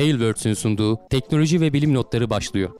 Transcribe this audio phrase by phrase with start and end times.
[0.00, 2.70] Tailwords'ün sunduğu teknoloji ve bilim notları başlıyor.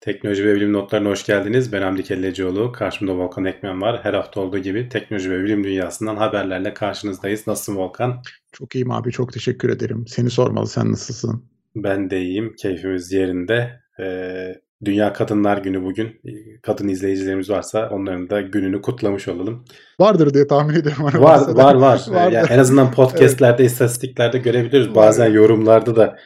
[0.00, 1.72] Teknoloji ve bilim notlarına hoş geldiniz.
[1.72, 2.72] Ben Hamdi Kellecioğlu.
[2.72, 4.00] Karşımda Volkan Ekmen var.
[4.04, 7.46] Her hafta olduğu gibi teknoloji ve bilim dünyasından haberlerle karşınızdayız.
[7.46, 8.22] Nasılsın Volkan?
[8.52, 9.12] Çok iyiyim abi.
[9.12, 10.04] Çok teşekkür ederim.
[10.06, 10.66] Seni sormalı.
[10.66, 11.44] Sen nasılsın?
[11.76, 12.54] Ben de iyiyim.
[12.58, 13.80] Keyfimiz yerinde.
[14.00, 16.20] Ee, Dünya Kadınlar Günü bugün.
[16.62, 19.64] Kadın izleyicilerimiz varsa onların da gününü kutlamış olalım.
[20.00, 21.04] Vardır diye tahmin ediyorum.
[21.04, 22.00] Var var var.
[22.32, 23.72] yani en azından podcastlerde, evet.
[23.72, 24.94] istatistiklerde görebiliyoruz.
[24.94, 26.16] Bazen yorumlarda da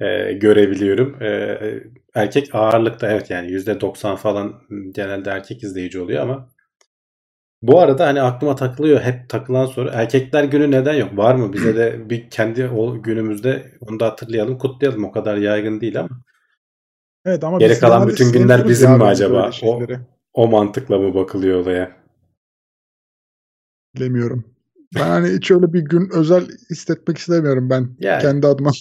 [0.00, 1.22] e, görebiliyorum.
[1.22, 1.58] E,
[2.14, 4.54] erkek ağırlıkta evet yani %90 falan
[4.94, 6.48] genelde erkek izleyici oluyor ama
[7.62, 11.16] bu arada hani aklıma takılıyor hep takılan soru erkekler günü neden yok?
[11.16, 11.52] Var mı?
[11.52, 15.04] Bize de bir kendi o günümüzde onu da hatırlayalım, kutlayalım.
[15.04, 16.08] O kadar yaygın değil ama.
[17.24, 19.50] Evet ama Geri kalan bütün günler bizim mi acaba?
[19.62, 19.82] O,
[20.32, 21.96] o mantıkla mı bakılıyor olaya?
[23.96, 24.44] Bilemiyorum.
[24.94, 28.22] Ben hani hiç öyle bir gün özel hissetmek istemiyorum ben yani.
[28.22, 28.70] kendi adıma.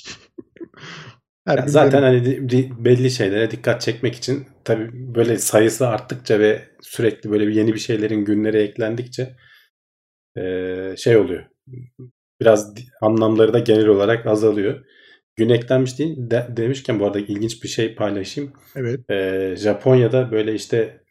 [1.48, 2.50] Her zaten hani
[2.86, 7.80] belli şeylere dikkat çekmek için tabii böyle sayısı arttıkça ve sürekli böyle bir yeni bir
[7.80, 9.36] şeylerin günlere eklendikçe
[10.98, 11.46] şey oluyor.
[12.42, 14.86] Biraz anlamları da genel olarak azalıyor.
[15.40, 18.54] Gün eklenmiş değil de, demişken bu arada ilginç bir şey paylaşayım.
[18.76, 19.10] Evet.
[19.10, 21.02] Ee, Japonya'da böyle işte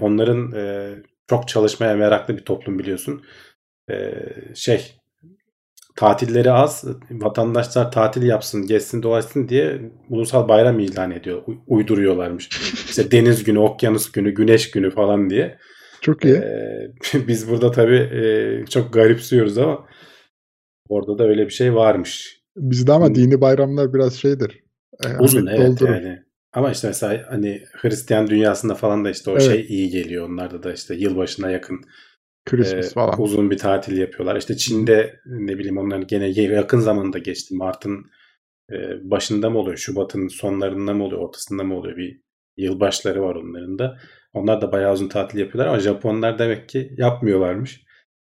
[0.00, 0.94] onların e,
[1.30, 3.22] çok çalışmaya meraklı bir toplum biliyorsun.
[3.90, 4.12] Ee,
[4.54, 4.92] şey
[5.96, 11.42] tatilleri az, vatandaşlar tatil yapsın, gezsin, dolaşsın diye ulusal bayram ilan ediyor.
[11.66, 12.48] Uyduruyorlarmış.
[12.88, 15.58] İşte deniz günü, okyanus günü, güneş günü falan diye.
[16.00, 16.34] Çok iyi.
[16.34, 16.90] Ee,
[17.28, 19.86] biz burada tabii e, çok garipsiyoruz ama
[20.88, 22.41] orada da öyle bir şey varmış.
[22.56, 24.62] Bizde ama dini bayramlar biraz şeydir.
[25.04, 25.94] E, Uzun evet doldurur.
[25.94, 26.22] yani.
[26.52, 29.42] Ama işte mesela hani Hristiyan dünyasında falan da işte o evet.
[29.42, 30.28] şey iyi geliyor.
[30.28, 31.80] Onlarda da işte yılbaşına yakın
[32.46, 33.22] Christmas e, falan.
[33.22, 34.36] Uzun bir tatil yapıyorlar.
[34.36, 37.54] İşte Çin'de ne bileyim onların gene yakın zamanda geçti.
[37.54, 38.06] Mart'ın
[38.72, 38.76] e,
[39.10, 39.76] başında mı oluyor?
[39.76, 41.22] Şubat'ın sonlarında mı oluyor?
[41.22, 41.96] Ortasında mı oluyor?
[41.96, 42.20] Bir
[42.56, 43.98] yılbaşları var onların da.
[44.32, 47.82] Onlar da bayağı uzun tatil yapıyorlar ama Japonlar demek ki yapmıyorlarmış.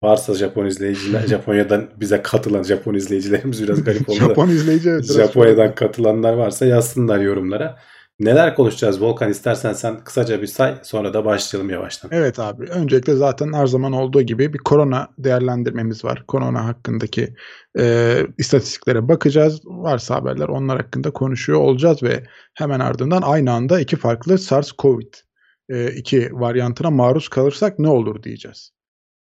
[0.04, 4.20] Varsa Japon izleyiciler, Japonya'dan bize katılan Japon izleyicilerimiz biraz garip oldu.
[4.20, 7.78] Japon izleyici evet, Japonya'dan katılanlar varsa yazsınlar yorumlara.
[8.20, 12.12] Neler konuşacağız Volkan istersen sen kısaca bir say sonra da başlayalım yavaştan.
[12.14, 16.24] Evet abi öncelikle zaten her zaman olduğu gibi bir korona değerlendirmemiz var.
[16.28, 17.36] Korona hakkındaki
[17.80, 19.62] e, istatistiklere bakacağız.
[19.66, 25.02] Varsa haberler onlar hakkında konuşuyor olacağız ve hemen ardından aynı anda iki farklı SARS-CoV
[25.96, 28.77] 2 e, varyantına maruz kalırsak ne olur diyeceğiz.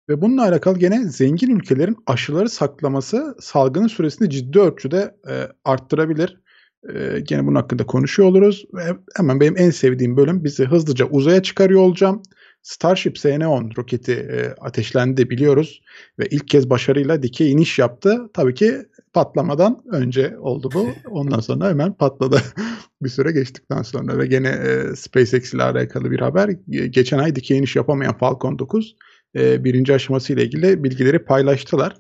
[0.09, 6.41] Ve bununla alakalı gene zengin ülkelerin aşıları saklaması salgının süresini ciddi ölçüde e, arttırabilir.
[6.95, 8.65] E, gene bunun hakkında konuşuyor oluruz.
[8.75, 8.83] Ve
[9.17, 12.23] hemen benim en sevdiğim bölüm bizi hızlıca uzaya çıkarıyor olacağım.
[12.63, 15.83] Starship SN-10 roketi e, ateşlendi biliyoruz
[16.19, 18.31] ve ilk kez başarıyla dikey iniş yaptı.
[18.35, 18.75] Tabii ki
[19.13, 20.89] patlamadan önce oldu bu.
[21.11, 22.41] Ondan sonra hemen patladı
[23.03, 26.49] bir süre geçtikten sonra ve gene e, SpaceX ile alakalı bir haber.
[26.69, 28.97] Geçen ay dikey iniş yapamayan Falcon 9
[29.37, 31.97] e, birinci aşaması ile ilgili bilgileri paylaştılar.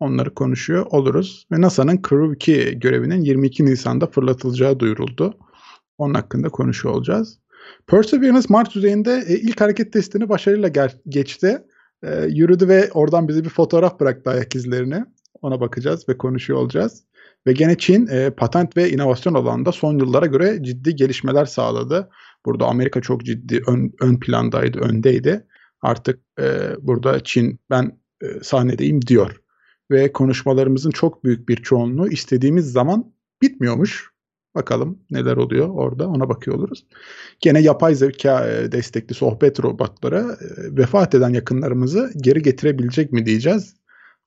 [0.00, 1.46] Onları konuşuyor oluruz.
[1.52, 5.38] Ve NASA'nın Crew 2 görevinin 22 Nisan'da fırlatılacağı duyuruldu.
[5.98, 7.38] Onun hakkında konuşuyor olacağız.
[7.86, 11.58] Perseverance Mars yüzeyinde e, ilk hareket testini başarıyla geçti.
[12.02, 15.04] E, yürüdü ve oradan bize bir fotoğraf bıraktı ayak izlerini.
[15.42, 17.04] Ona bakacağız ve konuşuyor olacağız.
[17.46, 22.08] Ve gene Çin e, patent ve inovasyon alanında son yıllara göre ciddi gelişmeler sağladı.
[22.46, 25.46] Burada Amerika çok ciddi ön, ön plandaydı, öndeydi.
[25.82, 29.40] Artık e, burada Çin ben e, sahnedeyim diyor
[29.90, 34.10] ve konuşmalarımızın çok büyük bir çoğunluğu istediğimiz zaman bitmiyormuş.
[34.54, 36.86] Bakalım neler oluyor orada ona bakıyor oluruz.
[37.40, 43.76] Gene yapay zeka e, destekli sohbet robotları e, vefat eden yakınlarımızı geri getirebilecek mi diyeceğiz.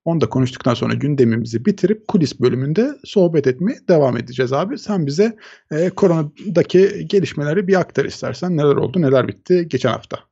[0.06, 4.78] Onu da konuştuktan sonra gündemimizi bitirip kulis bölümünde sohbet etmeye devam edeceğiz abi.
[4.78, 5.38] Sen bize
[5.72, 8.57] e, koronadaki gelişmeleri bir aktar istersen.
[8.57, 10.29] Neler oldu, neler bitti geçen hafta.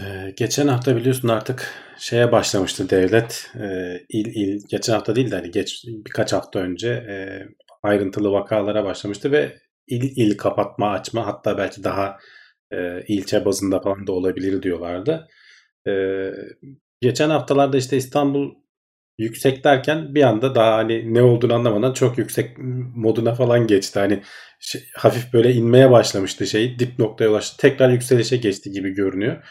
[0.00, 3.50] Ee, geçen hafta biliyorsun artık şeye başlamıştı devlet.
[3.60, 7.16] Ee, il il geçen hafta değil de hani geç birkaç hafta önce e,
[7.82, 12.18] ayrıntılı vakalara başlamıştı ve il il kapatma açma hatta belki daha
[12.72, 15.28] e, ilçe bazında falan da olabilir diyorlardı.
[15.88, 15.92] E,
[17.00, 18.54] geçen haftalarda işte İstanbul
[19.18, 22.58] yüksek derken bir anda daha hani ne olduğunu anlamadan çok yüksek
[22.96, 23.98] moduna falan geçti.
[23.98, 24.22] Hani
[24.60, 29.44] şey, hafif böyle inmeye başlamıştı şey dip noktaya ulaştı tekrar yükselişe geçti gibi görünüyor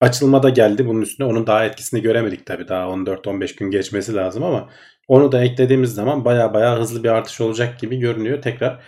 [0.00, 1.26] açılma da geldi bunun üstüne.
[1.26, 2.68] Onun daha etkisini göremedik tabii.
[2.68, 4.70] Daha 14-15 gün geçmesi lazım ama
[5.08, 8.42] onu da eklediğimiz zaman baya baya hızlı bir artış olacak gibi görünüyor.
[8.42, 8.82] Tekrar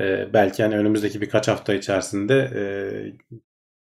[0.00, 2.62] E, belki yani önümüzdeki birkaç hafta içerisinde e,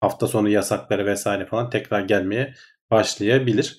[0.01, 2.53] hafta sonu yasakları vesaire falan tekrar gelmeye
[2.91, 3.77] başlayabilir.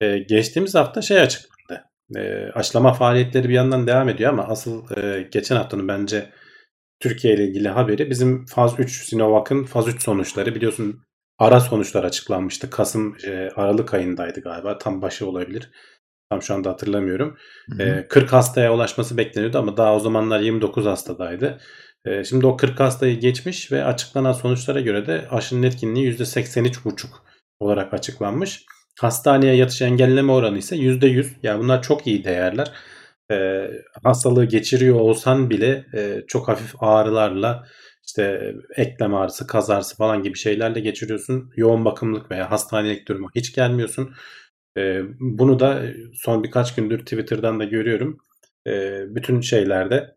[0.00, 1.84] E, geçtiğimiz hafta şey açıklandı.
[2.16, 6.30] E, aşılama faaliyetleri bir yandan devam ediyor ama asıl e, geçen haftanın bence
[7.00, 11.02] Türkiye ile ilgili haberi bizim faz 3 Sinovac'ın faz 3 sonuçları biliyorsun
[11.42, 12.70] ara sonuçlar açıklanmıştı.
[12.70, 14.78] Kasım e, Aralık ayındaydı galiba.
[14.78, 15.70] Tam başı olabilir.
[16.30, 17.36] Tam şu anda hatırlamıyorum.
[17.70, 17.88] Hı hı.
[17.88, 21.60] E, 40 hastaya ulaşması bekleniyordu ama daha o zamanlar 29 hastadaydı.
[22.04, 27.06] E, şimdi o 40 hastayı geçmiş ve açıklanan sonuçlara göre de aşının etkinliği %83,5
[27.60, 28.64] olarak açıklanmış.
[29.00, 31.26] Hastaneye yatış engelleme oranı ise %100.
[31.42, 32.72] Yani bunlar çok iyi değerler.
[33.32, 33.68] E,
[34.04, 37.66] hastalığı geçiriyor olsan bile e, çok hafif ağrılarla
[38.06, 41.52] işte eklem ağrısı, kaz ağrısı falan gibi şeylerle geçiriyorsun.
[41.56, 44.14] Yoğun bakımlık veya hastanelik duruma hiç gelmiyorsun.
[44.78, 45.82] E, bunu da
[46.14, 48.18] son birkaç gündür Twitter'dan da görüyorum.
[48.66, 50.14] E, bütün şeylerde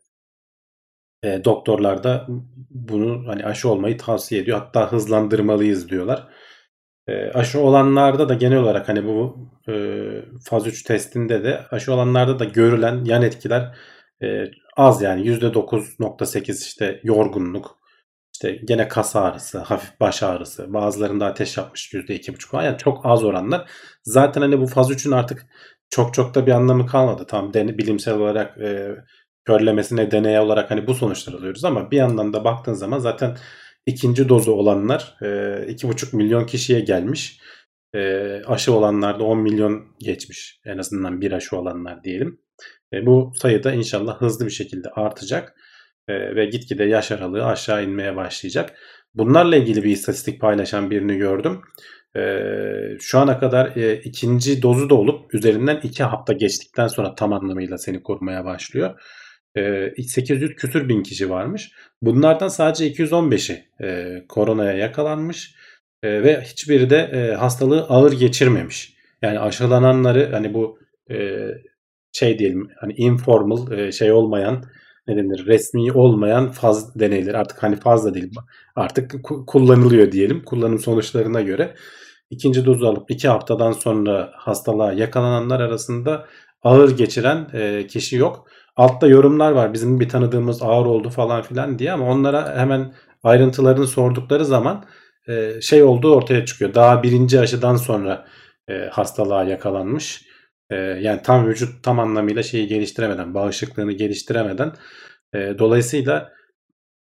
[1.23, 2.25] e, doktorlar da
[2.69, 4.57] bunu hani aşı olmayı tavsiye ediyor.
[4.57, 6.27] Hatta hızlandırmalıyız diyorlar.
[7.07, 9.73] E, aşı olanlarda da genel olarak hani bu e,
[10.49, 13.77] faz 3 testinde de aşı olanlarda da görülen yan etkiler
[14.23, 14.45] e,
[14.75, 17.79] az yani %9.8 işte yorgunluk,
[18.33, 22.63] işte gene kas ağrısı, hafif baş ağrısı, bazılarında ateş yapmış %2.5 falan.
[22.63, 23.69] Yani çok az oranlar.
[24.03, 25.45] Zaten hani bu faz 3'ün artık
[25.89, 27.25] çok çok da bir anlamı kalmadı.
[27.27, 28.95] Tam deni, bilimsel olarak e,
[29.45, 33.37] körlemesine deney olarak hani bu sonuçlar alıyoruz ama bir yandan da baktığın zaman zaten
[33.85, 37.39] ikinci dozu olanlar e, 2,5 milyon kişiye gelmiş.
[37.95, 40.61] E, aşı olanlar da 10 milyon geçmiş.
[40.65, 42.44] En azından bir aşı olanlar diyelim.
[42.95, 45.55] E, bu sayı da inşallah hızlı bir şekilde artacak
[46.07, 48.73] e, ve gitgide yaş aralığı aşağı inmeye başlayacak.
[49.15, 51.61] Bunlarla ilgili bir istatistik paylaşan birini gördüm.
[52.17, 52.21] E,
[52.99, 57.77] şu ana kadar e, ikinci dozu da olup üzerinden iki hafta geçtikten sonra tam anlamıyla
[57.77, 59.01] seni korumaya başlıyor.
[59.57, 61.71] E, 800 küsür bin kişi varmış.
[62.01, 65.55] Bunlardan sadece 215'i e, koronaya yakalanmış
[66.03, 68.95] e, ve hiçbiri de e, hastalığı ağır geçirmemiş.
[69.21, 70.79] Yani aşılananları hani bu
[71.11, 71.47] e,
[72.15, 74.63] şey diyelim hani informal e, şey olmayan
[75.07, 78.31] ne denir resmi olmayan faz deneyleri artık hani fazla değil
[78.75, 79.15] artık
[79.47, 81.75] kullanılıyor diyelim kullanım sonuçlarına göre
[82.29, 86.25] ikinci dozu alıp iki haftadan sonra hastalığa yakalananlar arasında
[86.63, 88.47] ağır geçiren e, kişi yok.
[88.75, 93.87] Altta yorumlar var bizim bir tanıdığımız ağır oldu falan filan diye ama onlara hemen ayrıntılarını
[93.87, 94.85] sordukları zaman
[95.27, 96.73] e, şey olduğu ortaya çıkıyor.
[96.73, 98.25] Daha birinci aşıdan sonra
[98.91, 100.25] hastalığa yakalanmış
[100.69, 104.73] e, yani tam vücut tam anlamıyla şeyi geliştiremeden, bağışıklığını geliştiremeden
[105.33, 106.31] e, dolayısıyla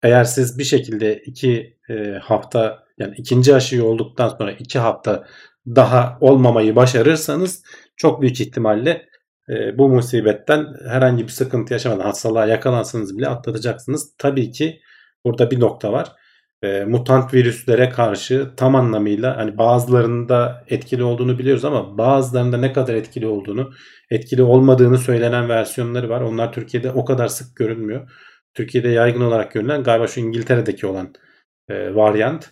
[0.04, 5.28] eğer siz bir şekilde iki e, hafta yani ikinci aşıyı olduktan sonra iki hafta
[5.68, 7.64] daha olmamayı başarırsanız
[7.98, 9.10] çok büyük ihtimalle
[9.50, 14.14] e, bu musibetten herhangi bir sıkıntı yaşamadan hastalığa yakalansanız bile atlatacaksınız.
[14.18, 14.82] Tabii ki
[15.26, 16.16] burada bir nokta var
[16.64, 22.94] e, mutant virüslere karşı tam anlamıyla hani bazılarında etkili olduğunu biliyoruz ama bazılarında ne kadar
[22.94, 23.74] etkili olduğunu,
[24.12, 26.22] etkili olmadığını söylenen versiyonları var.
[26.22, 28.12] Onlar Türkiye'de o kadar sık görünmüyor.
[28.54, 31.14] Türkiye'de yaygın olarak görülen galiba şu İngiltere'deki olan
[31.70, 32.52] e, varyant.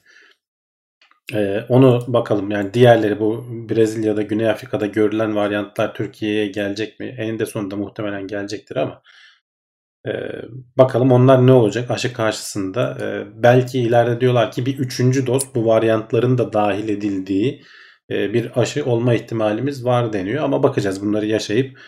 [1.34, 7.16] E, onu bakalım yani diğerleri bu Brezilya'da, Güney Afrika'da görülen varyantlar Türkiye'ye gelecek mi?
[7.18, 9.02] Eninde sonunda muhtemelen gelecektir ama
[10.08, 10.42] ee,
[10.78, 12.98] bakalım onlar ne olacak aşı karşısında.
[13.02, 17.62] Ee, belki ileride diyorlar ki bir üçüncü doz bu varyantların da dahil edildiği
[18.12, 20.44] e, bir aşı olma ihtimalimiz var deniyor.
[20.44, 21.80] Ama bakacağız bunları yaşayıp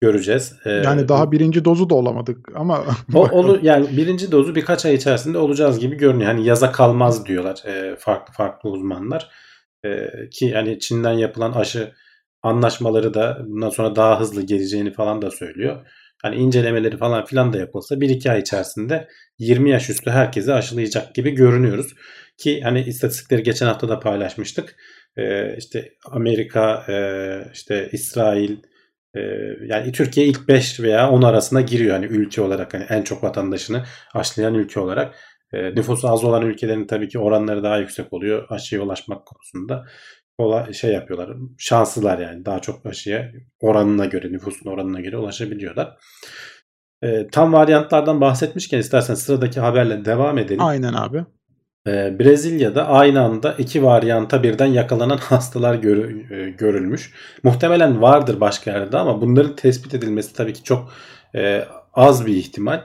[0.00, 0.56] göreceğiz.
[0.64, 2.84] Ee, yani daha birinci dozu da olamadık ama
[3.14, 6.30] o, olur yani birinci dozu birkaç ay içerisinde olacağız gibi görünüyor.
[6.30, 9.30] Hani yaza kalmaz diyorlar e, farklı farklı uzmanlar.
[9.84, 11.92] E, ki yani Çin'den yapılan aşı
[12.42, 15.86] anlaşmaları da bundan sonra daha hızlı geleceğini falan da söylüyor
[16.22, 19.08] hani incelemeleri falan filan da yapılsa 1-2 ay içerisinde
[19.38, 21.94] 20 yaş üstü herkese aşılayacak gibi görünüyoruz.
[22.38, 24.76] Ki hani istatistikleri geçen hafta da paylaşmıştık.
[25.16, 26.94] Ee, işte Amerika, e,
[27.52, 28.56] işte İsrail,
[29.14, 29.20] e,
[29.66, 33.84] yani Türkiye ilk 5 veya 10 arasına giriyor hani ülke olarak hani en çok vatandaşını
[34.14, 35.14] aşılayan ülke olarak.
[35.52, 39.84] E, nüfusu az olan ülkelerin tabii ki oranları daha yüksek oluyor aşıya ulaşmak konusunda
[40.40, 41.36] kolay şey yapıyorlar.
[41.58, 45.96] Şanslılar yani daha çok aşıya oranına göre nüfusun oranına göre ulaşabiliyorlar.
[47.02, 50.62] E, tam varyantlardan bahsetmişken istersen sıradaki haberle devam edelim.
[50.62, 51.24] Aynen abi.
[51.86, 57.14] E, Brezilya'da aynı anda iki varyanta birden yakalanan hastalar gör, e, görülmüş.
[57.42, 60.92] Muhtemelen vardır başka yerde ama bunların tespit edilmesi tabii ki çok
[61.34, 62.82] e, az bir ihtimal.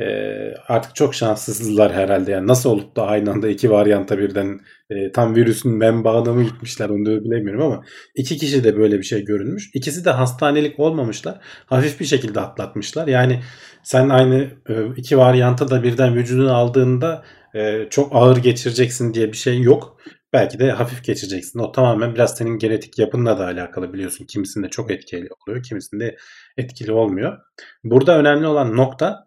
[0.00, 2.30] Ee, artık çok şanssızlar herhalde.
[2.30, 4.60] Yani nasıl olup da aynı anda iki varyanta birden
[4.90, 7.84] e, tam virüsün menbaına mı gitmişler onu da bilemiyorum ama
[8.14, 9.70] iki kişi de böyle bir şey görünmüş.
[9.74, 11.40] İkisi de hastanelik olmamışlar.
[11.66, 13.08] Hafif bir şekilde atlatmışlar.
[13.08, 13.40] Yani
[13.82, 17.24] sen aynı e, iki varyanta da birden vücudunu aldığında
[17.54, 19.96] e, çok ağır geçireceksin diye bir şey yok.
[20.32, 21.58] Belki de hafif geçireceksin.
[21.58, 24.24] O tamamen biraz senin genetik yapınla da alakalı biliyorsun.
[24.24, 26.16] Kimisinde çok etkili oluyor, kimisinde
[26.56, 27.38] etkili olmuyor.
[27.84, 29.26] Burada önemli olan nokta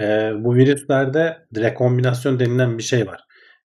[0.00, 0.04] e,
[0.38, 3.20] bu virüslerde rekombinasyon denilen bir şey var.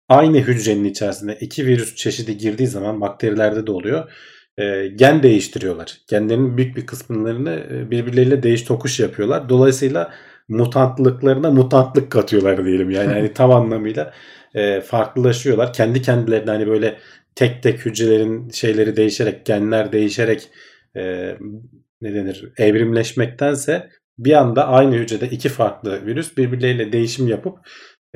[0.08, 4.12] Aynı hücrenin içerisinde iki virüs çeşidi girdiği zaman bakterilerde de oluyor.
[4.58, 5.96] E, gen değiştiriyorlar.
[6.10, 9.48] Genlerin büyük bir kısımlarını e, birbirleriyle değiş tokuş yapıyorlar.
[9.48, 10.12] Dolayısıyla
[10.48, 12.90] mutantlıklarına mutantlık katıyorlar diyelim.
[12.90, 14.12] Yani hani tam anlamıyla
[14.54, 15.72] e, farklılaşıyorlar.
[15.72, 16.98] Kendi kendilerine hani böyle
[17.34, 20.48] tek tek hücrelerin şeyleri değişerek, genler değişerek
[20.96, 21.34] e,
[22.00, 27.58] ne denir evrimleşmektense bir anda aynı hücrede iki farklı virüs birbirleriyle değişim yapıp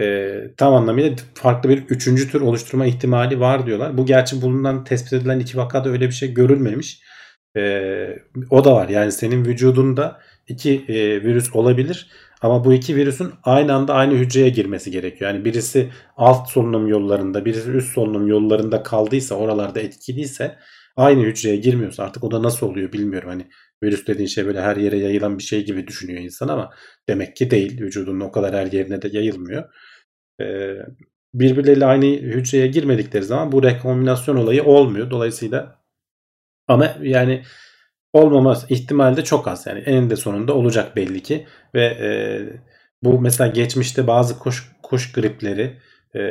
[0.01, 3.99] e, tam anlamıyla farklı bir üçüncü tür oluşturma ihtimali var diyorlar.
[3.99, 7.03] Bu gerçi bulunan tespit edilen iki vakada öyle bir şey görülmemiş.
[7.57, 7.63] E,
[8.51, 12.11] o da var yani senin vücudunda iki e, virüs olabilir
[12.43, 15.31] ama bu iki virüsün aynı anda aynı hücreye girmesi gerekiyor.
[15.31, 20.59] Yani birisi alt solunum yollarında, birisi üst solunum yollarında kaldıysa, oralarda etkiliyse
[20.97, 23.29] aynı hücreye girmiyorsa artık o da nasıl oluyor bilmiyorum.
[23.29, 23.47] Hani
[23.83, 26.71] virüs dediğin şey böyle her yere yayılan bir şey gibi düşünüyor insan ama
[27.09, 27.81] demek ki değil.
[27.81, 29.65] Vücudunun o kadar her yerine de yayılmıyor.
[30.41, 30.75] Ee,
[31.35, 35.11] birbirleriyle aynı hücreye girmedikleri zaman bu rekombinasyon olayı olmuyor.
[35.11, 35.83] Dolayısıyla
[36.69, 37.43] ama yani
[38.13, 39.67] olmama ihtimali de çok az.
[39.67, 41.47] Yani eninde sonunda olacak belli ki.
[41.75, 42.09] Ve e,
[43.03, 45.81] bu mesela geçmişte bazı kuş, kuş gripleri
[46.15, 46.23] e,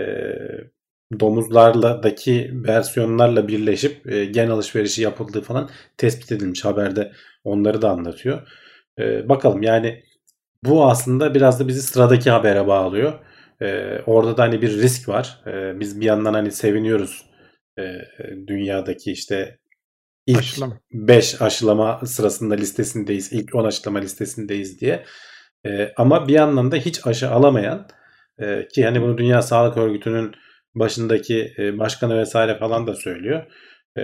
[1.20, 7.12] domuzlardaki versiyonlarla birleşip e, gen alışverişi yapıldığı falan tespit edilmiş haberde
[7.44, 8.48] onları da anlatıyor.
[9.00, 10.04] E, bakalım yani
[10.64, 13.14] bu aslında biraz da bizi sıradaki habere bağlıyor.
[13.62, 15.42] E, orada da hani bir risk var.
[15.48, 17.26] E, biz bir yandan hani seviniyoruz
[17.80, 17.84] e,
[18.48, 19.58] dünyadaki işte
[20.28, 20.80] ilk Aşılama.
[20.94, 23.34] 5 aşılama sırasında listesindeyiz.
[23.34, 25.06] ilk 10 aşılama listesindeyiz diye.
[25.66, 27.88] E, ama bir yandan da hiç aşı alamayan
[28.40, 30.32] e, ki hani bunu Dünya Sağlık Örgütü'nün
[30.76, 33.46] başındaki e, başkanı vesaire falan da söylüyor.
[33.98, 34.04] E,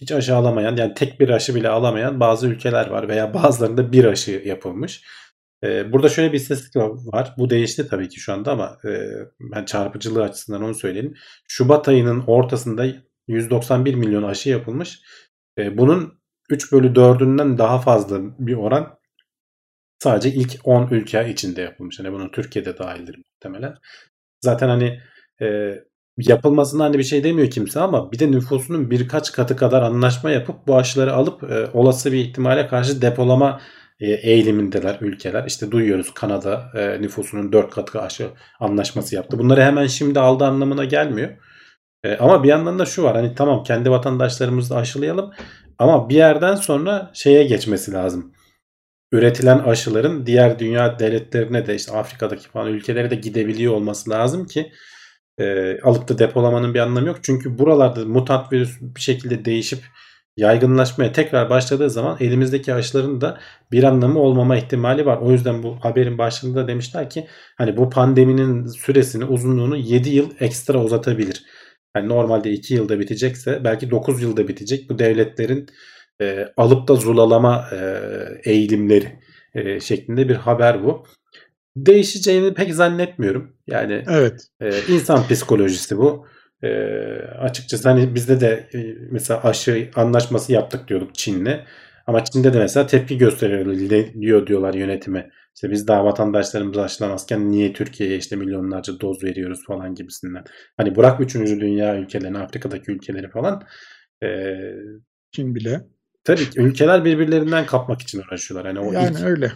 [0.00, 4.04] hiç aşı alamayan yani tek bir aşı bile alamayan bazı ülkeler var veya bazılarında bir
[4.04, 5.02] aşı yapılmış.
[5.64, 7.34] E, burada şöyle bir istatistik var.
[7.38, 8.78] Bu değişti tabii ki şu anda ama
[9.40, 11.14] ben çarpıcılığı açısından onu söyleyeyim.
[11.48, 12.86] Şubat ayının ortasında
[13.28, 15.00] 191 milyon aşı yapılmış.
[15.58, 16.20] Bunun
[16.50, 18.98] 3 bölü 4'ünden daha fazla bir oran
[19.98, 21.98] sadece ilk 10 ülke içinde yapılmış.
[21.98, 23.74] Yani bunun Türkiye'de dahildir muhtemelen.
[24.40, 25.00] Zaten hani
[25.42, 25.74] e,
[26.18, 30.66] yapılmasına hani bir şey demiyor kimse ama bir de nüfusunun birkaç katı kadar anlaşma yapıp
[30.66, 33.60] bu aşıları alıp e, olası bir ihtimale karşı depolama
[34.00, 35.44] e, eğilimindeler ülkeler.
[35.46, 38.28] İşte duyuyoruz Kanada e, nüfusunun 4 katı aşı
[38.60, 39.38] anlaşması yaptı.
[39.38, 41.30] Bunları hemen şimdi aldı anlamına gelmiyor.
[42.04, 45.32] E, ama bir yandan da şu var hani tamam kendi vatandaşlarımızı aşılayalım
[45.78, 48.32] ama bir yerden sonra şeye geçmesi lazım.
[49.12, 54.72] Üretilen aşıların diğer dünya devletlerine de işte Afrika'daki falan ülkelere de gidebiliyor olması lazım ki
[55.38, 57.18] e, alıp da depolamanın bir anlamı yok.
[57.22, 59.78] Çünkü buralarda mutant virüs bir şekilde değişip
[60.36, 63.38] yaygınlaşmaya tekrar başladığı zaman elimizdeki aşıların da
[63.72, 65.18] bir anlamı olmama ihtimali var.
[65.18, 67.26] O yüzden bu haberin başında demişler ki
[67.58, 71.44] hani bu pandeminin süresini uzunluğunu 7 yıl ekstra uzatabilir.
[71.96, 74.90] Yani normalde 2 yılda bitecekse belki 9 yılda bitecek.
[74.90, 75.66] Bu devletlerin
[76.20, 77.98] e, alıp da zulalama e,
[78.44, 79.18] eğilimleri
[79.54, 81.04] e, şeklinde bir haber bu.
[81.76, 83.52] Değişeceğini pek zannetmiyorum.
[83.66, 84.46] Yani evet.
[84.60, 86.26] e, insan psikolojisi bu.
[86.62, 86.68] E,
[87.40, 88.78] açıkçası hani bizde de e,
[89.10, 91.60] mesela aşı anlaşması yaptık diyorduk Çin'le.
[92.06, 95.30] Ama Çin'de de mesela tepki gösteriliyor diyorlar yönetime.
[95.54, 100.44] İşte biz daha vatandaşlarımızı aşılamazken niye Türkiye'ye işte milyonlarca doz veriyoruz falan gibisinden.
[100.76, 101.34] Hani bırak 3.
[101.34, 103.62] dünya ülkelerini, Afrika'daki ülkeleri falan.
[104.22, 104.28] E,
[105.32, 105.80] Çin bile.
[106.24, 108.68] Tabii ki ülkeler birbirlerinden kapmak için uğraşıyorlar.
[108.68, 109.52] Yani, o yani ilk öyle.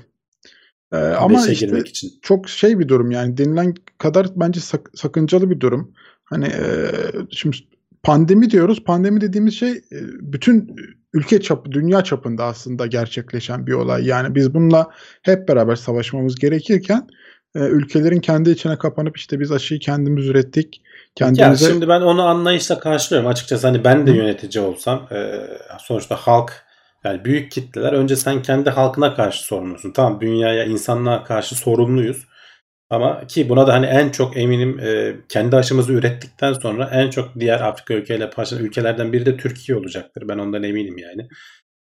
[0.93, 2.11] Ee, ama işte girmek için.
[2.23, 5.93] çok şey bir durum yani denilen kadar bence sak- sakıncalı bir durum.
[6.25, 6.91] Hani e,
[7.31, 7.57] şimdi
[8.03, 8.85] pandemi diyoruz.
[8.85, 10.77] Pandemi dediğimiz şey e, bütün
[11.13, 14.07] ülke çapı, dünya çapında aslında gerçekleşen bir olay.
[14.07, 14.91] Yani biz bununla
[15.23, 17.09] hep beraber savaşmamız gerekirken
[17.55, 20.83] e, ülkelerin kendi içine kapanıp işte biz aşıyı kendimiz ürettik.
[21.15, 21.65] Kendimize...
[21.65, 23.67] Ya şimdi ben onu anlayışla karşılıyorum açıkçası.
[23.67, 25.41] Hani ben de yönetici olsam e,
[25.79, 26.70] sonuçta halk
[27.05, 29.93] yani büyük kitleler önce sen kendi halkına karşı sorumlusun.
[29.93, 32.27] Tamam dünyaya, insanlığa karşı sorumluyuz.
[32.91, 37.41] Ama ki buna da hani en çok eminim e, kendi aşımızı ürettikten sonra en çok
[37.41, 40.29] diğer Afrika ülkeyle paylaşan ülkelerden biri de Türkiye olacaktır.
[40.29, 41.29] Ben ondan eminim yani.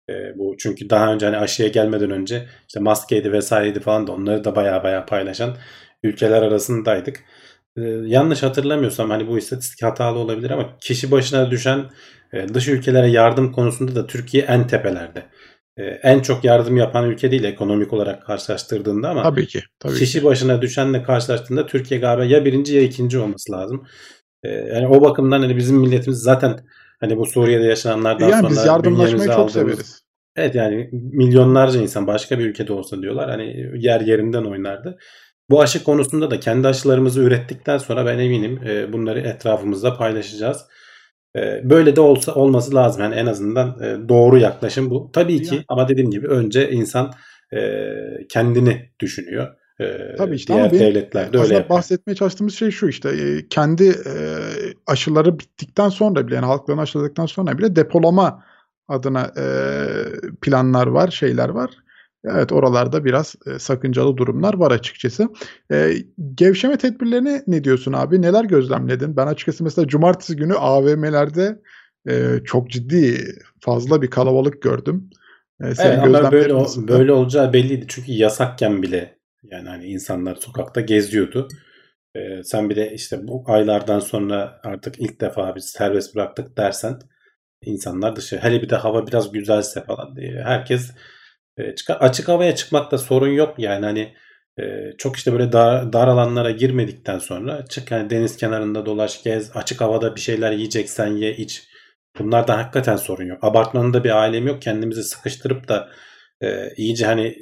[0.09, 4.43] E, bu çünkü daha önce hani aşıya gelmeden önce işte maskeydi vesaireydi falan da onları
[4.43, 5.57] da baya baya paylaşan
[6.03, 7.23] ülkeler arasındaydık.
[7.83, 11.86] E, yanlış hatırlamıyorsam hani bu istatistik hatalı olabilir ama kişi başına düşen
[12.33, 15.24] e, dış ülkelere yardım konusunda da Türkiye en tepelerde.
[15.77, 19.62] E, en çok yardım yapan ülke değil ekonomik olarak karşılaştırdığında ama Tabii ki.
[19.79, 20.25] Tabii kişi ki.
[20.25, 23.88] başına düşenle karşılaştığında Türkiye galiba ya birinci ya ikinci olması lazım.
[24.43, 26.59] E, yani o bakımdan hani bizim milletimiz zaten
[27.00, 30.00] hani bu Suriye'de yaşananlardan Yani sonra biz yardımlaşmayı çok aldığımız- severiz.
[30.36, 34.98] Evet yani milyonlarca insan başka bir ülkede olsa diyorlar hani yer yerinden oynardı.
[35.50, 40.65] Bu aşı konusunda da kendi aşılarımızı ürettikten sonra ben eminim e, bunları etrafımızda paylaşacağız.
[41.36, 43.01] E, böyle de olsa olması lazım.
[43.01, 45.10] Yani en azından e, doğru yaklaşım bu.
[45.13, 47.13] Tabii ki ama dediğim gibi önce insan
[47.53, 47.60] e,
[48.29, 49.48] kendini düşünüyor.
[49.79, 51.77] E, Tabii işte diğer ama benim devletler de öyle aslında yapıyor.
[51.77, 54.13] bahsetmeye çalıştığımız şey şu işte e, kendi e,
[54.88, 58.44] aşıları bittikten sonra bile yani halklarını aşıladıktan sonra bile depolama
[58.88, 59.46] adına e,
[60.41, 61.72] planlar var, şeyler var.
[62.25, 65.27] Evet oralarda biraz e, sakıncalı durumlar var açıkçası.
[65.71, 65.93] E,
[66.35, 68.21] gevşeme tedbirlerine ne diyorsun abi?
[68.21, 69.17] Neler gözlemledin?
[69.17, 71.59] Ben açıkçası mesela cumartesi günü AVM'lerde
[72.09, 75.09] e, çok ciddi fazla bir kalabalık gördüm.
[75.63, 76.91] E, senin Evet, ama böyle nasıldı?
[76.99, 77.85] böyle olacağı belliydi.
[77.88, 81.47] Çünkü yasakken bile yani hani insanlar sokakta geziyordu.
[82.15, 86.99] Ee, sen bir de işte bu aylardan sonra artık ilk defa biz serbest bıraktık dersen
[87.61, 90.93] insanlar dışarı hele bir de hava biraz güzelse falan diye herkes e.
[92.00, 94.13] Açık havaya çıkmakta sorun yok yani hani
[94.60, 99.51] e, çok işte böyle dar, dar alanlara girmedikten sonra çık yani deniz kenarında dolaş gez
[99.56, 101.63] açık havada bir şeyler yiyeceksen ye iç.
[102.20, 103.44] Bunlarda hakikaten sorun yok.
[103.44, 104.62] Abartmanın da bir alemi yok.
[104.62, 105.89] Kendimizi sıkıştırıp da
[106.42, 107.36] e, iyice hani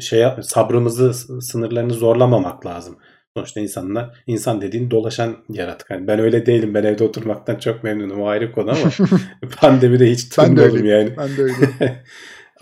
[0.00, 2.98] şey yap- sabrımızı sınırlarını zorlamamak lazım.
[3.36, 5.90] Sonuçta insanlar insan dediğin dolaşan yaratık.
[5.90, 6.74] Hani ben öyle değilim.
[6.74, 8.20] Ben evde oturmaktan çok memnunum.
[8.20, 9.08] O ayrı konu ama
[9.60, 10.86] pandemide hiç öyleyim.
[10.86, 11.16] yani.
[11.16, 11.54] Ben de öyle.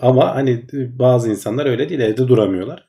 [0.03, 0.65] Ama hani
[0.99, 2.01] bazı insanlar öyle değil.
[2.01, 2.87] Evde duramıyorlar.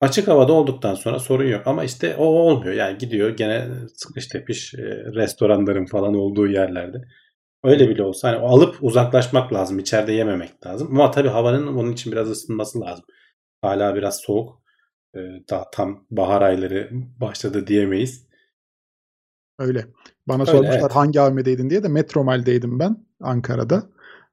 [0.00, 1.66] Açık havada olduktan sonra sorun yok.
[1.66, 2.74] Ama işte o olmuyor.
[2.74, 4.78] Yani gidiyor gene sıkış tepiş e,
[5.14, 6.98] restoranların falan olduğu yerlerde.
[7.64, 9.78] Öyle bile olsa hani alıp uzaklaşmak lazım.
[9.78, 10.88] İçeride yememek lazım.
[10.90, 13.04] Ama tabii havanın onun için biraz ısınması lazım.
[13.62, 14.62] Hala biraz soğuk.
[15.14, 15.18] E,
[15.50, 16.90] daha tam bahar ayları
[17.20, 18.26] başladı diyemeyiz.
[19.58, 19.86] Öyle.
[20.28, 20.92] Bana Öyle, sormuşlar evet.
[20.92, 23.82] hangi AVM'deydin diye de Metromal'deydim ben Ankara'da.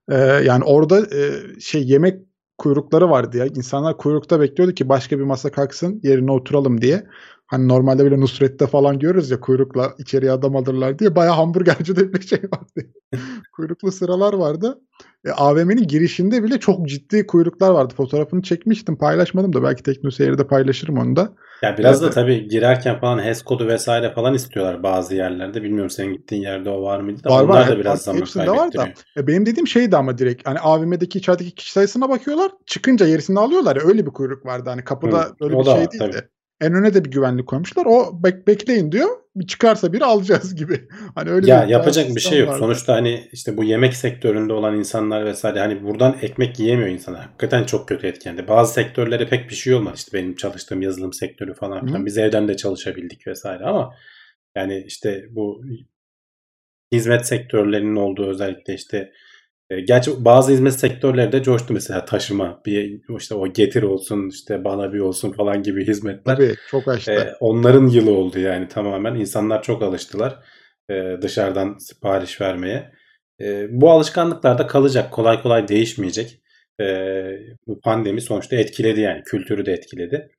[0.09, 2.21] Ee, yani orada e, şey yemek
[2.57, 3.45] kuyrukları vardı ya.
[3.45, 7.07] İnsanlar kuyrukta bekliyordu ki başka bir masa kalksın yerine oturalım diye.
[7.47, 11.15] Hani normalde böyle Nusret'te falan görürüz ya kuyrukla içeriye adam alırlar diye.
[11.15, 12.91] Bayağı hamburgercide bir şey vardı.
[13.55, 14.81] Kuyruklu sıralar vardı.
[15.25, 17.93] E, AVM'nin girişinde bile çok ciddi kuyruklar vardı.
[17.97, 21.29] Fotoğrafını çekmiştim paylaşmadım da belki Teknoseyir'de paylaşırım onu da.
[21.61, 22.11] Ya biraz Evet.
[22.11, 25.63] da tabii girerken falan HES kodu vesaire falan istiyorlar bazı yerlerde.
[25.63, 27.69] Bilmiyorum senin gittiğin yerde o var mıydı da Var, onlar var.
[27.69, 28.87] da biraz zaman hepsinde var da.
[29.17, 32.51] E, benim dediğim şeydi ama direkt hani AVM'deki içerideki kişi sayısına bakıyorlar.
[32.65, 34.69] Çıkınca gerisini alıyorlar ya öyle bir kuyruk vardı.
[34.69, 35.97] Hani kapıda Hı, böyle bir şey değildi.
[35.99, 36.21] tabii.
[36.61, 37.85] En öne de bir güvenlik koymuşlar.
[37.85, 37.91] O
[38.23, 39.09] bek- bekleyin diyor.
[39.39, 40.87] Bir çıkarsa biri alacağız gibi.
[41.15, 42.49] Hani öyle Ya bir yapacak bir şey yok.
[42.49, 42.59] vardı.
[42.59, 47.21] Sonuçta hani işte bu yemek sektöründe olan insanlar vesaire hani buradan ekmek yiyemiyor insanlar.
[47.21, 48.47] Hakikaten çok kötü etkendi.
[48.47, 49.93] Bazı sektörlere pek bir şey olmadı.
[49.97, 51.99] İşte benim çalıştığım yazılım sektörü falan filan.
[51.99, 52.05] Hı.
[52.05, 53.93] Biz evden de çalışabildik vesaire ama
[54.55, 55.61] yani işte bu
[56.91, 59.11] hizmet sektörlerinin olduğu özellikle işte
[59.85, 64.93] gerçi bazı hizmet sektörleri de coştu mesela taşıma bir işte o getir olsun işte bana
[64.93, 66.35] bir olsun falan gibi hizmetler.
[66.35, 67.11] Tabii çok açtı.
[67.11, 69.15] E, onların yılı oldu yani tamamen.
[69.15, 70.39] İnsanlar çok alıştılar
[70.89, 72.91] e, dışarıdan sipariş vermeye.
[73.41, 75.11] E, bu alışkanlıklar da kalacak.
[75.11, 76.41] Kolay kolay değişmeyecek.
[76.81, 76.85] E,
[77.67, 79.23] bu pandemi sonuçta etkiledi yani.
[79.23, 80.29] Kültürü de etkiledi.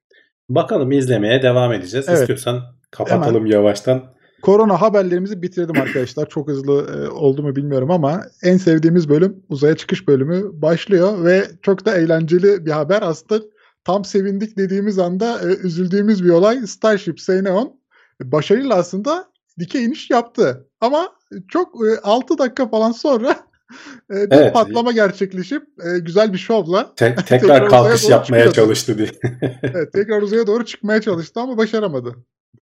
[0.48, 2.08] Bakalım izlemeye devam edeceğiz.
[2.08, 2.18] Evet.
[2.18, 4.17] İstiyorsan kapatalım yavaştan.
[4.42, 6.28] Korona haberlerimizi bitirdim arkadaşlar.
[6.28, 11.44] Çok hızlı e, oldu mu bilmiyorum ama en sevdiğimiz bölüm uzaya çıkış bölümü başlıyor ve
[11.62, 13.02] çok da eğlenceli bir haber.
[13.02, 13.44] Aslında
[13.84, 16.66] tam sevindik dediğimiz anda e, üzüldüğümüz bir olay.
[16.66, 17.80] Starship Xenon
[18.22, 20.66] başarıyla aslında dikey iniş yaptı.
[20.80, 21.08] Ama
[21.48, 23.30] çok e, 6 dakika falan sonra
[24.10, 24.54] e, bir Evet.
[24.54, 28.54] patlama gerçekleşip e, güzel bir şovla Te- tekrar Tekrar kalkış yapmaya çıkıyordu.
[28.54, 29.08] çalıştı diye.
[29.62, 32.14] evet, tekrar uzaya doğru çıkmaya çalıştı ama başaramadı.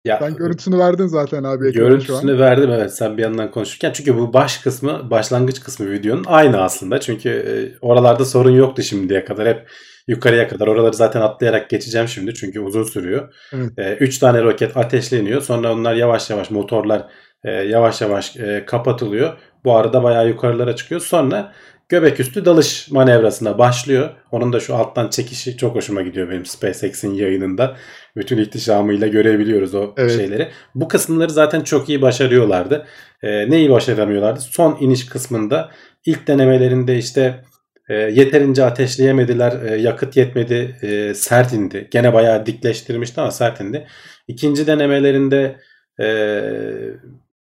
[0.05, 1.67] Ya, Sen görüntüsünü verdin zaten abi.
[1.67, 1.89] ekrana şu an.
[1.89, 3.91] Görüntüsünü verdim evet sen bir yandan konuşurken.
[3.93, 6.99] Çünkü bu baş kısmı, başlangıç kısmı videonun aynı aslında.
[6.99, 9.47] Çünkü e, oralarda sorun yoktu şimdiye kadar.
[9.47, 9.67] Hep
[10.07, 10.67] yukarıya kadar.
[10.67, 12.33] Oraları zaten atlayarak geçeceğim şimdi.
[12.33, 13.33] Çünkü uzun sürüyor.
[13.53, 13.69] Evet.
[13.77, 15.41] E, üç tane roket ateşleniyor.
[15.41, 17.07] Sonra onlar yavaş yavaş motorlar
[17.43, 19.33] e, yavaş yavaş e, kapatılıyor.
[19.65, 21.01] Bu arada bayağı yukarılara çıkıyor.
[21.01, 21.53] Sonra
[21.89, 24.09] göbek üstü dalış manevrasına başlıyor.
[24.31, 27.75] Onun da şu alttan çekişi çok hoşuma gidiyor benim SpaceX'in yayınında.
[28.15, 30.11] Bütün ihtişamıyla görebiliyoruz o Evet.
[30.11, 30.49] şeyleri.
[30.75, 32.85] Bu kısımları zaten çok iyi başarıyorlardı.
[33.23, 34.39] E, neyi başaramıyorlardı?
[34.39, 35.69] Son iniş kısmında
[36.05, 37.43] ilk denemelerinde işte
[37.89, 39.63] E, yeterince ateşleyemediler.
[39.63, 40.75] E, yakıt yetmedi.
[40.81, 41.87] E, sert indi.
[41.91, 43.87] Gene bayağı dikleştirmişti ama sert indi.
[44.27, 45.55] İkinci denemelerinde
[46.01, 46.07] e,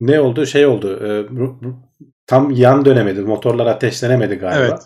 [0.02, 0.46] ne oldu?
[0.46, 1.00] Şey oldu.
[1.08, 1.10] E,
[2.32, 3.22] tam yan dönemedi.
[3.22, 4.66] Motorlar ateşlenemedi galiba.
[4.66, 4.80] Evet.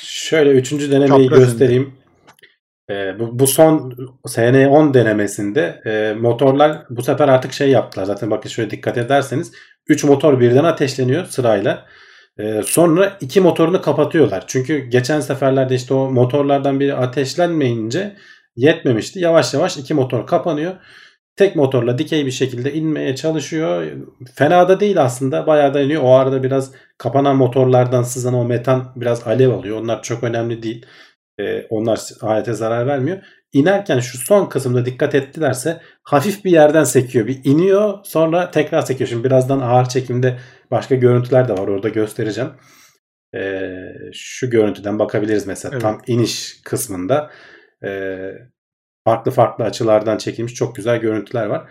[0.00, 1.82] Şöyle üçüncü denemeyi Çapraz göstereyim.
[1.82, 1.92] Indi.
[2.90, 3.92] E, bu, bu son
[4.26, 8.04] SN10 denemesinde e, motorlar bu sefer artık şey yaptılar.
[8.04, 9.52] Zaten bakın şöyle dikkat ederseniz
[9.88, 11.86] 3 motor birden ateşleniyor sırayla.
[12.38, 14.44] E, sonra iki motorunu kapatıyorlar.
[14.46, 18.16] Çünkü geçen seferlerde işte o motorlardan biri ateşlenmeyince
[18.56, 19.20] yetmemişti.
[19.20, 20.74] Yavaş yavaş iki motor kapanıyor.
[21.40, 23.92] Tek motorla dikey bir şekilde inmeye çalışıyor.
[24.34, 25.46] Fena da değil aslında.
[25.46, 26.02] Bayağı da iniyor.
[26.02, 29.80] O arada biraz kapanan motorlardan sızan o metan biraz alev alıyor.
[29.80, 30.86] Onlar çok önemli değil.
[31.40, 33.18] Ee, onlar alete zarar vermiyor.
[33.52, 37.26] İnerken şu son kısımda dikkat ettilerse hafif bir yerden sekiyor.
[37.26, 39.08] Bir iniyor sonra tekrar sekiyor.
[39.08, 40.38] Şimdi birazdan ağır çekimde
[40.70, 41.68] başka görüntüler de var.
[41.68, 42.50] Orada göstereceğim.
[43.34, 43.70] Ee,
[44.12, 45.72] şu görüntüden bakabiliriz mesela.
[45.72, 45.82] Evet.
[45.82, 47.30] Tam iniş kısmında.
[47.84, 48.30] Ee,
[49.04, 51.70] farklı farklı açılardan çekilmiş çok güzel görüntüler var.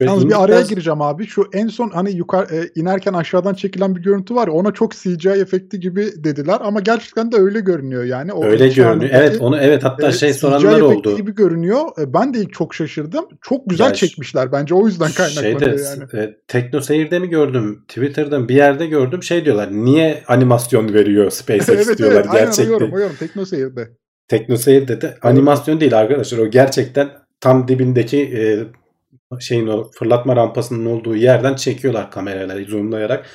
[0.00, 1.26] Böyle Yalnız bir araya gireceğim abi.
[1.26, 4.92] Şu en son hani yukarı e, inerken aşağıdan çekilen bir görüntü var ya ona çok
[4.92, 8.32] CGI efekti gibi dediler ama gerçekten de öyle görünüyor yani.
[8.32, 9.10] O öyle görünüyor.
[9.14, 11.16] Evet onu evet hatta e, şey soranlar CGI oldu.
[11.16, 11.80] gibi görünüyor.
[11.98, 13.24] E, ben de çok şaşırdım.
[13.42, 16.24] Çok güzel ya, çekmişler bence o yüzden kaynaklanıyor şeyde, yani.
[16.24, 17.84] E, Tekno Seyir'de mi gördüm?
[17.88, 19.22] Twitter'dan bir yerde gördüm.
[19.22, 19.72] Şey diyorlar.
[19.72, 22.62] Niye animasyon veriyor SpaceX evet, diyorlar evet, gerçekten.
[22.62, 23.16] Aynen uyuyorum, uyuyorum.
[23.18, 23.88] Tekno Seyir'de.
[24.30, 26.38] Tekno Seyir'de de animasyon değil arkadaşlar.
[26.38, 28.40] O gerçekten tam dibindeki e,
[29.40, 33.26] şeyin o fırlatma rampasının olduğu yerden çekiyorlar kameraları zoomlayarak.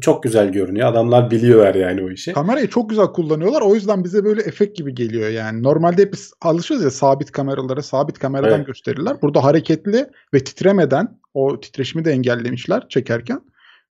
[0.00, 0.88] Çok güzel görünüyor.
[0.88, 2.32] Adamlar biliyorlar yani o işi.
[2.32, 3.62] Kamerayı çok güzel kullanıyorlar.
[3.62, 5.62] O yüzden bize böyle efekt gibi geliyor yani.
[5.62, 8.66] Normalde hep biz alışırız ya sabit kameralara, sabit kameradan evet.
[8.66, 9.22] gösterirler.
[9.22, 13.40] Burada hareketli ve titremeden o titreşimi de engellemişler çekerken.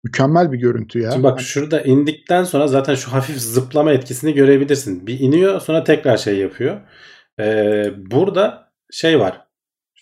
[0.03, 1.11] Mükemmel bir görüntü ya.
[1.11, 5.07] Şimdi bak şurada indikten sonra zaten şu hafif zıplama etkisini görebilirsin.
[5.07, 6.81] Bir iniyor sonra tekrar şey yapıyor.
[7.39, 9.41] Ee, burada şey var.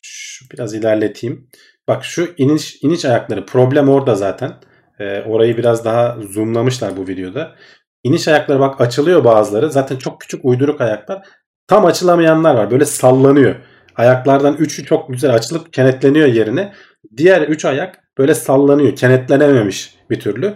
[0.02, 1.50] Şu biraz ilerleteyim.
[1.88, 4.54] Bak şu iniş iniş ayakları problem orada zaten.
[5.00, 7.56] Ee, orayı biraz daha zoomlamışlar bu videoda.
[8.04, 9.72] İniş ayakları bak açılıyor bazıları.
[9.72, 11.28] Zaten çok küçük uyduruk ayaklar.
[11.68, 12.72] Tam açılamayanlar var.
[12.72, 13.56] Böyle sallanıyor.
[13.96, 16.74] Ayaklardan üçü çok güzel açılıp kenetleniyor yerine.
[17.18, 18.96] Diğer üç ayak böyle sallanıyor.
[18.96, 20.54] Kenetlenememiş bir türlü.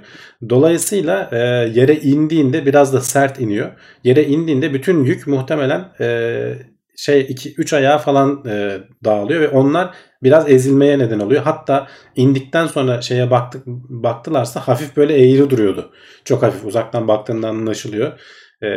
[0.49, 1.37] Dolayısıyla e,
[1.79, 3.71] yere indiğinde biraz da sert iniyor.
[4.03, 6.53] Yere indiğinde bütün yük muhtemelen e,
[6.97, 11.43] şey 2 3 ayağı falan e, dağılıyor ve onlar biraz ezilmeye neden oluyor.
[11.43, 15.91] Hatta indikten sonra şeye baktık baktılarsa hafif böyle eğri duruyordu.
[16.25, 18.19] Çok hafif uzaktan baktığında anlaşılıyor.
[18.63, 18.67] E,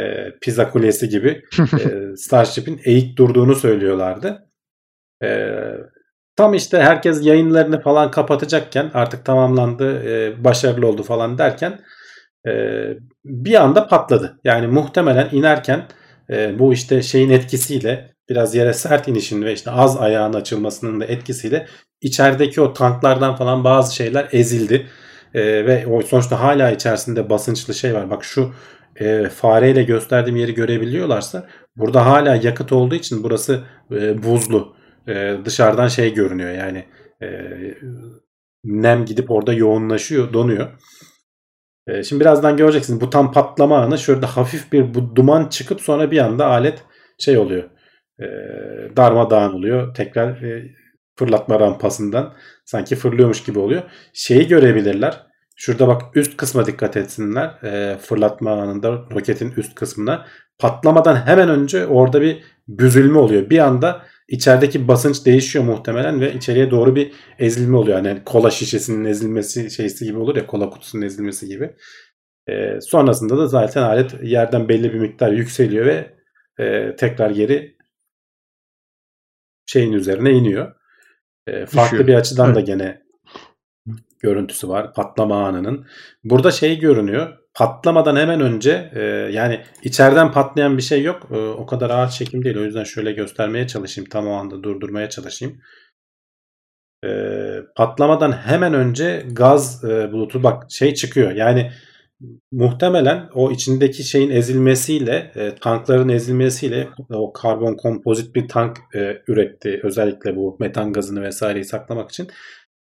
[0.40, 4.49] pizza kulesi gibi e, Starship'in eğik durduğunu söylüyorlardı.
[5.22, 5.29] E,
[6.37, 11.81] tam işte herkes yayınlarını falan kapatacakken artık tamamlandı, e, başarılı oldu falan derken
[12.46, 12.53] e,
[13.25, 14.40] bir anda patladı.
[14.44, 15.87] Yani muhtemelen inerken
[16.31, 21.05] e, bu işte şeyin etkisiyle biraz yere sert inişin ve işte az ayağın açılmasının da
[21.05, 21.66] etkisiyle
[22.01, 24.87] içerideki o tanklardan falan bazı şeyler ezildi.
[25.35, 28.11] Ve sonuçta hala içerisinde basınçlı şey var.
[28.11, 28.53] Bak şu
[29.35, 31.46] fareyle gösterdiğim yeri görebiliyorlarsa
[31.77, 33.64] burada hala yakıt olduğu için burası
[34.22, 34.77] buzlu.
[35.09, 36.85] E, dışarıdan şey görünüyor yani
[37.23, 37.29] e,
[38.64, 40.69] nem gidip orada yoğunlaşıyor, donuyor.
[41.87, 43.99] E, şimdi birazdan göreceksiniz bu tam patlama anı.
[43.99, 46.85] Şöyle hafif bir bu duman çıkıp sonra bir anda alet
[47.19, 47.71] şey oluyor.
[48.21, 48.27] E,
[48.97, 49.95] darmadağın oluyor.
[49.95, 50.75] Tekrar e,
[51.19, 53.83] fırlatma rampasından sanki fırlıyormuş gibi oluyor.
[54.12, 55.27] Şeyi görebilirler.
[55.57, 57.62] Şurada bak üst kısma dikkat etsinler.
[57.62, 60.27] E, fırlatma anında roketin üst kısmına.
[60.59, 63.51] Patlamadan hemen önce orada bir büzülme oluyor.
[63.51, 68.05] Bir anda içerideki basınç değişiyor muhtemelen ve içeriye doğru bir ezilme oluyor.
[68.05, 71.77] Yani kola şişesinin ezilmesi şeysi gibi olur ya kola kutusunun ezilmesi gibi.
[72.49, 76.17] E, sonrasında da zaten alet yerden belli bir miktar yükseliyor ve
[76.59, 77.77] e, tekrar geri
[79.67, 80.75] şeyin üzerine iniyor.
[81.47, 82.07] E, farklı Düşüyor.
[82.07, 82.57] bir açıdan evet.
[82.57, 83.03] da gene
[84.21, 85.87] görüntüsü var patlama anının.
[86.25, 89.01] Burada şey görünüyor patlamadan hemen önce e,
[89.33, 91.29] yani içeriden patlayan bir şey yok.
[91.31, 92.57] E, o kadar ağır çekim değil.
[92.57, 94.11] O yüzden şöyle göstermeye çalışayım.
[94.11, 95.61] Tam o anda durdurmaya çalışayım.
[97.05, 97.09] E,
[97.77, 101.33] patlamadan hemen önce gaz e, bulutu bak şey çıkıyor.
[101.33, 101.71] Yani
[102.53, 109.81] muhtemelen o içindeki şeyin ezilmesiyle e, tankların ezilmesiyle o karbon kompozit bir tank e, üretti.
[109.83, 112.29] Özellikle bu metan gazını vesaireyi saklamak için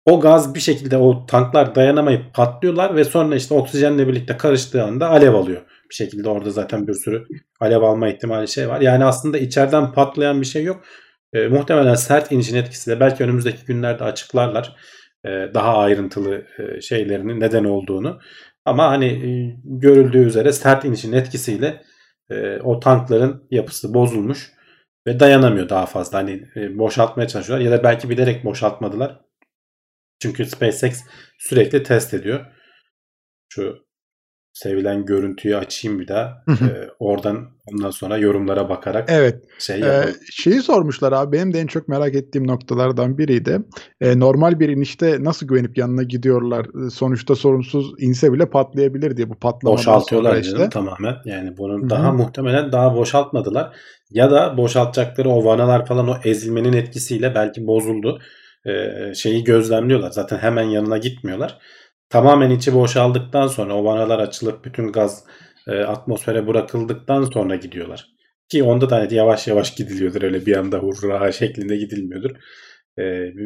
[0.06, 5.08] o gaz bir şekilde o tanklar dayanamayıp patlıyorlar ve sonra işte oksijenle birlikte karıştığı anda
[5.08, 5.60] alev alıyor.
[5.90, 7.24] Bir şekilde orada zaten bir sürü
[7.60, 8.80] alev alma ihtimali şey var.
[8.80, 10.84] Yani aslında içeriden patlayan bir şey yok.
[11.32, 14.76] E, muhtemelen sert inişin etkisiyle belki önümüzdeki günlerde açıklarlar
[15.24, 18.20] e, daha ayrıntılı e, şeylerini neden olduğunu.
[18.64, 21.82] Ama hani e, görüldüğü üzere sert inişin etkisiyle
[22.30, 24.52] e, o tankların yapısı bozulmuş
[25.06, 26.18] ve dayanamıyor daha fazla.
[26.18, 29.20] Hani e, boşaltmaya çalışıyorlar ya da belki bilerek boşaltmadılar.
[30.20, 31.00] Çünkü SpaceX
[31.38, 32.46] sürekli test ediyor.
[33.48, 33.76] Şu
[34.52, 36.42] sevilen görüntüyü açayım bir daha.
[36.46, 36.64] Hı hı.
[36.64, 39.44] Ee, oradan ondan sonra yorumlara bakarak Evet.
[39.58, 43.60] şey Ee, şeyi sormuşlar abi benim de en çok merak ettiğim noktalardan biriydi.
[44.00, 46.66] Ee, normal bir inişte nasıl güvenip yanına gidiyorlar?
[46.86, 50.68] Ee, Sonuçta sorunsuz inse bile patlayabilir diye bu patlamadan Boşaltıyorlar sonra canım işte.
[50.70, 51.16] tamamen.
[51.24, 51.90] Yani bunu Hı hı.
[51.90, 53.76] daha muhtemelen daha boşaltmadılar.
[54.10, 58.18] Ya da boşaltacakları o vanalar falan o ezilmenin etkisiyle belki bozuldu.
[58.66, 60.10] Ee, şeyi gözlemliyorlar.
[60.10, 61.58] Zaten hemen yanına gitmiyorlar.
[62.08, 65.24] Tamamen içi boşaldıktan sonra o vanalar açılıp bütün gaz
[65.68, 68.06] e, atmosfere bırakıldıktan sonra gidiyorlar.
[68.48, 72.30] Ki onda da hani yavaş yavaş gidiliyordur öyle bir anda hurra şeklinde gidilmiyordur.
[72.98, 73.02] Ee,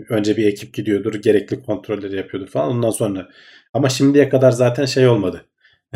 [0.09, 3.29] önce bir ekip gidiyordur, gerekli kontrolleri yapıyordur falan ondan sonra.
[3.73, 5.47] Ama şimdiye kadar zaten şey olmadı.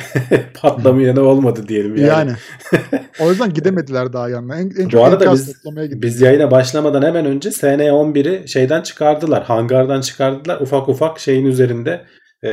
[0.61, 2.09] Patlamayanı olmadı diyelim yani.
[2.09, 2.33] Yani.
[3.21, 4.57] o yüzden gidemediler daha yanına.
[4.57, 5.55] En, en Bu arada biz-.
[6.03, 9.45] Biz yayına başlamadan hemen önce SN11'i şeyden çıkardılar.
[9.45, 10.61] Hangardan çıkardılar.
[10.61, 12.05] Ufak ufak şeyin üzerinde
[12.43, 12.51] e,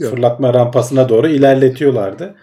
[0.00, 0.10] Yok.
[0.10, 2.34] fırlatma rampasına doğru ilerletiyorlardı.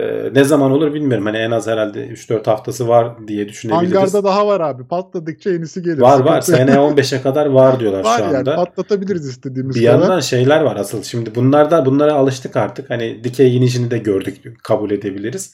[0.00, 1.26] E, ne zaman olur bilmiyorum.
[1.26, 3.94] Hani en az herhalde 3-4 haftası var diye düşünebiliriz.
[3.96, 4.86] Hangarda daha var abi.
[4.88, 5.98] Patladıkça yenisi gelir.
[5.98, 6.40] var var.
[6.40, 8.56] Sıkıntı- SN15'e kadar var diyorlar var şu yani anda.
[8.56, 9.98] patlatabiliriz istediğimiz Bir kadar.
[10.00, 11.02] yandan şeyler var asıl.
[11.02, 12.90] Şimdi bunlarda bunlara alıştık artık.
[12.90, 15.52] Hani dikey inişini de gördük, kabul edebiliriz.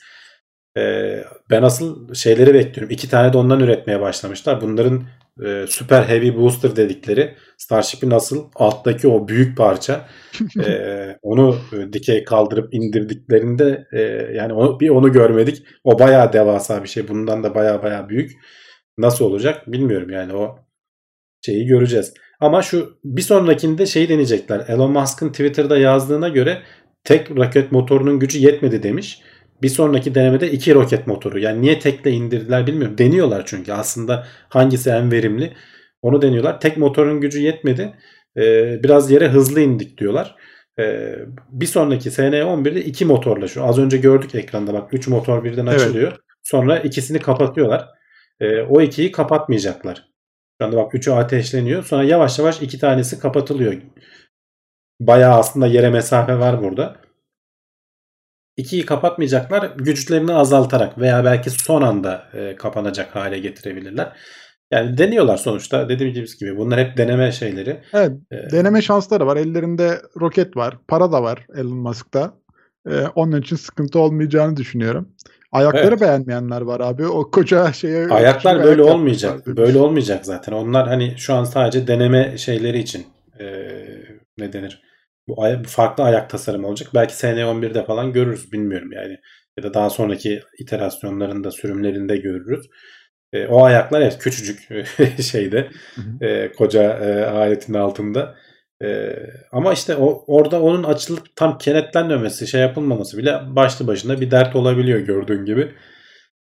[0.79, 2.91] Ee, ben asıl şeyleri bekliyorum.
[2.95, 4.61] İki tane de ondan üretmeye başlamışlar.
[4.61, 5.03] Bunların
[5.45, 10.09] e, Super Heavy Booster dedikleri Starship'in asıl alttaki o büyük parça.
[10.65, 14.01] Ee, onu e, dikey kaldırıp indirdiklerinde e,
[14.35, 15.67] yani onu, bir onu görmedik.
[15.85, 17.09] O bayağı devasa bir şey.
[17.09, 18.33] Bundan da bayağı bayağı büyük.
[18.99, 20.59] Nasıl olacak bilmiyorum yani o
[21.47, 22.15] şeyi göreceğiz.
[22.41, 24.65] Ama şu bir sonrakinde şeyi deneyecekler.
[24.69, 26.63] Elon Musk'ın Twitter'da yazdığına göre
[27.05, 29.23] tek roket motorunun gücü yetmedi demiş.
[29.63, 31.39] Bir sonraki denemede iki roket motoru.
[31.39, 32.99] Yani niye tekle indirdiler bilmiyorum.
[32.99, 35.53] Deniyorlar çünkü aslında hangisi en verimli
[36.03, 36.61] onu deniyorlar.
[36.61, 37.95] Tek motorun gücü yetmedi.
[38.37, 40.37] Ee, biraz yere hızlı indik diyorlar.
[40.79, 41.15] Ee,
[41.49, 45.81] bir sonraki SN11'de iki motorla şu az önce gördük ekranda bak 3 motor birden Evet.
[45.81, 46.17] açılıyor.
[46.43, 47.89] Sonra ikisini kapatıyorlar.
[48.41, 50.05] Ee, o ikiyi kapatmayacaklar.
[50.61, 51.83] Şu anda bak 3'ü ateşleniyor.
[51.85, 53.75] Sonra yavaş yavaş iki tanesi kapatılıyor.
[55.01, 56.97] Bayağı aslında yere mesafe var burada.
[58.57, 59.71] İkiyi kapatmayacaklar.
[59.77, 64.13] Güçlerini azaltarak veya belki son anda e, kapanacak hale getirebilirler.
[64.71, 65.89] Yani deniyorlar sonuçta.
[65.89, 67.81] Dediğimiz gibi bunlar hep deneme şeyleri.
[67.93, 69.37] Evet, Ee, deneme şansları var.
[69.37, 70.79] Ellerinde roket var.
[70.89, 72.35] Para da var Elon Musk'ta.
[72.91, 75.09] Ee, onun için sıkıntı olmayacağını düşünüyorum.
[75.53, 76.01] Ayakları Evet.
[76.01, 77.07] beğenmeyenler var abi.
[77.07, 79.47] O koca şeye Ayaklar böyle ayak olmayacak.
[79.47, 80.53] Böyle olmayacak zaten.
[80.53, 83.07] Onlar hani şu an sadece deneme şeyleri için
[83.41, 83.47] e,
[84.39, 84.83] ne denir?
[85.29, 86.89] Bu, ay- farklı ayak tasarımı olacak.
[86.95, 89.17] Belki SN11'de falan görürüz bilmiyorum yani.
[89.59, 92.67] Ya da daha sonraki iterasyonlarında, sürümlerinde görürüz.
[93.33, 94.69] E, o ayaklar evet küçücük
[95.23, 96.25] şeyde Hı hı.
[96.27, 98.35] e, koca e, aletin altında.
[98.85, 99.17] E,
[99.53, 104.57] ama işte o orada onun açılıp tam kenetlenmemesi, şey yapılmaması bile başlı başına bir dert
[104.57, 105.75] olabiliyor gördüğün gibi.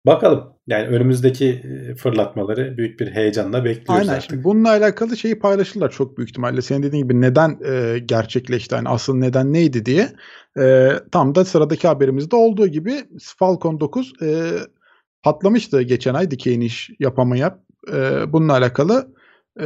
[0.06, 0.44] Bakalım.
[0.66, 4.16] Yani önümüzdeki e, fırlatmaları büyük bir heyecanla bekliyoruz Aynen.
[4.16, 4.30] artık.
[4.30, 6.62] Şimdi bununla alakalı şeyi paylaşırlar çok büyük ihtimalle.
[6.62, 8.74] Senin dediğin gibi neden e, gerçekleşti?
[8.74, 10.12] Yani asıl neden neydi diye.
[10.58, 12.92] E, tam da sıradaki haberimizde olduğu gibi
[13.38, 14.50] Falcon 9 e,
[15.22, 17.54] patlamıştı geçen ay dikey iniş yapamayıp.
[17.92, 19.12] E, bununla alakalı
[19.60, 19.64] e,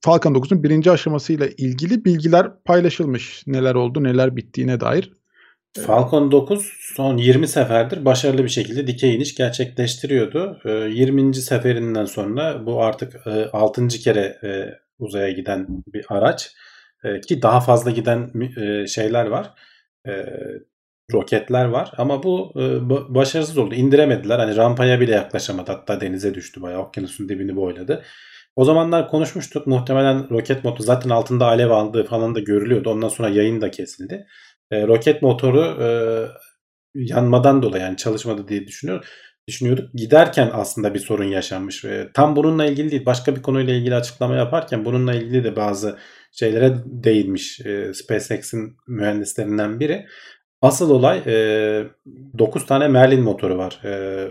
[0.00, 3.42] Falcon 9'un birinci aşamasıyla ilgili bilgiler paylaşılmış.
[3.46, 5.12] Neler oldu, neler bittiğine dair.
[5.80, 10.58] Falcon 9 son 20 seferdir başarılı bir şekilde dikey iniş gerçekleştiriyordu.
[10.64, 11.34] E, 20.
[11.34, 13.88] seferinden sonra bu artık e, 6.
[13.88, 16.52] kere e, uzaya giden bir araç.
[17.04, 19.50] E, ki daha fazla giden e, şeyler var.
[20.06, 20.12] E,
[21.12, 23.74] roketler var ama bu e, ba- başarısız oldu.
[23.74, 24.38] İndiremediler.
[24.38, 25.72] Hani rampaya bile yaklaşamadı.
[25.72, 26.80] Hatta denize düştü bayağı.
[26.82, 28.02] Okyanusun dibini boyladı.
[28.56, 29.66] O zamanlar konuşmuştuk.
[29.66, 32.90] Muhtemelen roket motoru zaten altında alev aldığı falan da görülüyordu.
[32.90, 34.26] Ondan sonra yayın da kesildi.
[34.70, 35.88] E, roket motoru e,
[36.94, 39.06] yanmadan dolayı yani çalışmadı diye düşünüyor,
[39.48, 39.94] düşünüyorduk.
[39.94, 41.84] Giderken aslında bir sorun yaşanmış.
[41.84, 43.06] E, tam bununla ilgili değil.
[43.06, 45.98] Başka bir konuyla ilgili açıklama yaparken bununla ilgili de bazı
[46.32, 50.06] şeylere değinmiş e, SpaceX'in mühendislerinden biri.
[50.62, 51.84] Asıl olay e,
[52.38, 53.80] 9 tane Merlin motoru var.
[53.84, 54.28] E,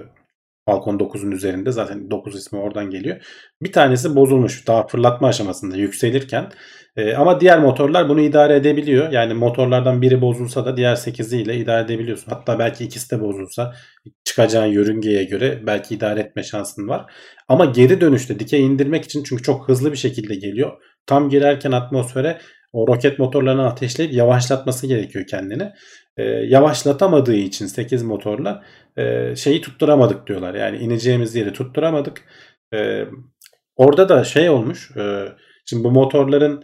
[0.65, 3.17] Falcon 9'un üzerinde zaten 9 ismi oradan geliyor.
[3.61, 6.51] Bir tanesi bozulmuş daha fırlatma aşamasında yükselirken.
[6.97, 9.11] E, ama diğer motorlar bunu idare edebiliyor.
[9.11, 12.31] Yani motorlardan biri bozulsa da diğer 8'i ile idare edebiliyorsun.
[12.31, 13.73] Hatta belki ikisi de bozulsa
[14.23, 17.13] çıkacağın yörüngeye göre belki idare etme şansın var.
[17.47, 20.71] Ama geri dönüşte dikey indirmek için çünkü çok hızlı bir şekilde geliyor.
[21.05, 22.37] Tam girerken atmosfere
[22.73, 25.71] o roket motorlarını ateşleyip yavaşlatması gerekiyor kendini.
[26.17, 28.63] E, yavaşlatamadığı için 8 motorla
[28.97, 30.55] e, şeyi tutturamadık diyorlar.
[30.55, 32.21] Yani ineceğimiz yeri tutturamadık.
[32.73, 33.05] E,
[33.75, 34.91] orada da şey olmuş.
[34.97, 35.25] E,
[35.65, 36.63] şimdi bu motorların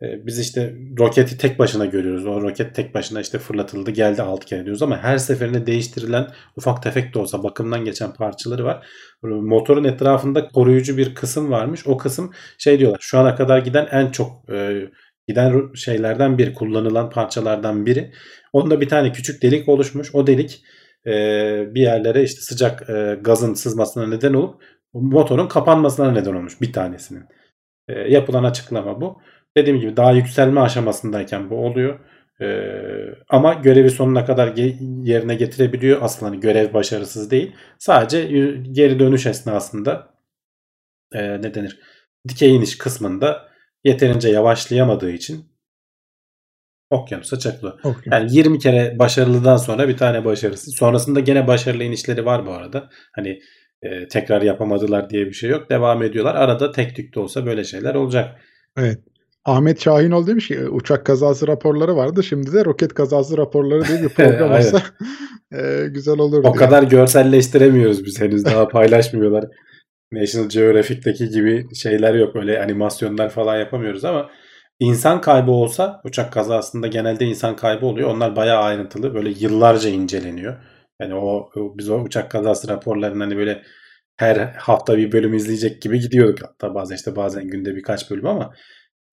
[0.00, 2.26] biz işte roketi tek başına görüyoruz.
[2.26, 6.82] O roket tek başına işte fırlatıldı geldi 6 kere diyoruz ama her seferinde değiştirilen ufak
[6.82, 8.86] tefek de olsa bakımdan geçen parçaları var.
[9.22, 11.86] Motorun etrafında koruyucu bir kısım varmış.
[11.86, 14.90] O kısım şey diyorlar şu ana kadar giden en çok e,
[15.28, 18.12] giden şeylerden bir kullanılan parçalardan biri.
[18.52, 20.14] Onda bir tane küçük delik oluşmuş.
[20.14, 20.64] O delik
[21.06, 21.10] e,
[21.74, 27.24] bir yerlere işte sıcak e, gazın sızmasına neden olup motorun kapanmasına neden olmuş bir tanesinin.
[27.88, 29.20] E, yapılan açıklama bu.
[29.58, 31.98] Dediğim gibi daha yükselme aşamasındayken bu oluyor.
[32.40, 32.44] Ee,
[33.28, 35.98] ama görevi sonuna kadar ge- yerine getirebiliyor.
[36.02, 37.54] Aslında hani görev başarısız değil.
[37.78, 38.24] Sadece
[38.72, 40.14] geri dönüş esnasında
[41.12, 41.80] e, ne denir?
[42.28, 43.48] Dikey iniş kısmında
[43.84, 45.44] yeterince yavaşlayamadığı için
[46.90, 47.78] okyanusa çakılıyor.
[47.78, 48.06] Okyanus.
[48.12, 50.76] Yani 20 kere başarılıdan sonra bir tane başarısız.
[50.76, 52.90] Sonrasında gene başarılı inişleri var bu arada.
[53.12, 53.40] Hani
[53.82, 55.70] e, tekrar yapamadılar diye bir şey yok.
[55.70, 56.34] Devam ediyorlar.
[56.34, 58.40] Arada tek tük de olsa böyle şeyler olacak.
[58.76, 58.98] Evet.
[59.48, 62.22] Ahmet Şahinol demiş ki uçak kazası raporları vardı.
[62.22, 64.82] Şimdi de roket kazası raporları diye bir program olsa
[65.52, 66.38] e, güzel olur.
[66.38, 66.52] O diye.
[66.52, 69.44] kadar görselleştiremiyoruz biz henüz daha paylaşmıyorlar.
[70.12, 72.36] National Geographic'teki gibi şeyler yok.
[72.36, 74.30] Öyle animasyonlar falan yapamıyoruz ama
[74.80, 78.10] insan kaybı olsa uçak kazasında genelde insan kaybı oluyor.
[78.10, 79.14] Onlar bayağı ayrıntılı.
[79.14, 80.56] Böyle yıllarca inceleniyor.
[81.02, 83.62] Yani o biz o uçak kazası raporlarını hani böyle
[84.16, 86.42] her hafta bir bölüm izleyecek gibi gidiyorduk.
[86.42, 88.52] Hatta bazen işte bazen günde birkaç bölüm ama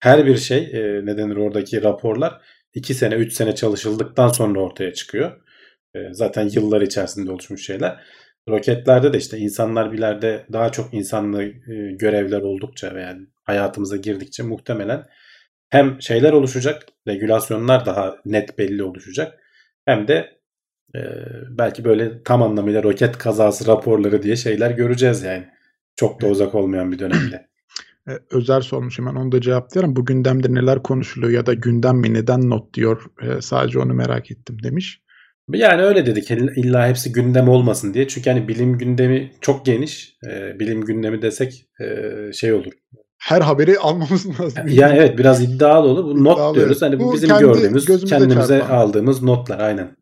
[0.00, 2.40] her bir şey e, ne denir oradaki raporlar
[2.74, 5.40] 2 sene 3 sene çalışıldıktan sonra ortaya çıkıyor.
[5.94, 8.00] E, zaten yıllar içerisinde oluşmuş şeyler.
[8.48, 11.52] Roketlerde de işte insanlar bilerde daha çok insanlı e,
[11.92, 15.06] görevler oldukça veya hayatımıza girdikçe muhtemelen
[15.70, 19.38] hem şeyler oluşacak, regülasyonlar daha net belli oluşacak.
[19.84, 20.38] Hem de
[20.94, 21.00] e,
[21.50, 25.48] belki böyle tam anlamıyla roket kazası raporları diye şeyler göreceğiz yani.
[25.96, 27.48] Çok da uzak olmayan bir dönemde.
[28.08, 29.96] E, Özer sormuş hemen onu da cevaplayalım.
[29.96, 33.02] Bu gündemde neler konuşuluyor ya da gündem mi neden not diyor.
[33.22, 35.02] E, sadece onu merak ettim demiş.
[35.52, 38.08] Yani öyle dedik illa hepsi gündem olmasın diye.
[38.08, 40.16] Çünkü hani bilim gündemi çok geniş.
[40.30, 42.72] E, bilim gündemi desek e, şey olur.
[43.18, 44.62] Her haberi almamız lazım.
[44.68, 46.04] Yani evet biraz iddialı olur.
[46.04, 46.82] Bu not diyoruz.
[46.82, 48.76] Hani bu bizim gördüğümüz, kendimize çarpan.
[48.76, 49.96] aldığımız notlar aynen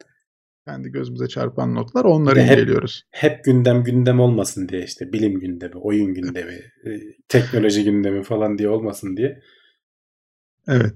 [0.68, 3.02] kendi gözümüze çarpan notlar onları hep, inceliyoruz.
[3.10, 6.52] Hep gündem gündem olmasın diye işte bilim gündemi, oyun gündemi,
[6.86, 6.90] e,
[7.28, 9.40] teknoloji gündemi falan diye olmasın diye.
[10.68, 10.94] Evet.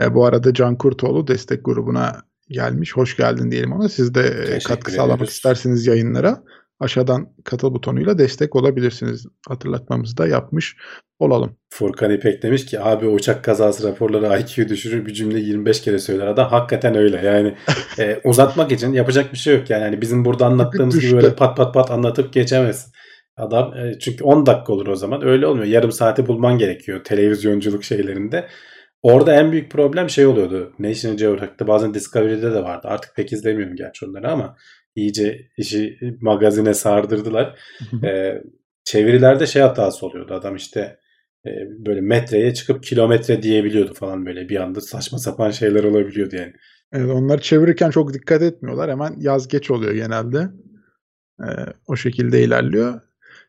[0.00, 2.96] E, bu arada Can Kurtoğlu destek grubuna gelmiş.
[2.96, 3.88] Hoş geldin diyelim ona.
[3.88, 4.94] Siz de e, Teşekkür katkı ediyoruz.
[4.94, 6.44] sağlamak isterseniz yayınlara
[6.82, 9.26] aşağıdan katıl butonuyla destek olabilirsiniz.
[9.48, 10.76] Hatırlatmamızı da yapmış
[11.18, 11.56] olalım.
[11.70, 16.26] Furkan İpek demiş ki abi uçak kazası raporları IQ düşürür bir cümle 25 kere söyler
[16.26, 16.50] adam.
[16.50, 17.54] Hakikaten öyle yani
[17.98, 19.82] e, uzatmak için yapacak bir şey yok yani.
[19.82, 22.92] yani bizim burada anlattığımız gibi böyle pat pat pat anlatıp geçemez.
[23.36, 25.66] Adam e, çünkü 10 dakika olur o zaman öyle olmuyor.
[25.66, 28.48] Yarım saati bulman gerekiyor televizyonculuk şeylerinde.
[29.02, 30.72] Orada en büyük problem şey oluyordu.
[30.78, 32.88] National Geographic'te bazen Discovery'de de vardı.
[32.88, 34.56] Artık pek izlemiyorum gerçi onları ama
[34.94, 37.58] iyice işi magazine sardırdılar.
[38.04, 38.42] ee,
[38.84, 40.34] çevirilerde şey hatası oluyordu.
[40.34, 40.98] Adam işte
[41.46, 41.50] e,
[41.86, 46.52] böyle metreye çıkıp kilometre diyebiliyordu falan böyle bir anda saçma sapan şeyler olabiliyordu yani.
[46.92, 48.90] Evet, onları çevirirken çok dikkat etmiyorlar.
[48.90, 50.48] Hemen yaz geç oluyor genelde.
[51.40, 51.46] Ee,
[51.86, 53.00] o şekilde ilerliyor.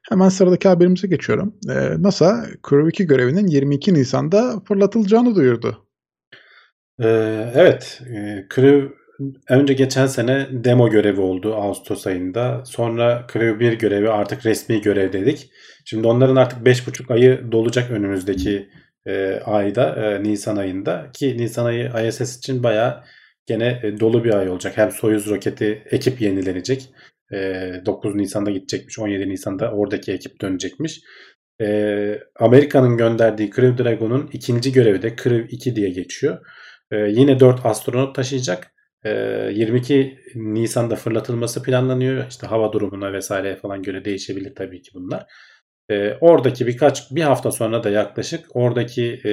[0.09, 1.55] Hemen sıradaki haberimize geçiyorum.
[1.69, 5.87] Ee, NASA Crew 2 görevinin 22 Nisan'da fırlatılacağını duyurdu.
[6.99, 8.01] Ee, evet.
[8.15, 9.02] E, Crew
[9.49, 12.63] önce geçen sene demo görevi oldu Ağustos ayında.
[12.65, 15.49] Sonra Crew 1 görevi artık resmi görev dedik.
[15.85, 18.69] Şimdi onların artık 5,5 ayı dolacak önümüzdeki
[19.05, 21.11] e, ayda, e, Nisan ayında.
[21.13, 23.03] Ki Nisan ayı ISS için bayağı
[23.45, 24.77] gene e, dolu bir ay olacak.
[24.77, 26.89] Hem Soyuz roketi ekip yenilenecek.
[27.33, 28.99] E, 9 Nisan'da gidecekmiş.
[28.99, 31.01] 17 Nisan'da oradaki ekip dönecekmiş.
[31.61, 36.37] E, Amerika'nın gönderdiği Crew Dragon'un ikinci görevi de Crew 2 diye geçiyor.
[36.91, 38.73] E, yine 4 astronot taşıyacak.
[39.09, 42.27] 22 ee, Nisan'da fırlatılması planlanıyor.
[42.29, 45.25] İşte hava durumuna vesaire falan göre değişebilir tabii ki bunlar.
[45.89, 49.31] E, oradaki birkaç bir hafta sonra da yaklaşık oradaki e,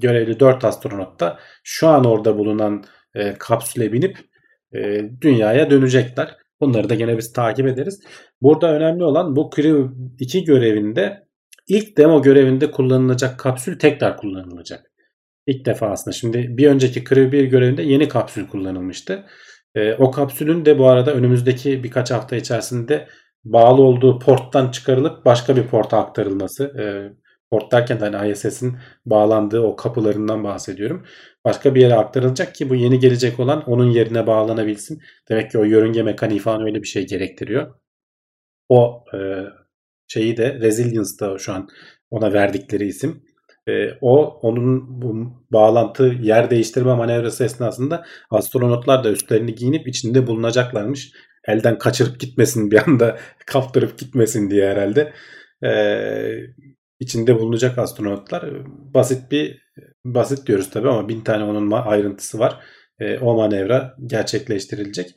[0.00, 4.18] görevli 4 astronot da şu an orada bulunan e, kapsüle binip
[4.74, 6.36] e, dünyaya dönecekler.
[6.60, 8.00] Bunları da gene biz takip ederiz.
[8.42, 9.88] Burada önemli olan bu Crew
[10.18, 11.28] 2 görevinde
[11.68, 14.87] ilk demo görevinde kullanılacak kapsül tekrar kullanılacak.
[15.48, 16.14] İlk defa aslında.
[16.16, 19.26] Şimdi bir önceki Crew 1 görevinde yeni kapsül kullanılmıştı.
[19.74, 23.08] E, o kapsülün de bu arada önümüzdeki birkaç hafta içerisinde
[23.44, 26.64] bağlı olduğu porttan çıkarılıp başka bir porta aktarılması.
[26.64, 26.84] E,
[27.50, 28.76] port derken de hani ISS'in
[29.06, 31.06] bağlandığı o kapılarından bahsediyorum.
[31.44, 35.02] Başka bir yere aktarılacak ki bu yeni gelecek olan onun yerine bağlanabilsin.
[35.28, 37.74] Demek ki o yörünge mekaniği falan öyle bir şey gerektiriyor.
[38.68, 39.18] O e,
[40.08, 41.68] şeyi de Resilience'da şu an
[42.10, 43.27] ona verdikleri isim.
[43.68, 51.12] E, o onun bu bağlantı yer değiştirme manevrası esnasında astronotlar da üstlerini giyinip içinde bulunacaklarmış.
[51.48, 55.12] Elden kaçırıp gitmesin bir anda kaptırıp gitmesin diye herhalde.
[55.64, 55.70] E,
[57.00, 58.44] içinde bulunacak astronotlar
[58.94, 59.62] basit bir
[60.04, 62.60] basit diyoruz tabii ama bin tane onun ayrıntısı var.
[63.00, 65.14] E, o manevra gerçekleştirilecek.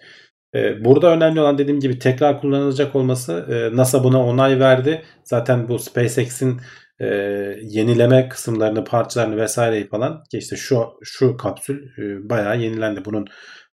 [0.55, 3.45] E, burada önemli olan dediğim gibi tekrar kullanılacak olması.
[3.49, 5.01] E, NASA buna onay verdi.
[5.23, 6.61] Zaten bu SpaceX'in
[7.01, 7.07] e,
[7.61, 13.05] yenileme kısımlarını, parçalarını vesaireyi falan işte şu şu kapsül e, bayağı yenilendi.
[13.05, 13.27] Bunun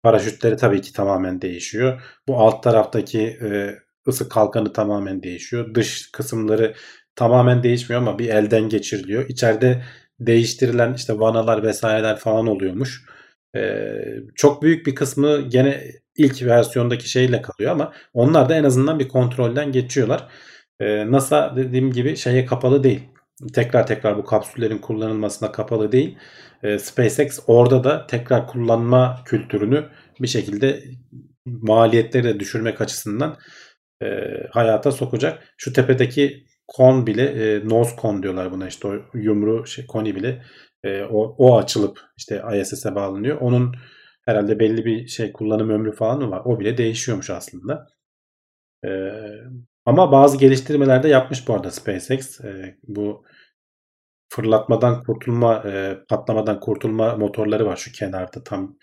[0.02, 2.02] paraşütleri tabii ki tamamen değişiyor.
[2.28, 3.74] Bu alt taraftaki e,
[4.08, 5.74] ısı kalkanı tamamen değişiyor.
[5.74, 6.74] Dış kısımları
[7.16, 9.28] tamamen değişmiyor ama bir elden geçiriliyor.
[9.28, 9.82] İçeride
[10.20, 13.02] değiştirilen işte vanalar vesaireler falan oluyormuş.
[13.56, 14.00] Ee,
[14.34, 15.84] çok büyük bir kısmı gene
[16.16, 20.28] ilk versiyondaki şeyle kalıyor ama onlar da en azından bir kontrolden geçiyorlar.
[20.80, 23.00] Ee, NASA dediğim gibi şeye kapalı değil.
[23.52, 26.18] Tekrar tekrar bu kapsüllerin kullanılmasına kapalı değil.
[26.62, 29.84] Ee, SpaceX orada da tekrar kullanma kültürünü
[30.20, 30.84] bir şekilde
[31.46, 33.36] maliyetleri de düşürmek açısından
[34.02, 34.06] e,
[34.50, 35.54] hayata sokacak.
[35.56, 40.42] Şu tepedeki kon bile e, nose kon diyorlar buna işte o yumru şey, koni bile
[40.84, 43.40] e, o, o açılıp işte ISS'e bağlanıyor.
[43.40, 43.74] Onun
[44.24, 46.42] herhalde belli bir şey kullanım ömrü falan mı var?
[46.44, 47.86] O bile değişiyormuş aslında.
[48.84, 48.90] E,
[49.84, 52.40] ama bazı geliştirmelerde yapmış bu arada SpaceX.
[52.40, 53.24] E, bu
[54.28, 58.76] fırlatmadan kurtulma, e, patlamadan kurtulma motorları var şu kenarda tam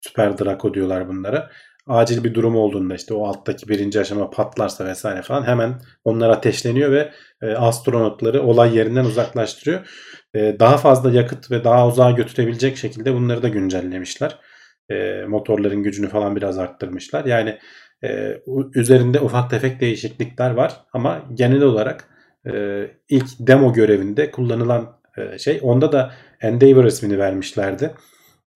[0.00, 1.50] Super Draco diyorlar bunlara
[1.86, 6.92] acil bir durum olduğunda işte o alttaki birinci aşama patlarsa vesaire falan hemen onlar ateşleniyor
[6.92, 9.88] ve e, astronotları olay yerinden uzaklaştırıyor.
[10.34, 14.38] E, daha fazla yakıt ve daha uzağa götürebilecek şekilde bunları da güncellemişler.
[14.90, 17.24] E, motorların gücünü falan biraz arttırmışlar.
[17.24, 17.58] Yani
[18.04, 18.36] e,
[18.74, 22.08] üzerinde ufak tefek değişiklikler var ama genel olarak
[22.46, 27.94] e, ilk demo görevinde kullanılan e, şey onda da Endeavour ismini vermişlerdi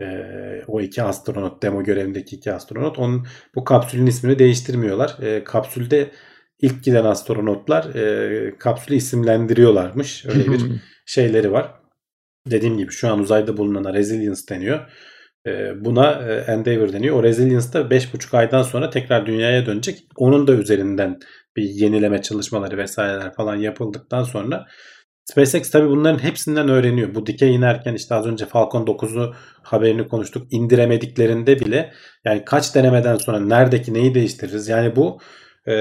[0.00, 0.06] e,
[0.66, 5.16] o iki astronot demo görevindeki iki astronot onun bu kapsülün ismini değiştirmiyorlar.
[5.22, 6.10] E, kapsülde
[6.60, 10.26] ilk giden astronotlar e, kapsülü isimlendiriyorlarmış.
[10.26, 10.60] Öyle bir
[11.06, 11.74] şeyleri var.
[12.46, 14.90] Dediğim gibi şu an uzayda bulunana Resilience deniyor.
[15.46, 17.16] E, buna e, Endeavour deniyor.
[17.16, 19.98] O Resilience da 5,5 aydan sonra tekrar dünyaya dönecek.
[20.16, 21.18] Onun da üzerinden
[21.56, 24.66] bir yenileme çalışmaları vesaireler falan yapıldıktan sonra
[25.24, 27.14] SpaceX tabi bunların hepsinden öğreniyor.
[27.14, 30.46] Bu dikey inerken işte az önce Falcon 9'u haberini konuştuk.
[30.50, 31.92] İndiremediklerinde bile
[32.24, 34.68] yani kaç denemeden sonra neredeki neyi değiştiririz?
[34.68, 35.18] Yani bu
[35.66, 35.72] e,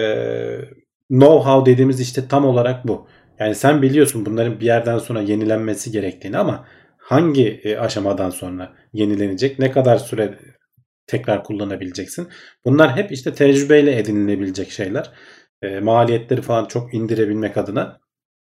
[1.12, 3.07] know-how dediğimiz işte tam olarak bu.
[3.39, 6.66] Yani sen biliyorsun bunların bir yerden sonra yenilenmesi gerektiğini ama
[6.97, 9.60] hangi e, aşamadan sonra yenilenecek?
[9.60, 10.40] Ne kadar süre
[11.08, 12.28] tekrar kullanabileceksin?
[12.66, 15.12] Bunlar hep işte tecrübeyle edinilebilecek şeyler.
[15.62, 18.00] E, maliyetleri falan çok indirebilmek adına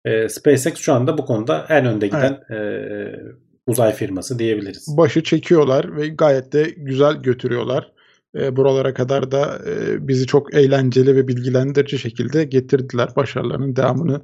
[0.04, 2.60] e, SpaceX şu anda bu konuda en önde giden evet.
[2.60, 3.34] e,
[3.66, 4.96] uzay firması diyebiliriz.
[4.96, 7.92] Başı çekiyorlar ve gayet de güzel götürüyorlar.
[8.36, 13.08] E, buralara kadar da e, bizi çok eğlenceli ve bilgilendirici şekilde getirdiler.
[13.16, 14.20] Başarılarının devamını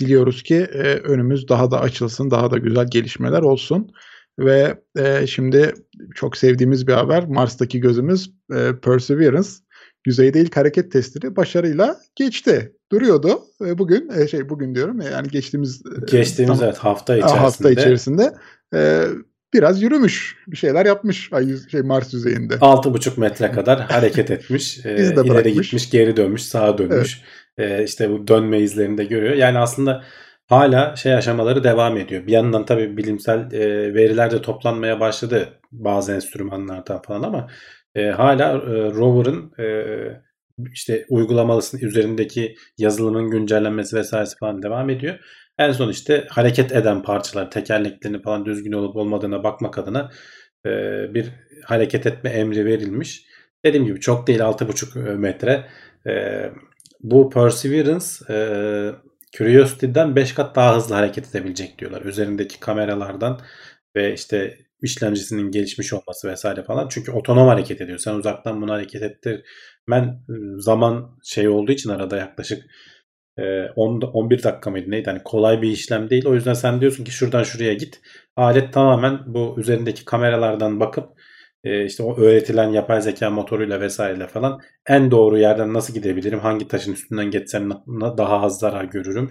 [0.00, 3.90] diliyoruz ki e, önümüz daha da açılsın, daha da güzel gelişmeler olsun.
[4.38, 5.74] Ve e, şimdi
[6.14, 9.48] çok sevdiğimiz bir haber Mars'taki gözümüz e, Perseverance
[10.06, 12.72] yüzeyde ilk hareket testini başarıyla geçti.
[12.92, 13.40] Duruyordu.
[13.66, 17.70] E, bugün e, şey bugün diyorum yani geçtiğimiz e, geçtiğimiz tam, evet hafta içerisinde hafta
[17.70, 18.34] içerisinde
[18.74, 19.04] e,
[19.54, 20.36] biraz yürümüş.
[20.46, 22.54] Bir şeyler yapmış ay şey Mars yüzeyinde.
[22.54, 24.78] 6,5 metre kadar hareket etmiş.
[24.86, 27.22] e, ileri gitmiş, geri dönmüş, sağa dönmüş.
[27.58, 27.80] Evet.
[27.80, 29.34] E, işte bu dönme izlerini de görüyor.
[29.34, 30.04] Yani aslında
[30.50, 32.26] hala şey aşamaları devam ediyor.
[32.26, 37.48] Bir yandan tabii bilimsel e, veriler de toplanmaya başladı bazı enstrümanlardan falan ama
[37.94, 39.66] e, hala e, rover'ın e,
[40.72, 45.18] işte uygulamalısının üzerindeki yazılımın güncellenmesi vesairesi falan devam ediyor.
[45.58, 50.10] En son işte hareket eden parçalar, tekerleklerini falan düzgün olup olmadığına bakmak adına
[50.66, 50.70] e,
[51.14, 51.26] bir
[51.64, 53.24] hareket etme emri verilmiş.
[53.64, 55.66] Dediğim gibi çok değil 6,5 metre.
[56.06, 56.44] E,
[57.00, 58.36] bu Perseverance e,
[59.36, 62.02] Curiosity'den 5 kat daha hızlı hareket edebilecek diyorlar.
[62.02, 63.40] Üzerindeki kameralardan
[63.96, 66.88] ve işte işlemcisinin gelişmiş olması vesaire falan.
[66.88, 67.98] Çünkü otonom hareket ediyor.
[67.98, 69.42] Sen uzaktan bunu hareket ettir.
[69.90, 70.20] Ben
[70.58, 72.62] zaman şey olduğu için arada yaklaşık
[73.76, 75.10] 10 11 dakika mıydı neydi?
[75.10, 76.26] Hani kolay bir işlem değil.
[76.26, 78.00] O yüzden sen diyorsun ki şuradan şuraya git.
[78.36, 81.19] Alet tamamen bu üzerindeki kameralardan bakıp
[81.64, 86.38] e, işte o öğretilen yapay zeka motoruyla vesaireyle falan en doğru yerden nasıl gidebilirim?
[86.38, 87.70] Hangi taşın üstünden geçsem
[88.18, 89.30] daha az zarar görürüm?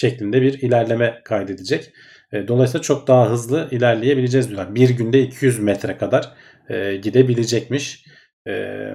[0.00, 1.92] şeklinde bir ilerleme kaydedecek.
[2.32, 4.74] E, dolayısıyla çok daha hızlı ilerleyebileceğiz diyorlar.
[4.74, 6.34] Bir günde 200 metre kadar
[6.68, 8.04] e, gidebilecekmiş.
[8.48, 8.94] E,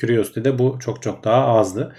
[0.00, 1.94] Curiosity'de bu çok çok daha azdı.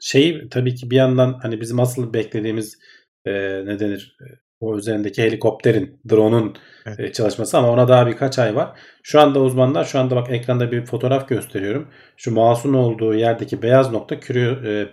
[0.00, 2.78] Şey tabii ki bir yandan hani bizim asıl beklediğimiz
[3.24, 3.32] e,
[3.66, 4.16] ne denir
[4.64, 6.56] o üzerindeki helikopterin, drone'un
[6.86, 7.00] evet.
[7.00, 8.78] e, çalışması ama ona daha birkaç ay var.
[9.02, 11.88] Şu anda uzmanlar şu anda bak ekranda bir fotoğraf gösteriyorum.
[12.16, 14.90] Şu mouse'un olduğu yerdeki beyaz nokta e,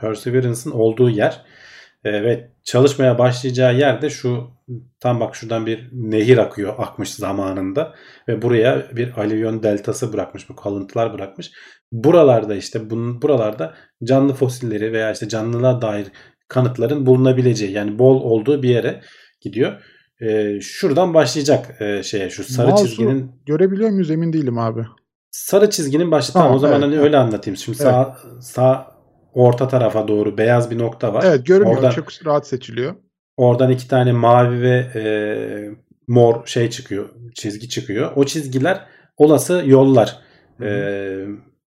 [0.00, 1.40] Perseverance'ın olduğu yer.
[2.04, 4.50] E, ve çalışmaya başlayacağı yerde şu
[5.00, 7.94] tam bak şuradan bir nehir akıyor akmış zamanında
[8.28, 11.50] ve buraya bir alüvyon deltası bırakmış bu kalıntılar bırakmış.
[11.92, 16.06] Buralarda işte bunun buralarda canlı fosilleri veya işte canlılığa dair
[16.48, 19.00] kanıtların bulunabileceği yani bol olduğu bir yere
[19.40, 19.82] gidiyor.
[20.20, 24.80] Ee, şuradan başlayacak e, şeye şu sarı Mouse'u çizginin görebiliyor muyuz emin değilim abi.
[25.30, 27.04] Sarı çizginin başı tamam, tamam o zaman evet, hani evet.
[27.04, 27.56] öyle anlatayım.
[27.56, 27.92] Şimdi evet.
[27.92, 28.94] sağ sağ
[29.32, 31.24] orta tarafa doğru beyaz bir nokta var.
[31.26, 31.76] Evet görünüyor.
[31.76, 32.94] Oradan, çok rahat seçiliyor.
[33.36, 35.04] Oradan iki tane mavi ve e,
[36.08, 37.08] mor şey çıkıyor.
[37.34, 38.12] Çizgi çıkıyor.
[38.16, 38.80] O çizgiler
[39.16, 40.18] olası yollar.
[40.60, 40.68] E,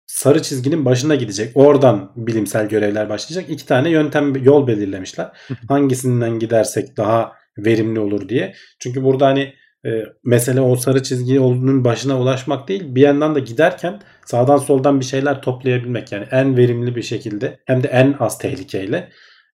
[0.08, 1.58] sarı çizginin başına gidecek.
[1.58, 3.50] Oradan bilimsel görevler başlayacak.
[3.50, 5.30] İki tane yöntem yol belirlemişler.
[5.68, 8.54] Hangisinden gidersek daha verimli olur diye.
[8.80, 9.54] Çünkü burada hani
[9.86, 9.90] e,
[10.24, 12.96] mesele o sarı çizgi olduğunun başına ulaşmak değil.
[12.96, 16.12] Bir yandan da giderken sağdan soldan bir şeyler toplayabilmek.
[16.12, 19.10] Yani en verimli bir şekilde hem de en az tehlikeyle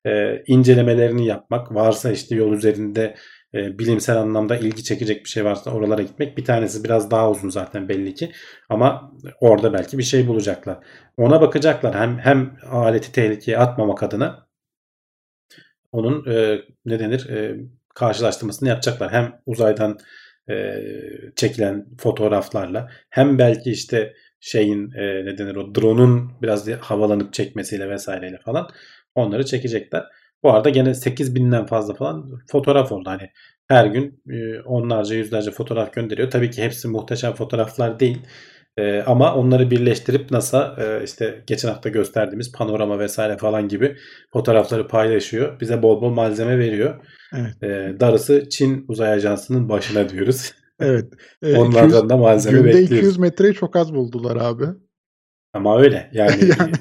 [0.05, 1.75] e, incelemelerini yapmak.
[1.75, 3.15] Varsa işte yol üzerinde
[3.53, 6.37] e, bilimsel anlamda ilgi çekecek bir şey varsa oralara gitmek.
[6.37, 8.31] Bir tanesi biraz daha uzun zaten belli ki.
[8.69, 10.77] Ama orada belki bir şey bulacaklar.
[11.17, 11.95] Ona bakacaklar.
[11.95, 14.47] Hem hem aleti tehlikeye atmamak adına
[15.91, 17.55] onun e, ne denir e,
[17.95, 19.11] karşılaştırmasını yapacaklar.
[19.11, 19.97] Hem uzaydan
[20.49, 20.81] e,
[21.35, 28.37] çekilen fotoğraflarla hem belki işte şeyin e, ne denir o drone'un biraz havalanıp çekmesiyle vesaireyle
[28.37, 28.69] falan
[29.15, 30.03] onları çekecekler.
[30.43, 33.09] Bu arada gene 8000'den fazla falan fotoğraf oldu.
[33.09, 33.29] Hani
[33.67, 36.31] her gün e, onlarca yüzlerce fotoğraf gönderiyor.
[36.31, 38.21] Tabii ki hepsi muhteşem fotoğraflar değil.
[38.77, 43.97] E, ama onları birleştirip NASA e, işte geçen hafta gösterdiğimiz panorama vesaire falan gibi
[44.33, 45.59] fotoğrafları paylaşıyor.
[45.59, 47.05] Bize bol bol malzeme veriyor.
[47.33, 47.63] Evet.
[47.63, 50.53] E, darısı Çin Uzay Ajansı'nın başına diyoruz.
[50.83, 51.13] Evet.
[51.43, 52.89] E, Onlardan 200, da malzeme günde bekliyoruz.
[52.89, 54.65] Günde 200 metreyi çok az buldular abi.
[55.53, 56.09] Ama öyle.
[56.13, 56.71] Yani, yani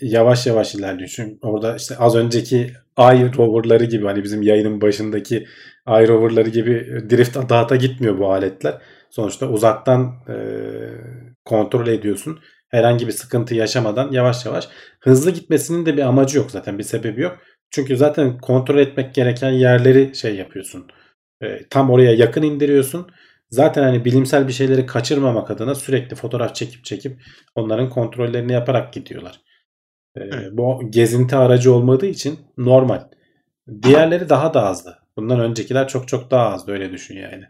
[0.00, 1.08] yavaş yavaş ilerliyor.
[1.08, 5.46] Çünkü orada işte az önceki Ay roverları gibi hani bizim yayının başındaki
[5.86, 8.78] Ay roverları gibi drift dağıta gitmiyor bu aletler.
[9.10, 10.36] Sonuçta uzaktan e,
[11.44, 12.38] kontrol ediyorsun.
[12.68, 14.68] Herhangi bir sıkıntı yaşamadan yavaş yavaş.
[15.00, 17.38] Hızlı gitmesinin de bir amacı yok zaten bir sebebi yok.
[17.70, 20.86] Çünkü zaten kontrol etmek gereken yerleri şey yapıyorsun.
[21.42, 23.06] E, tam oraya yakın indiriyorsun.
[23.50, 27.22] Zaten hani bilimsel bir şeyleri kaçırmamak adına sürekli fotoğraf çekip çekip
[27.54, 29.40] onların kontrollerini yaparak gidiyorlar.
[30.20, 33.00] Ee, bu gezinti aracı olmadığı için normal.
[33.82, 34.98] Diğerleri daha da azdı.
[35.16, 37.44] Bundan öncekiler çok çok daha azdı öyle düşün yani.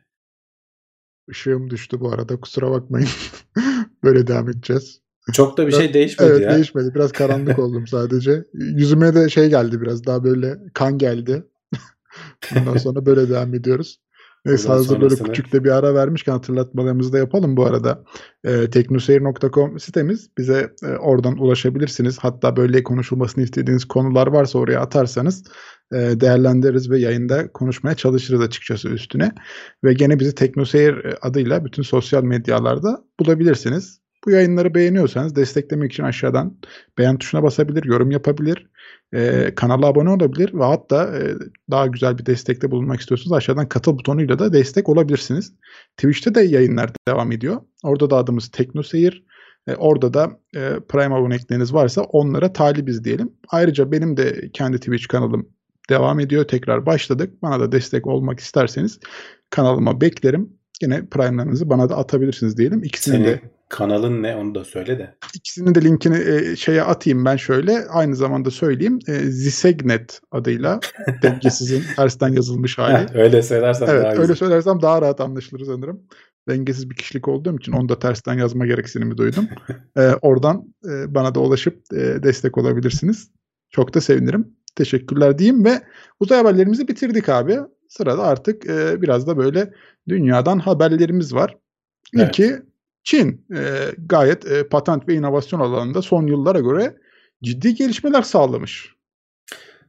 [1.28, 3.08] Işığım düştü bu arada kusura bakmayın.
[4.04, 5.00] Böyle devam edeceğiz.
[5.32, 6.54] Çok da bir şey değişmedi evet, ya.
[6.54, 6.94] değişmedi.
[6.94, 8.44] Biraz karanlık oldum sadece.
[8.54, 11.46] Yüzüme de şey geldi biraz daha böyle kan geldi.
[12.54, 14.00] Bundan sonra böyle devam ediyoruz.
[14.46, 18.04] Neyse hazır böyle küçük de bir ara vermişken hatırlatmalarımızı da yapalım bu arada.
[18.44, 20.30] E, teknoseyir.com sitemiz.
[20.38, 22.18] Bize e, oradan ulaşabilirsiniz.
[22.18, 25.44] Hatta böyle konuşulmasını istediğiniz konular varsa oraya atarsanız
[25.92, 29.32] e, değerlendiririz ve yayında konuşmaya çalışırız açıkçası üstüne.
[29.84, 34.00] Ve gene bizi Teknoseyir adıyla bütün sosyal medyalarda bulabilirsiniz.
[34.26, 36.58] Bu yayınları beğeniyorsanız desteklemek için aşağıdan
[36.98, 38.66] beğen tuşuna basabilir, yorum yapabilir
[39.14, 41.34] e, kanala abone olabilir ve hatta e,
[41.70, 45.52] daha güzel bir destekte bulunmak istiyorsanız aşağıdan katıl butonuyla da destek olabilirsiniz.
[45.96, 47.60] Twitch'te de yayınlar devam ediyor.
[47.82, 49.24] Orada da adımız TeknoSeyir.
[49.66, 53.32] E, orada da e, Prime abonelikleriniz varsa onlara talibiz diyelim.
[53.48, 55.48] Ayrıca benim de kendi Twitch kanalım
[55.90, 56.44] devam ediyor.
[56.44, 57.42] Tekrar başladık.
[57.42, 59.00] Bana da destek olmak isterseniz
[59.50, 60.52] kanalıma beklerim.
[60.82, 62.82] Yine Prime'larınızı bana da atabilirsiniz diyelim.
[62.84, 65.14] İkisini Senin de kanalın ne onu da söyle de.
[65.34, 67.88] İkisinin de linkini e, şeye atayım ben şöyle.
[67.88, 68.98] Aynı zamanda söyleyeyim.
[69.08, 70.80] E, Zisegnet adıyla
[71.22, 73.06] dengesizin tersten yazılmış hali.
[73.14, 74.36] öyle söylersen evet, daha öyle güzel.
[74.36, 76.02] söylersem daha rahat anlaşılır sanırım.
[76.48, 79.48] Dengesiz bir kişilik olduğum için onu da tersten yazma gereksinimi duydum.
[79.96, 83.30] e, oradan e, bana da ulaşıp e, destek olabilirsiniz.
[83.70, 84.48] Çok da sevinirim.
[84.76, 85.82] Teşekkürler diyeyim ve
[86.20, 87.58] uzay haberlerimizi bitirdik abi.
[87.88, 89.72] Sırada artık e, biraz da böyle
[90.08, 91.56] dünyadan haberlerimiz var.
[92.12, 92.62] İlki evet.
[93.04, 93.62] Çin e,
[93.98, 96.96] gayet e, patent ve inovasyon alanında son yıllara göre
[97.42, 98.98] ciddi gelişmeler sağlamış.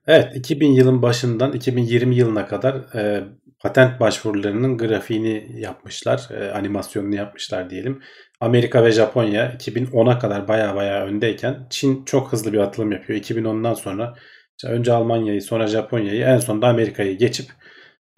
[0.08, 3.24] Evet 2000 yılın başından 2020 yılına kadar e,
[3.60, 6.28] patent başvurularının grafiğini yapmışlar.
[6.32, 8.02] E, animasyonunu yapmışlar diyelim.
[8.40, 13.20] Amerika ve Japonya 2010'a kadar baya baya öndeyken Çin çok hızlı bir atılım yapıyor.
[13.20, 14.16] 2010'dan sonra
[14.66, 17.50] önce Almanya'yı sonra Japonya'yı en sonunda Amerika'yı geçip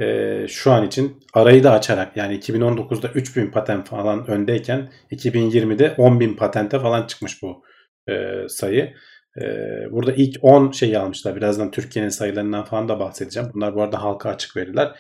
[0.02, 6.36] e, şu an için arayı da açarak yani 2019'da 3000 patent falan öndeyken 2020'de 10.000
[6.36, 7.64] patente falan çıkmış bu
[8.10, 8.14] e,
[8.49, 8.93] sayı.
[9.41, 9.43] E,
[9.91, 11.36] burada ilk 10 şeyi almışlar.
[11.36, 13.49] Birazdan Türkiye'nin sayılarından falan da bahsedeceğim.
[13.54, 14.91] Bunlar bu arada halka açık veriler.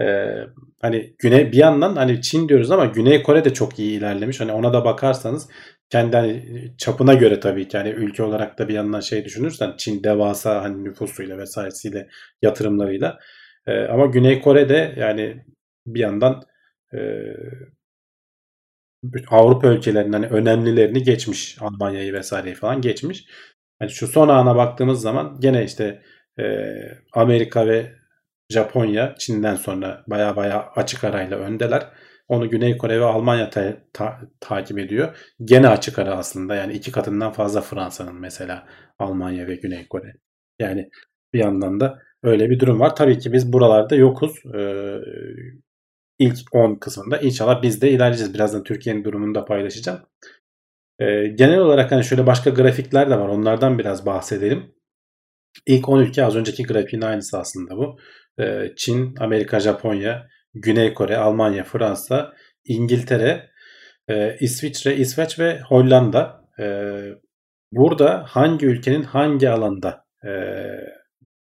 [0.00, 0.36] E,
[0.82, 4.40] hani Güney bir yandan hani Çin diyoruz ama Güney Kore de çok iyi ilerlemiş.
[4.40, 5.48] Hani ona da bakarsanız
[5.90, 6.44] kendi hani
[6.78, 10.84] çapına göre tabii ki hani ülke olarak da bir yandan şey düşünürsen Çin devasa hani
[10.84, 12.08] nüfusuyla vesairesiyle
[12.42, 13.18] yatırımlarıyla
[13.66, 15.44] e, ama Güney Kore'de yani
[15.86, 16.42] bir yandan
[16.94, 16.98] e,
[19.30, 21.56] Avrupa ülkelerinin hani önemlilerini geçmiş.
[21.60, 23.24] Almanya'yı vesaireyi falan geçmiş.
[23.80, 26.02] Yani şu son ana baktığımız zaman gene işte
[26.38, 26.44] e,
[27.12, 27.92] Amerika ve
[28.50, 31.88] Japonya Çin'den sonra baya baya açık arayla öndeler.
[32.28, 35.16] Onu Güney Kore ve Almanya ta- ta- takip ediyor.
[35.44, 36.54] Gene açık ara aslında.
[36.54, 38.66] Yani iki katından fazla Fransa'nın mesela
[38.98, 40.14] Almanya ve Güney Kore.
[40.58, 40.90] Yani
[41.34, 42.96] bir yandan da öyle bir durum var.
[42.96, 44.32] Tabii ki biz buralarda yokuz.
[44.54, 44.96] Ee,
[46.18, 48.34] ilk 10 kısmında inşallah biz de ilerleyeceğiz.
[48.34, 50.00] Birazdan Türkiye'nin durumunu da paylaşacağım.
[50.98, 53.28] Ee, genel olarak hani şöyle başka grafikler de var.
[53.28, 54.74] Onlardan biraz bahsedelim.
[55.66, 57.98] İlk 10 ülke az önceki grafiğin aynısı aslında bu.
[58.40, 62.32] Ee, Çin, Amerika, Japonya, Güney Kore, Almanya, Fransa,
[62.64, 63.50] İngiltere,
[64.08, 66.44] e, İsviçre, İsveç ve Hollanda.
[66.60, 66.66] E,
[67.72, 70.30] burada hangi ülkenin hangi alanda e,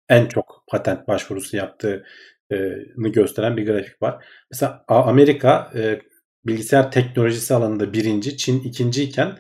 [0.09, 4.25] en çok patent başvurusu yaptığını gösteren bir grafik var.
[4.51, 6.01] Mesela Amerika e,
[6.47, 9.39] bilgisayar teknolojisi alanında birinci, Çin ikinci iken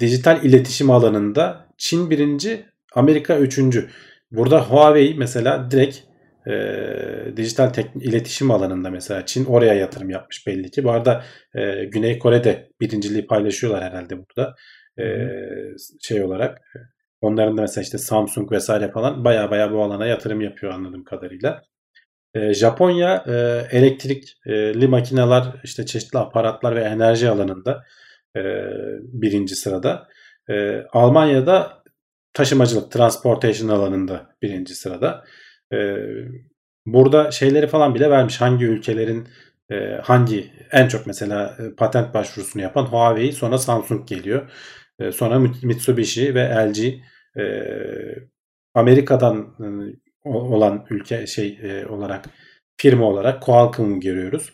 [0.00, 3.90] dijital iletişim alanında Çin birinci, Amerika üçüncü.
[4.30, 5.98] Burada Huawei mesela direkt
[6.46, 10.84] e, dijital iletişim alanında mesela Çin oraya yatırım yapmış belli ki.
[10.84, 11.24] Bu arada
[11.54, 14.54] e, Güney Kore'de birinciliği paylaşıyorlar herhalde burada.
[14.98, 15.04] E,
[16.00, 16.60] şey olarak
[17.24, 21.62] onların da mesela işte Samsung vesaire falan baya baya bu alana yatırım yapıyor anladığım kadarıyla.
[22.34, 23.32] E, Japonya e,
[23.76, 27.84] elektrikli makineler işte çeşitli aparatlar ve enerji alanında
[28.36, 28.40] e,
[29.02, 30.08] birinci sırada.
[30.50, 31.82] E, Almanya'da
[32.32, 35.24] taşımacılık, transportation alanında birinci sırada.
[35.72, 35.96] E,
[36.86, 38.40] burada şeyleri falan bile vermiş.
[38.40, 39.28] Hangi ülkelerin
[39.70, 44.50] e, hangi en çok mesela e, patent başvurusunu yapan Huawei sonra Samsung geliyor.
[44.98, 46.94] E, sonra Mitsubishi ve LG
[47.38, 47.44] e,
[48.74, 52.24] Amerika'dan e, olan ülke şey e, olarak
[52.76, 54.52] firma olarak Qualcomm'u görüyoruz.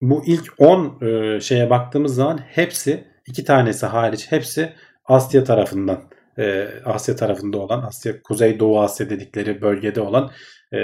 [0.00, 4.72] Bu ilk 10 e, şeye baktığımız zaman hepsi iki tanesi hariç hepsi
[5.04, 10.30] Asya tarafından e, Asya tarafında olan Asya Kuzey Doğu Asya dedikleri bölgede olan
[10.74, 10.78] e,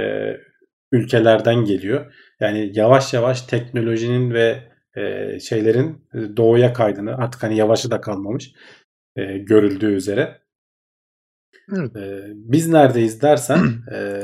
[0.93, 2.15] ülkelerden geliyor.
[2.41, 8.53] Yani yavaş yavaş teknolojinin ve e, şeylerin doğuya kaydını artık hani yavaşı da kalmamış
[9.17, 10.44] e, görüldüğü üzere.
[11.79, 11.97] Evet.
[11.97, 13.59] E, biz neredeyiz dersen
[13.95, 14.21] e,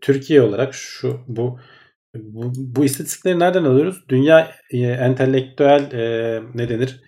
[0.00, 1.58] Türkiye olarak şu bu
[2.14, 4.04] bu, bu istatistikleri nereden alıyoruz?
[4.08, 7.00] Dünya e, entelektüel e, ne denir?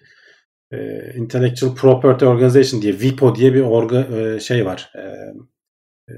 [0.72, 4.92] e, Intellectual Property Organization diye WIPO diye bir orga, e, şey var.
[4.94, 5.02] E,
[6.12, 6.14] e,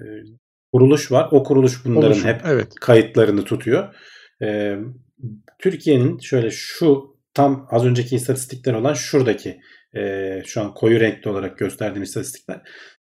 [0.72, 1.28] kuruluş var.
[1.30, 2.74] O kuruluş bunların Oluşum, hep evet.
[2.80, 3.94] kayıtlarını tutuyor.
[4.42, 4.76] E,
[5.58, 9.60] Türkiye'nin şöyle şu tam az önceki istatistikler olan şuradaki
[9.96, 12.62] e, şu an koyu renkli olarak gösterdiğim istatistikler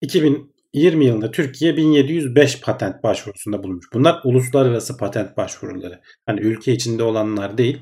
[0.01, 3.85] 2020 yılında Türkiye 1705 patent başvurusunda bulunmuş.
[3.93, 6.01] Bunlar uluslararası patent başvuruları.
[6.25, 7.81] Hani ülke içinde olanlar değil.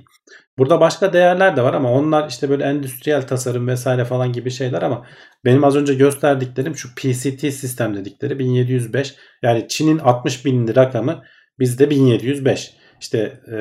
[0.57, 4.81] Burada başka değerler de var ama onlar işte böyle endüstriyel tasarım vesaire falan gibi şeyler
[4.81, 5.05] ama
[5.45, 11.23] benim az önce gösterdiklerim şu PCT sistem dedikleri 1705 yani Çin'in 60 bin rakamı
[11.59, 13.17] bizde 1705 işte
[13.51, 13.57] e,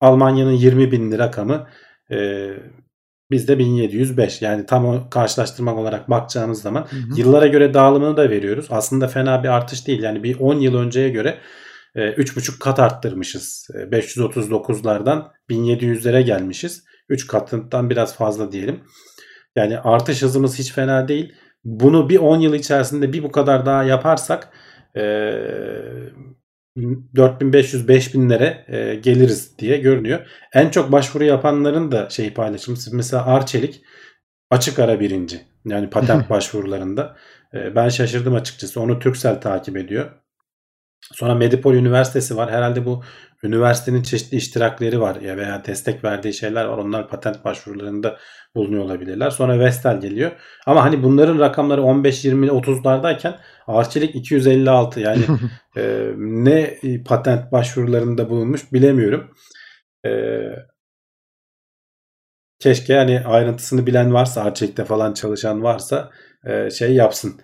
[0.00, 1.68] Almanya'nın 20 bin rakamı
[2.10, 2.48] e,
[3.30, 7.20] bizde 1705 yani tam o karşılaştırmak olarak bakacağımız zaman hı hı.
[7.20, 11.08] yıllara göre dağılımını da veriyoruz aslında fena bir artış değil yani bir 10 yıl önceye
[11.08, 11.38] göre
[11.94, 13.68] 3,5 ee, kat arttırmışız.
[13.74, 16.84] 539'lardan ee, 1700'lere gelmişiz.
[17.08, 18.80] 3 katından biraz fazla diyelim.
[19.56, 21.32] Yani artış hızımız hiç fena değil.
[21.64, 24.48] Bunu bir 10 yıl içerisinde bir bu kadar daha yaparsak
[26.76, 30.26] 4500-5000'lere e, geliriz diye görünüyor.
[30.52, 32.80] En çok başvuru yapanların da şey paylaşılmış.
[32.92, 33.82] Mesela Arçelik
[34.50, 35.40] açık ara birinci.
[35.64, 37.16] Yani patent başvurularında.
[37.52, 38.80] Ben şaşırdım açıkçası.
[38.80, 40.23] Onu Türksel takip ediyor.
[41.12, 42.50] Sonra Medipol Üniversitesi var.
[42.50, 43.04] Herhalde bu
[43.42, 46.78] üniversitenin çeşitli iştirakleri var ya veya destek verdiği şeyler var.
[46.78, 48.18] Onlar patent başvurularında
[48.54, 49.30] bulunuyor olabilirler.
[49.30, 50.30] Sonra Vestel geliyor.
[50.66, 53.34] Ama hani bunların rakamları 15, 20, 30'lardayken
[53.66, 55.24] Arçelik 256 yani
[55.76, 59.34] e, ne patent başvurularında bulunmuş bilemiyorum.
[60.06, 60.10] E,
[62.58, 66.10] keşke hani ayrıntısını bilen varsa Arçelik'te falan çalışan varsa
[66.46, 67.40] e, şey yapsın.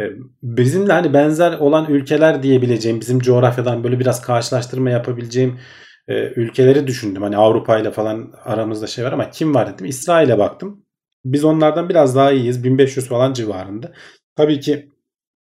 [0.00, 0.02] E,
[0.42, 5.60] bizimle hani benzer olan ülkeler diyebileceğim bizim coğrafyadan böyle biraz karşılaştırma yapabileceğim
[6.08, 7.22] e, ülkeleri düşündüm.
[7.22, 9.86] Hani Avrupa ile falan aramızda şey var ama kim var dedim.
[9.86, 10.84] İsrail'e baktım.
[11.24, 12.64] Biz onlardan biraz daha iyiyiz.
[12.64, 13.92] 1500 falan civarında.
[14.36, 14.90] Tabii ki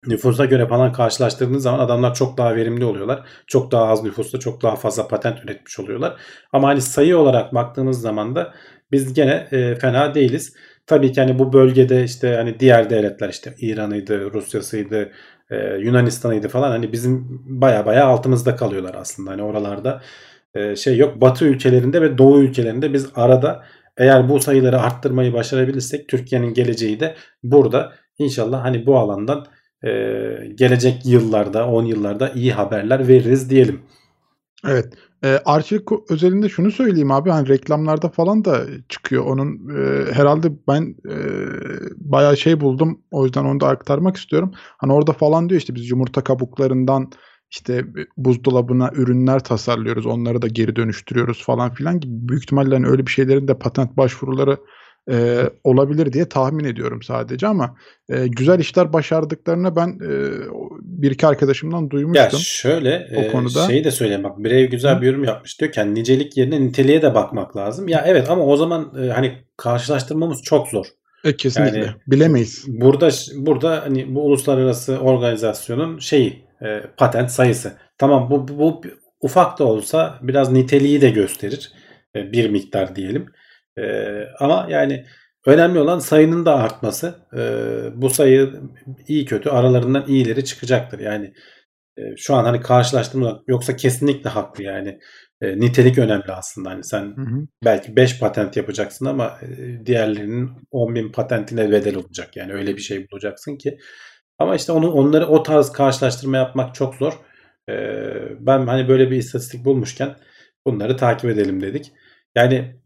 [0.08, 3.28] nüfusa göre falan karşılaştırdığınız zaman adamlar çok daha verimli oluyorlar.
[3.47, 6.22] Çok daha az nüfusta çok daha fazla patent üretmiş oluyorlar.
[6.54, 8.54] Ama hani sayı olarak baktığımız zaman da
[8.91, 10.56] biz gene e, fena değiliz.
[10.92, 15.12] Tabii ki hani bu bölgede işte hani diğer devletler işte İran'ıydı, Rusya'sıydı,
[15.50, 19.32] e, Yunanistan'ıydı falan hani bizim baya baya altımızda kalıyorlar aslında.
[19.32, 20.02] Hani oralarda
[20.56, 21.22] e, şey yok.
[21.22, 23.64] Batı ülkelerinde ve Doğu ülkelerinde biz arada
[23.98, 27.94] eğer bu sayıları arttırmayı başarabilirsek Türkiye'nin geleceği de burada.
[28.18, 29.46] İnşallah hani bu alandan
[29.84, 29.89] e,
[30.56, 33.82] gelecek yıllarda 10 yıllarda iyi haberler veririz diyelim.
[34.68, 34.94] Evet.
[35.24, 39.26] E, Arçelik özelinde şunu söyleyeyim abi hani reklamlarda falan da çıkıyor.
[39.26, 41.16] Onun e, herhalde ben e,
[41.98, 43.02] bayağı şey buldum.
[43.12, 44.52] O yüzden onu da aktarmak istiyorum.
[44.78, 47.12] Hani orada falan diyor işte biz yumurta kabuklarından
[47.52, 47.86] işte
[48.18, 50.06] buzdolabına ürünler tasarlıyoruz.
[50.06, 52.30] Onları da geri dönüştürüyoruz falan filan gibi.
[52.30, 54.58] Büyük ihtimalle hani öyle bir şeylerin de patent başvuruları
[55.10, 57.76] e, olabilir diye tahmin ediyorum sadece ama
[58.10, 60.12] e, güzel işler başardıklarını ben e,
[60.82, 62.24] bir iki arkadaşımdan duymuştum.
[62.24, 63.68] Ya şöyle o e, konuda.
[63.68, 65.02] şeyi de söyleyeyim bak Birey güzel Hı.
[65.02, 67.88] bir yorum yapmış diyor ki yani nicelik yerine niteliğe de bakmak lazım.
[67.88, 70.86] Ya evet ama o zaman e, hani karşılaştırmamız çok zor.
[71.24, 71.80] E, kesinlikle.
[71.80, 72.66] Yani, Bilemeyiz.
[72.68, 77.74] Burada burada hani bu uluslararası organizasyonun şeyi e, patent sayısı.
[77.97, 78.82] Tamam bu, bu, bu
[79.22, 81.72] ufak da olsa biraz niteliği de gösterir.
[82.16, 83.26] E, bir miktar diyelim.
[83.82, 83.88] E,
[84.40, 85.06] ama yani
[85.46, 87.16] önemli olan sayının da artması.
[87.38, 87.42] E,
[88.02, 88.54] bu sayı
[89.08, 91.00] iyi kötü aralarından iyileri çıkacaktır.
[91.00, 91.34] Yani
[91.98, 95.00] e, şu an hani karşılaştırma yoksa kesinlikle haklı yani.
[95.42, 96.70] E, nitelik önemli aslında.
[96.70, 97.48] Hani sen hı hı.
[97.66, 102.38] belki 5 patent yapacaksın ama e, diğerlerinin 10 bin patentine bedel olacak.
[102.38, 103.78] Yani öyle bir şey bulacaksın ki.
[104.40, 107.14] Ama işte onu onları o tarz karşılaştırma yapmak çok zor.
[107.70, 107.74] E,
[108.40, 110.16] ben hani böyle bir istatistik bulmuşken
[110.66, 111.92] bunları takip edelim dedik.
[112.36, 112.81] Yani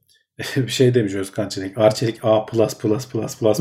[0.55, 1.77] bir şey demiş Özkan Çelik.
[1.77, 2.45] Arçelik A++++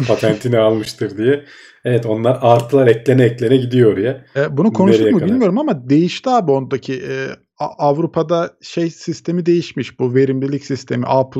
[0.08, 1.44] patentini almıştır diye.
[1.84, 4.24] Evet onlar artılar eklene eklene gidiyor oraya.
[4.36, 5.30] E, bunu konuştuk mu kadar?
[5.30, 9.98] bilmiyorum ama değişti abi ondaki e, Avrupa'da şey sistemi değişmiş.
[9.98, 11.30] Bu verimlilik sistemi A++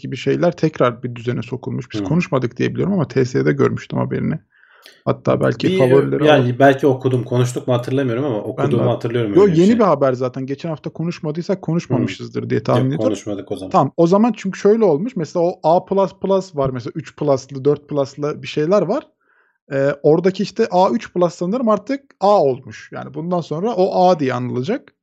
[0.00, 1.86] gibi şeyler tekrar bir düzene sokulmuş.
[1.92, 2.06] Biz hmm.
[2.06, 4.38] konuşmadık diye biliyorum ama TSE'de görmüştüm haberini.
[5.04, 6.58] Hatta belki bir, favorileri yani var.
[6.58, 9.34] belki okudum konuştuk mu hatırlamıyorum ama okuduğumu ben hatırlıyorum.
[9.34, 9.78] Yo, yeni bir, şey.
[9.78, 10.46] bir haber zaten.
[10.46, 12.50] Geçen hafta konuşmadıysak konuşmamışızdır hmm.
[12.50, 13.04] diye tahmin ediyorum.
[13.04, 13.70] konuşmadık o zaman.
[13.70, 15.16] Tamam o zaman çünkü şöyle olmuş.
[15.16, 15.80] Mesela o A++
[16.54, 19.06] var mesela 3 plus'lı 4 plus'lı bir şeyler var.
[19.72, 22.90] Ee, oradaki işte A3 plus sanırım artık A olmuş.
[22.92, 24.95] Yani bundan sonra o A diye anılacak.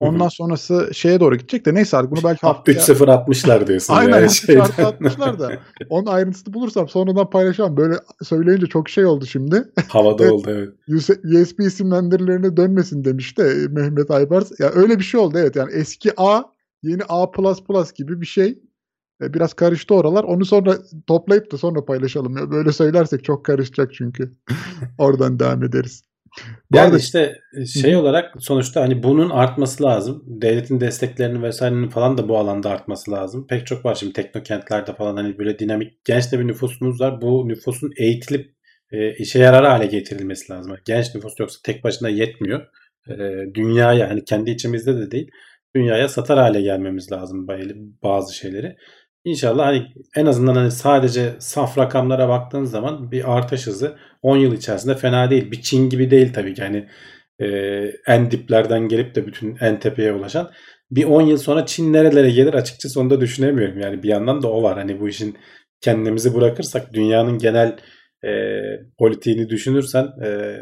[0.00, 2.78] Ondan sonrası şeye doğru gidecek de neyse artık bunu belki haftaya...
[2.78, 3.94] 3-0 atmışlar diyorsun.
[3.94, 4.84] Aynen yani şeyden.
[4.84, 5.52] atmışlar da.
[5.88, 7.76] Onun ayrıntısını bulursam sonradan paylaşacağım.
[7.76, 9.64] Böyle söyleyince çok şey oldu şimdi.
[9.88, 10.68] Havada evet, oldu evet.
[10.88, 14.60] USB isimlendirilerine dönmesin demiş de Mehmet Aybars.
[14.60, 15.56] Ya öyle bir şey oldu evet.
[15.56, 16.42] Yani eski A
[16.82, 17.26] yeni A++
[17.96, 18.58] gibi bir şey.
[19.22, 20.24] E, biraz karıştı oralar.
[20.24, 22.36] Onu sonra toplayıp da sonra paylaşalım.
[22.36, 24.36] Ya böyle söylersek çok karışacak çünkü.
[24.98, 26.02] Oradan devam ederiz.
[26.70, 26.98] Bu yani arada...
[26.98, 30.24] işte e, şey olarak sonuçta hani bunun artması lazım.
[30.26, 33.46] Devletin desteklerinin vesairenin falan da bu alanda artması lazım.
[33.46, 37.20] Pek çok var şimdi teknokentlerde falan hani böyle dinamik genç de bir nüfusumuz var.
[37.20, 38.54] Bu nüfusun eğitilip
[38.92, 40.76] e, işe yarar hale getirilmesi lazım.
[40.84, 42.66] Genç nüfus yoksa tek başına yetmiyor.
[43.08, 43.14] E,
[43.54, 45.30] dünyaya hani kendi içimizde de değil
[45.76, 47.48] dünyaya satar hale gelmemiz lazım
[48.02, 48.76] bazı şeyleri.
[49.26, 54.54] İnşallah hani en azından hani sadece saf rakamlara baktığın zaman bir artış hızı 10 yıl
[54.54, 55.50] içerisinde fena değil.
[55.50, 56.88] Bir Çin gibi değil tabii ki hani
[57.40, 57.46] e,
[58.06, 60.50] en diplerden gelip de bütün en tepeye ulaşan.
[60.90, 63.80] Bir 10 yıl sonra Çin nerelere gelir açıkçası onu da düşünemiyorum.
[63.80, 64.78] Yani bir yandan da o var.
[64.78, 65.38] Hani bu işin
[65.80, 67.76] kendimizi bırakırsak dünyanın genel
[68.24, 68.60] e,
[68.98, 70.58] politiğini düşünürsen e,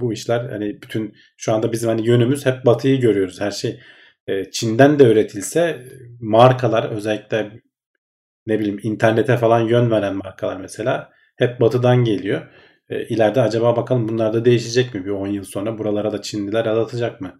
[0.00, 3.40] bu işler hani bütün şu anda bizim hani yönümüz hep batıyı görüyoruz.
[3.40, 3.80] Her şey
[4.26, 5.82] e, Çin'den de üretilse
[6.20, 7.50] markalar özellikle
[8.46, 12.42] ne bileyim internete falan yön veren markalar mesela hep batıdan geliyor.
[12.88, 16.66] E, ileride acaba bakalım bunlar da değişecek mi bir 10 yıl sonra buralara da Çinliler
[16.66, 17.38] alatacak mı?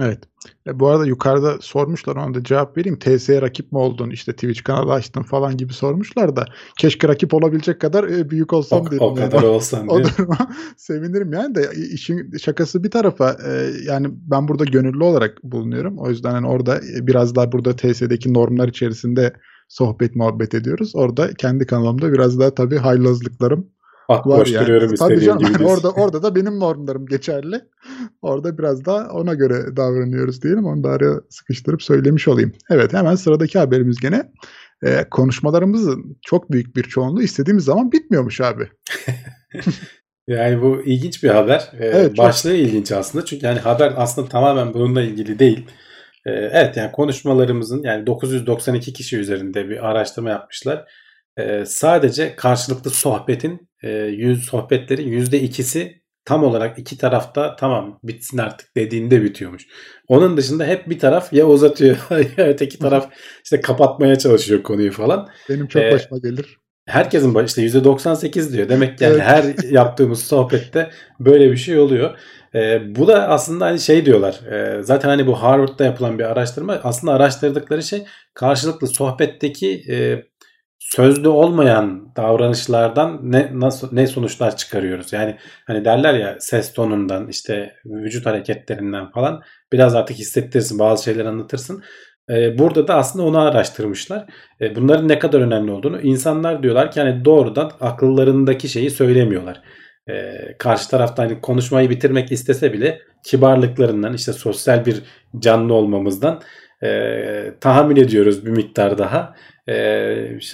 [0.00, 0.18] Evet.
[0.66, 2.98] E, bu arada yukarıda sormuşlar ona da cevap vereyim.
[2.98, 4.10] TS'ye rakip mi oldun?
[4.10, 6.44] İşte Twitch kanalı açtın falan gibi sormuşlar da
[6.78, 8.98] keşke rakip olabilecek kadar e, büyük olsam O, dedim.
[9.00, 9.30] o yani.
[9.30, 10.36] kadar olsan O değil duruma
[10.76, 15.98] sevinirim yani de işin şakası bir tarafa e, yani ben burada gönüllü olarak bulunuyorum.
[15.98, 19.32] O yüzden hani orada e, biraz daha burada TS'deki normlar içerisinde
[19.70, 20.92] sohbet muhabbet ediyoruz.
[20.94, 23.66] Orada kendi kanalımda biraz daha tabii haylazlıklarım
[24.08, 24.94] Bak var yani.
[24.98, 27.60] Tabii canım gibi orada orada da benim normlarım geçerli.
[28.22, 30.64] Orada biraz daha ona göre davranıyoruz diyelim.
[30.64, 32.52] Onu da araya sıkıştırıp söylemiş olayım.
[32.70, 34.32] Evet hemen sıradaki haberimiz gene.
[34.86, 38.68] Ee, konuşmalarımızın çok büyük bir çoğunluğu istediğimiz zaman bitmiyormuş abi.
[40.28, 41.70] Yani bu ilginç bir haber.
[41.72, 43.24] Ee, Evet, çok- başlığı ilginç aslında.
[43.24, 45.66] Çünkü yani haber aslında tamamen bununla ilgili değil.
[46.26, 50.84] Ee, evet yani konuşmalarımızın yani 992 kişi üzerinde bir araştırma yapmışlar.
[51.38, 58.38] Ee, sadece karşılıklı sohbetin e, yüz sohbetlerin yüzde ikisi tam olarak iki tarafta tamam bitsin
[58.38, 59.66] artık dediğinde bitiyormuş.
[60.08, 61.96] Onun dışında hep bir taraf ya uzatıyor
[62.36, 63.10] ya öteki taraf
[63.44, 65.28] işte kapatmaya çalışıyor konuyu falan.
[65.48, 66.56] Benim çok Ee, başıma gelir.
[66.86, 68.68] Herkesin baş- işte %98 diyor.
[68.68, 69.22] Demek ki yani Evet.
[69.24, 70.90] her yaptığımız sohbette
[71.20, 72.18] böyle bir şey oluyor.
[72.54, 74.40] Ee, bu da aslında hani şey diyorlar.
[74.52, 76.80] e, zaten hani bu Harvard'da yapılan bir araştırma.
[76.84, 80.24] Aslında araştırdıkları şey karşılıklı sohbetteki e,
[80.78, 85.12] sözlü olmayan davranışlardan ne nasıl ne sonuçlar çıkarıyoruz.
[85.12, 85.36] Yani
[85.66, 89.42] hani derler ya ses tonundan işte vücut hareketlerinden falan
[89.72, 91.82] biraz artık hissettirirsin bazı şeyler anlatırsın.
[92.30, 94.26] Ee, burada da aslında onu araştırmışlar.
[94.60, 99.62] E, bunların ne kadar önemli olduğunu insanlar diyorlar ki hani doğrudan akıllarındaki şeyi söylemiyorlar.
[100.08, 105.02] E, karşı tarafta hani konuşmayı bitirmek istese bile kibarlıklarından işte sosyal bir
[105.38, 106.42] canlı olmamızdan
[106.82, 109.34] e, tahammül ediyoruz bir miktar daha.
[109.68, 109.74] E,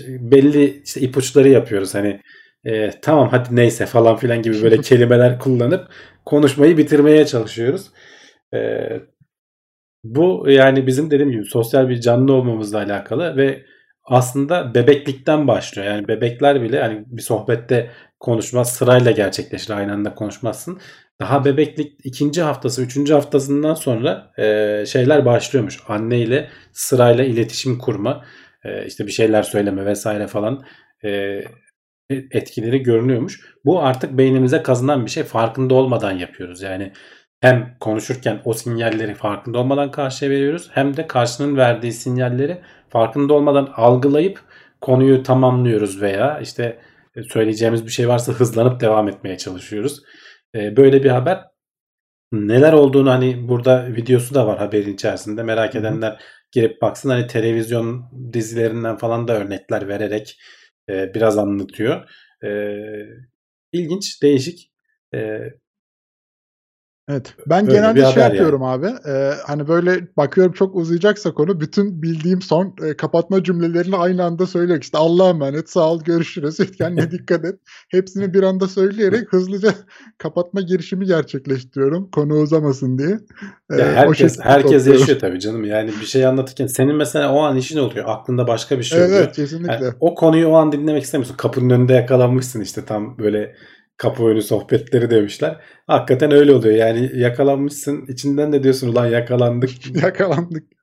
[0.08, 2.20] belli işte ipuçları yapıyoruz hani
[2.64, 5.88] e, tamam hadi neyse falan filan gibi böyle kelimeler kullanıp
[6.24, 7.90] konuşmayı bitirmeye çalışıyoruz.
[8.54, 8.88] E,
[10.04, 13.62] bu yani bizim dediğim gibi sosyal bir canlı olmamızla alakalı ve
[14.04, 15.88] aslında bebeklikten başlıyor.
[15.88, 17.90] Yani bebekler bile hani bir sohbette
[18.20, 19.70] konuşma sırayla gerçekleşir.
[19.70, 20.80] Aynı anda konuşmazsın.
[21.20, 25.80] Daha bebeklik ikinci haftası, üçüncü haftasından sonra e, şeyler başlıyormuş.
[25.88, 28.24] Anne ile sırayla iletişim kurma,
[28.64, 30.64] e, işte bir şeyler söyleme vesaire falan
[31.04, 31.42] e,
[32.10, 33.40] etkileri görünüyormuş.
[33.64, 35.22] Bu artık beynimize kazınan bir şey.
[35.22, 36.62] Farkında olmadan yapıyoruz.
[36.62, 36.92] Yani
[37.40, 43.72] hem konuşurken o sinyalleri farkında olmadan karşıya veriyoruz hem de karşının verdiği sinyalleri farkında olmadan
[43.76, 44.40] algılayıp
[44.80, 46.78] konuyu tamamlıyoruz veya işte
[47.24, 50.02] söyleyeceğimiz bir şey varsa hızlanıp devam etmeye çalışıyoruz.
[50.54, 51.44] Ee, Böyle bir haber.
[52.32, 55.42] Neler olduğunu hani burada videosu da var haberin içerisinde.
[55.42, 57.10] Merak edenler girip baksın.
[57.10, 60.38] Hani televizyon dizilerinden falan da örnekler vererek
[60.90, 62.10] e, biraz anlatıyor.
[62.44, 62.48] E,
[63.72, 64.72] ilginç, değişik.
[67.08, 67.34] Evet.
[67.46, 68.36] Ben Öyle genelde şey haber yani.
[68.36, 68.86] yapıyorum abi.
[68.86, 74.46] e, hani böyle bakıyorum çok uzayacaksa konu bütün bildiğim son e, kapatma cümlelerini aynı anda
[74.46, 74.80] söylüyorum.
[74.80, 76.56] İşte Allah'a emanet sağ ol görüşürüz.
[76.78, 77.54] Kendine dikkat et.
[77.90, 79.74] Hepsini bir anda söyleyerek hızlıca
[80.18, 82.10] kapatma girişimi gerçekleştiriyorum.
[82.10, 83.18] Konu uzamasın diye.
[83.70, 85.64] E, Ya herkes herkes yaşıyor tabii canım.
[85.64, 88.04] Yani bir şey anlatırken senin mesela o an işin oluyor.
[88.08, 89.18] Aklında başka bir şey oluyor.
[89.20, 89.72] Evet kesinlikle.
[89.72, 91.36] Yani o konuyu o an dinlemek istemiyorsun.
[91.36, 93.54] Kapının önünde yakalanmışsın işte tam böyle
[93.96, 95.60] kapı önü sohbetleri demişler.
[95.86, 96.74] Hakikaten öyle oluyor.
[96.74, 98.06] Yani yakalanmışsın.
[98.08, 99.70] içinden de diyorsun ulan yakalandık.
[100.02, 100.75] Yakalandık.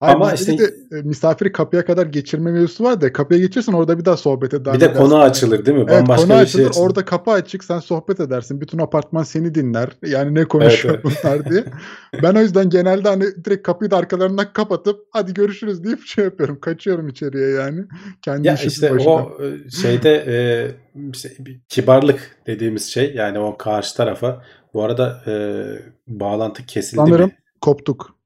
[0.00, 0.64] Hayır, Ama işte- de
[0.98, 4.74] e, misafiri kapıya kadar geçirme mevzusu var da kapıya geçirsen orada bir daha sohbete devam
[4.76, 5.02] bir de edersin.
[5.02, 5.84] konu açılır değil mi?
[5.88, 6.68] Evet Bambaşka konu bir şey açılır.
[6.70, 6.84] açılır.
[6.86, 7.64] Orada kapı açık.
[7.64, 8.60] Sen sohbet edersin.
[8.60, 9.88] Bütün apartman seni dinler.
[10.06, 11.64] Yani ne konuşuyor Evet, bunlar diye.
[12.22, 16.60] Ben o yüzden genelde hani direkt kapıyı da arkalarından kapatıp hadi görüşürüz deyip şey yapıyorum.
[16.60, 17.84] Kaçıyorum içeriye yani.
[18.22, 19.10] Kendi Ya işte başına.
[19.10, 20.34] o e, şeyde e,
[21.12, 21.30] işte
[21.68, 24.42] kibarlık dediğimiz şey yani o karşı tarafa
[24.74, 25.32] bu arada e,
[26.08, 27.36] bağlantı kesildi Sanırım mi?
[27.60, 28.19] koptuk.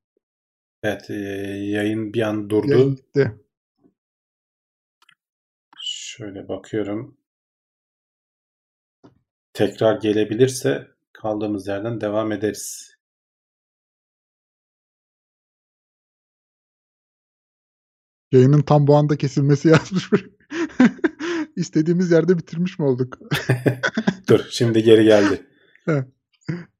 [0.84, 2.70] Evet e, yayın bir an durdu.
[2.70, 3.32] Yayın gitti.
[5.82, 7.16] Şöyle bakıyorum.
[9.52, 12.96] Tekrar gelebilirse kaldığımız yerden devam ederiz.
[18.32, 20.10] Yayının tam bu anda kesilmesi yazmış.
[21.56, 23.18] İstediğimiz yerde bitirmiş mi olduk?
[24.28, 25.46] Dur şimdi geri geldi.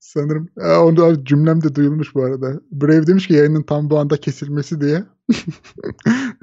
[0.01, 0.49] Sanırım.
[0.61, 2.61] Aa, onu da cümlem de duyulmuş bu arada.
[2.73, 5.05] Brave demiş ki yayının tam bu anda kesilmesi diye.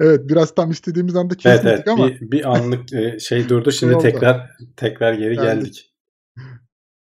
[0.00, 3.72] evet biraz tam istediğimiz anda Evet kesmedik evet ama bir, bir anlık e, şey durdu.
[3.72, 5.44] Şimdi tekrar tekrar geri Geldik.
[5.44, 5.91] geldik.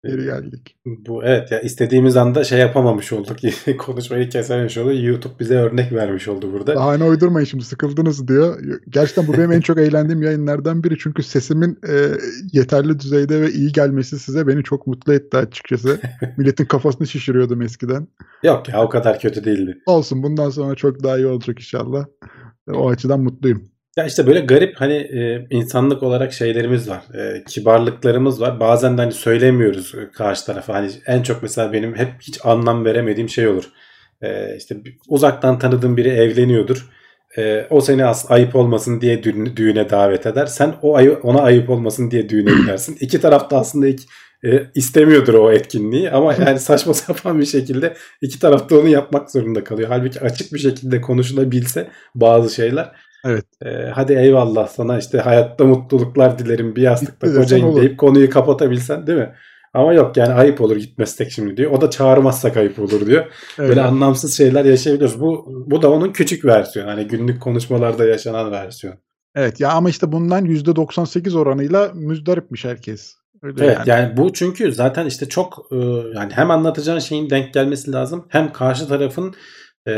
[0.09, 0.77] Geri geldik.
[0.87, 3.37] Bu evet ya istediğimiz anda şey yapamamış olduk.
[3.79, 5.03] Konuşmayı kesememiş olduk.
[5.03, 6.75] YouTube bize örnek vermiş oldu burada.
[6.75, 8.61] Bahane uydurmayın şimdi sıkıldınız diyor.
[8.89, 10.99] Gerçekten bu benim en çok eğlendiğim yayınlardan biri.
[10.99, 11.95] Çünkü sesimin e,
[12.53, 16.01] yeterli düzeyde ve iyi gelmesi size beni çok mutlu etti açıkçası.
[16.37, 18.09] Milletin kafasını şişiriyordum eskiden.
[18.43, 19.79] Yok ya o kadar kötü değildi.
[19.87, 22.07] Olsun bundan sonra çok daha iyi olacak inşallah.
[22.73, 23.74] O açıdan mutluyum.
[23.97, 27.03] Ya işte böyle garip hani e, insanlık olarak şeylerimiz var.
[27.15, 28.61] E, kibarlıklarımız var.
[28.61, 30.75] Bazen de hani söylemiyoruz karşı tarafa.
[30.75, 33.65] Hani en çok mesela benim hep hiç anlam veremediğim şey olur.
[34.23, 34.77] E, işte
[35.09, 36.91] uzaktan tanıdığım biri evleniyordur.
[37.39, 40.47] E, o seni as ayıp olmasın diye düğüne, düğüne davet eder.
[40.47, 42.97] Sen o ay ona ayıp olmasın diye düğüne gidersin.
[43.01, 44.01] İki taraf da aslında ilk,
[44.45, 49.31] e, istemiyordur o etkinliği ama yani saçma sapan bir şekilde iki taraf da onu yapmak
[49.31, 49.89] zorunda kalıyor.
[49.89, 52.93] Halbuki açık bir şekilde konuşulabilse bazı şeyler
[53.25, 53.45] Evet.
[53.65, 57.81] Ee, hadi eyvallah sana işte hayatta mutluluklar dilerim bir yastıkta kocayın olur.
[57.81, 59.35] deyip konuyu kapatabilsen değil mi?
[59.75, 61.71] Ama yok yani ayıp olur gitmezsek şimdi diyor.
[61.71, 63.25] O da çağırmazsak ayıp olur diyor.
[63.59, 63.69] Evet.
[63.69, 65.21] Böyle anlamsız şeyler yaşayabiliyoruz.
[65.21, 66.91] Bu bu da onun küçük versiyonu.
[66.91, 68.95] Hani günlük konuşmalarda yaşanan versiyon.
[69.35, 73.15] Evet ya ama işte bundan %98 oranıyla müzdaripmiş herkes.
[73.43, 73.89] Öyle Evet yani.
[73.89, 75.77] yani bu çünkü zaten işte çok e,
[76.15, 79.35] yani hem anlatacağın şeyin denk gelmesi lazım hem karşı tarafın
[79.87, 79.93] e,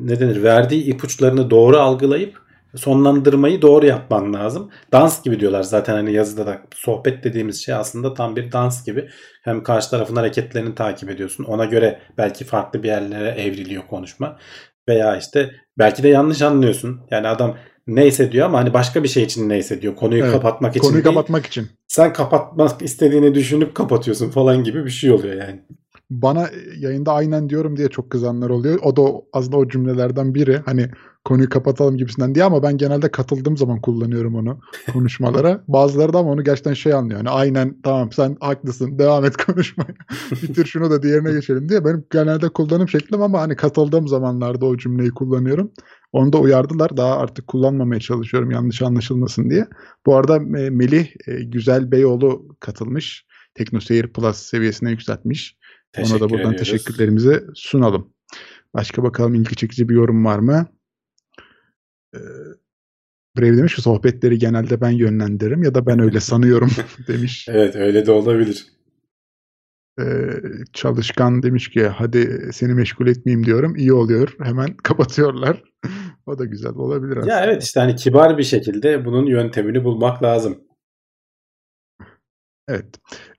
[0.00, 2.43] ne denir verdiği ipuçlarını doğru algılayıp
[2.76, 4.70] sonlandırmayı doğru yapman lazım.
[4.92, 9.08] Dans gibi diyorlar zaten hani yazıda da sohbet dediğimiz şey aslında tam bir dans gibi.
[9.42, 11.44] Hem karşı tarafın hareketlerini takip ediyorsun.
[11.44, 14.38] Ona göre belki farklı bir yerlere evriliyor konuşma.
[14.88, 17.00] Veya işte belki de yanlış anlıyorsun.
[17.10, 17.56] Yani adam
[17.86, 19.96] neyse diyor ama hani başka bir şey için neyse diyor.
[19.96, 21.14] Konuyu Evet, kapatmak için Konuyu değil.
[21.14, 21.68] kapatmak için.
[21.88, 25.62] Sen kapatmak istediğini düşünüp kapatıyorsun falan gibi bir şey oluyor yani.
[26.10, 26.48] Bana
[26.78, 28.78] yayında aynen diyorum diye çok kızanlar oluyor.
[28.82, 29.02] O da
[29.32, 30.56] aslında o cümlelerden biri.
[30.56, 30.90] Hani
[31.24, 34.60] konuyu kapatalım gibisinden diye ama ben genelde katıldığım zaman kullanıyorum onu
[34.92, 35.64] konuşmalara.
[35.68, 37.18] Bazıları da ama onu gerçekten şey anlıyor.
[37.18, 39.94] Hani aynen tamam sen haklısın devam et konuşmaya.
[40.42, 41.84] Bitir şunu da diğerine geçelim diye.
[41.84, 45.70] Benim genelde kullanım şeklim ama hani katıldığım zamanlarda o cümleyi kullanıyorum.
[46.12, 46.96] Onu da uyardılar.
[46.96, 49.66] Daha artık kullanmamaya çalışıyorum yanlış anlaşılmasın diye.
[50.06, 53.26] Bu arada e, Melih e, Güzel Beyoğlu katılmış.
[53.54, 55.56] TeknoSeyir Plus seviyesine yükseltmiş.
[55.98, 56.58] Ona Teşekkür da buradan ediyoruz.
[56.70, 58.08] teşekkürlerimizi sunalım.
[58.74, 60.66] Başka bakalım ilgi çekici bir yorum var mı?
[62.14, 62.18] Ee,
[63.38, 66.70] Brave demiş ki sohbetleri genelde ben yönlendiririm ya da ben öyle sanıyorum
[67.08, 67.46] demiş.
[67.50, 68.66] Evet öyle de olabilir.
[70.00, 70.04] Ee,
[70.72, 73.76] çalışkan demiş ki hadi seni meşgul etmeyeyim diyorum.
[73.76, 74.36] İyi oluyor.
[74.42, 75.62] Hemen kapatıyorlar.
[76.26, 77.34] o da güzel olabilir aslında.
[77.34, 80.58] Ya evet işte hani kibar bir şekilde bunun yöntemini bulmak lazım.
[82.68, 82.86] Evet.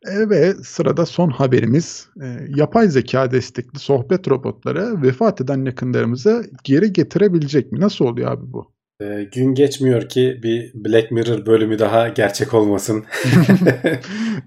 [0.08, 6.94] E, ve sırada son haberimiz e, yapay zeka destekli sohbet robotları vefat eden yakınlarımızı geri
[6.94, 7.80] getirebilecek mi?
[7.80, 8.76] Nasıl oluyor abi bu?
[9.02, 13.06] Ee, gün geçmiyor ki bir Black Mirror bölümü daha gerçek olmasın.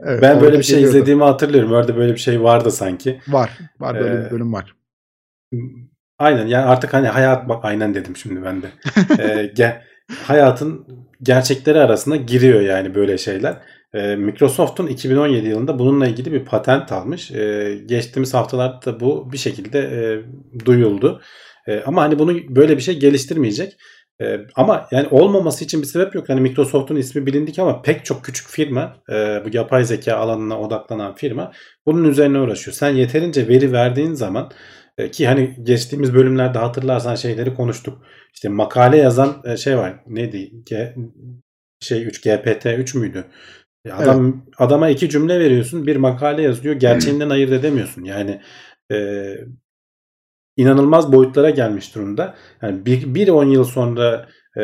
[0.00, 0.96] Evet, ben böyle bir şey geliyordu.
[0.96, 1.72] izlediğimi hatırlıyorum.
[1.72, 3.20] Orada böyle bir şey vardı sanki.
[3.28, 3.58] Var.
[3.80, 4.74] Var böyle Ee, bir bölüm var.
[6.18, 8.66] Aynen yani artık hani hayat bak aynen dedim şimdi ben de.
[9.18, 9.80] Ee, ge-
[10.26, 10.86] hayatın
[11.22, 13.56] gerçekleri arasında giriyor yani böyle şeyler.
[13.94, 17.30] Ee, Microsoft'un 2017 yılında bununla ilgili bir patent almış.
[17.30, 20.00] Ee, geçtiğimiz haftalarda da bu bir şekilde e,
[20.66, 21.22] duyuldu.
[21.68, 23.76] E, ama hani bunu böyle bir şey geliştirmeyecek.
[24.54, 26.28] Ama yani olmaması için bir sebep yok.
[26.28, 29.14] Hani Microsoft'un ismi bilindik ama pek çok küçük firma e,
[29.44, 31.52] bu yapay zeka alanına odaklanan firma
[31.86, 32.74] bunun üzerine uğraşıyor.
[32.74, 34.50] Sen yeterince veri verdiğin zaman
[34.98, 38.02] e, ki hani geçtiğimiz bölümlerde hatırlarsan şeyleri konuştuk.
[38.34, 40.00] İşte makale yazan şey var.
[40.06, 40.50] Neydi?
[40.66, 40.94] G,
[41.80, 43.24] şey 3 GPT 3 müydü?
[43.84, 48.04] Ya Adam adama iki cümle veriyorsun, bir makale yazıyor, gerçeğinden ayırt edemiyorsun.
[48.04, 48.40] Yani
[48.92, 48.96] e,
[50.56, 52.34] inanılmaz boyutlara gelmiş durumda.
[52.62, 54.62] Yani bir, bir on yıl sonra e,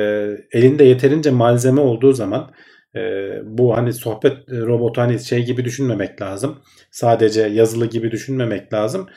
[0.53, 2.51] elinde yeterince malzeme olduğu zaman
[2.97, 3.01] e,
[3.45, 6.59] bu hani sohbet robotu hani şey gibi düşünmemek lazım.
[6.91, 9.09] Sadece yazılı gibi düşünmemek lazım.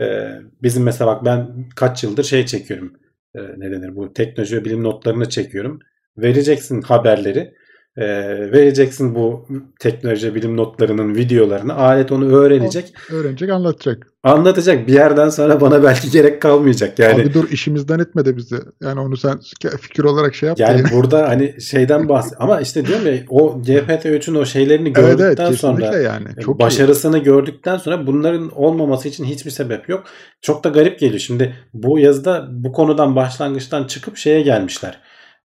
[0.00, 0.28] E,
[0.62, 2.92] bizim mesela bak ben kaç yıldır şey çekiyorum.
[3.34, 5.80] E, ne denir bu teknoloji ve bilim notlarını çekiyorum.
[6.18, 7.54] Vereceksin haberleri.
[7.98, 8.06] E,
[8.52, 9.46] vereceksin bu
[9.80, 11.74] teknoloji bilim notlarının videolarını.
[11.74, 12.94] Alet onu öğrenecek.
[13.10, 14.06] Öğrenecek anlatacak.
[14.22, 14.88] Anlatacak.
[14.88, 16.98] Bir yerden sonra bana belki gerek kalmayacak.
[16.98, 18.56] Yani Abi dur işimizden etme de bizi.
[18.82, 19.40] Yani onu sen
[19.80, 20.58] fikir olarak şey yap.
[20.60, 20.92] Yani yani.
[20.92, 25.50] burada hani şeyden bahs ama işte diyorum ya o GPT-3'ün o şeylerini evet evet gördükten
[25.50, 26.28] kesinlikle sonra yani.
[26.40, 26.64] Çok iyi.
[26.64, 30.04] başarısını gördükten sonra bunların olmaması için hiçbir sebep yok.
[30.42, 31.20] Çok da garip geliyor.
[31.20, 35.00] Şimdi bu yazıda bu konudan başlangıçtan çıkıp şeye gelmişler.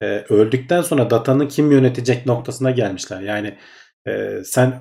[0.03, 3.21] Ee, öldükten sonra datanı kim yönetecek noktasına gelmişler.
[3.21, 3.59] Yani
[4.09, 4.75] e, sen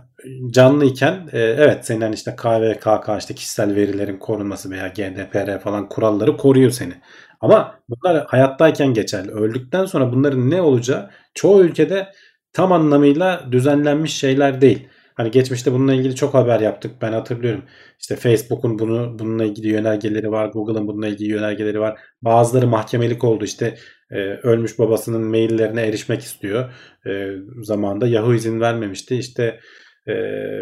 [0.51, 6.71] canlıyken e, evet senin işte KVKK işte kişisel verilerin korunması veya GDPR falan kuralları koruyor
[6.71, 6.93] seni.
[7.41, 9.31] Ama bunlar hayattayken geçerli.
[9.31, 12.07] Öldükten sonra bunların ne olacağı çoğu ülkede
[12.53, 14.87] tam anlamıyla düzenlenmiş şeyler değil.
[15.15, 16.91] Hani geçmişte bununla ilgili çok haber yaptık.
[17.01, 17.63] Ben hatırlıyorum.
[17.99, 20.47] İşte Facebook'un bunu bununla ilgili yönergeleri var.
[20.47, 21.99] Google'ın bununla ilgili yönergeleri var.
[22.21, 23.45] Bazıları mahkemelik oldu.
[23.45, 23.77] İşte
[24.11, 26.73] e, ölmüş babasının maillerine erişmek istiyor.
[27.07, 27.31] E,
[27.61, 29.15] zamanında Yahoo izin vermemişti.
[29.15, 29.59] İşte
[30.07, 30.13] e,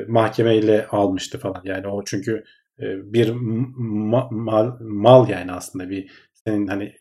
[0.07, 1.61] mahkemeyle almıştı falan.
[1.63, 2.43] Yani o çünkü
[2.79, 6.95] e, bir ma- mal, mal yani aslında bir senin hani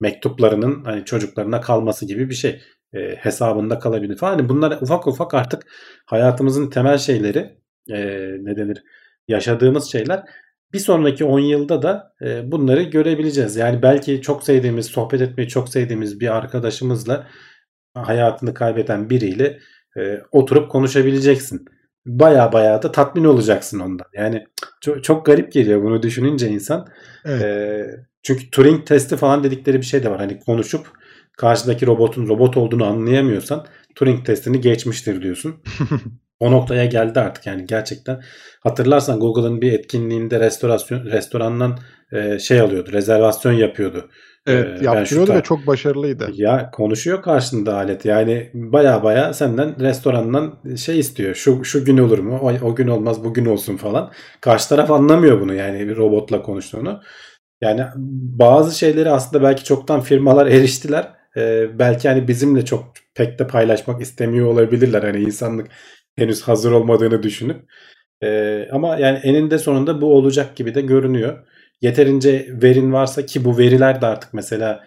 [0.00, 2.60] mektuplarının hani çocuklarına kalması gibi bir şey
[2.94, 4.32] e, hesabında kalabilir falan.
[4.38, 5.62] Hani bunlar ufak ufak artık
[6.06, 7.58] hayatımızın temel şeyleri
[7.90, 7.96] e,
[8.40, 8.82] ne denir
[9.28, 10.22] yaşadığımız şeyler.
[10.72, 13.56] Bir sonraki 10 yılda da e, bunları görebileceğiz.
[13.56, 17.26] Yani belki çok sevdiğimiz, sohbet etmeyi çok sevdiğimiz bir arkadaşımızla
[17.94, 19.58] hayatını kaybeden biriyle
[19.96, 21.64] e, oturup konuşabileceksin.
[22.06, 24.06] Baya baya da tatmin olacaksın ondan.
[24.14, 24.44] Yani
[24.80, 26.86] çok, çok garip geliyor bunu düşününce insan.
[27.24, 27.42] Evet.
[27.42, 27.86] E,
[28.22, 30.18] çünkü Turing testi falan dedikleri bir şey de var.
[30.18, 30.86] Hani konuşup
[31.38, 35.54] karşıdaki robotun robot olduğunu anlayamıyorsan Turing testini geçmiştir diyorsun.
[36.40, 38.22] o noktaya geldi artık yani gerçekten.
[38.60, 41.78] Hatırlarsan Google'ın bir etkinliğinde restorasyon restorandan
[42.12, 44.10] e, şey alıyordu, rezervasyon yapıyordu.
[44.46, 46.30] Evet, yaptırıyordu şu ve çok başarılıydı.
[46.34, 48.04] Ya konuşuyor karşında alet.
[48.04, 51.34] Yani baya baya senden restorandan şey istiyor.
[51.34, 52.38] Şu şu gün olur mu?
[52.42, 54.12] O, o gün olmaz, bugün olsun falan.
[54.40, 57.00] Karşı taraf anlamıyor bunu yani bir robotla konuştuğunu.
[57.60, 57.84] Yani
[58.38, 61.12] bazı şeyleri aslında belki çoktan firmalar eriştiler.
[61.36, 65.02] Ee, belki hani bizimle çok pek de paylaşmak istemiyor olabilirler.
[65.02, 65.66] Hani insanlık
[66.16, 67.70] henüz hazır olmadığını düşünüp.
[68.22, 71.46] Ee, ama yani eninde sonunda bu olacak gibi de görünüyor.
[71.80, 74.84] Yeterince verin varsa ki bu veriler de artık mesela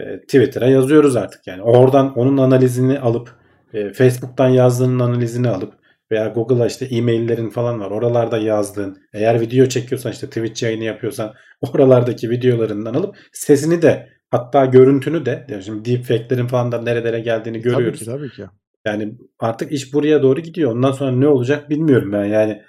[0.00, 1.62] e, Twitter'a yazıyoruz artık yani.
[1.62, 3.34] Oradan onun analizini alıp
[3.74, 5.74] e, Facebook'tan yazdığının analizini alıp
[6.12, 7.90] veya Google'a işte e-maillerin falan var.
[7.90, 11.34] Oralarda yazdığın eğer video çekiyorsan işte Twitch yayını yapıyorsan
[11.74, 17.62] oralardaki videolarından alıp sesini de hatta görüntünü de yani şimdi deepfake'lerin falan da nerelere geldiğini
[17.62, 17.98] Tabii görüyoruz.
[17.98, 18.46] ki tabii ki.
[18.86, 20.72] Yani artık iş buraya doğru gidiyor.
[20.72, 22.24] Ondan sonra ne olacak bilmiyorum ben.
[22.24, 22.62] Yani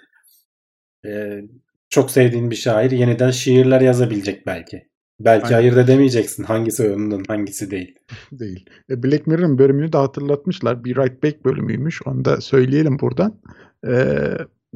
[1.06, 1.42] e,
[1.90, 4.92] çok sevdiğin bir şair yeniden şiirler yazabilecek belki.
[5.20, 5.58] Belki Aynen.
[5.58, 7.96] ayırt edemeyeceksin hangisi onun hangisi değil.
[8.32, 8.66] Değil.
[8.90, 10.84] E, Black Mirror'ın bölümünü de hatırlatmışlar.
[10.84, 12.02] Bir Right Back bölümüymüş.
[12.06, 13.42] Onu da söyleyelim buradan.
[13.88, 13.94] E,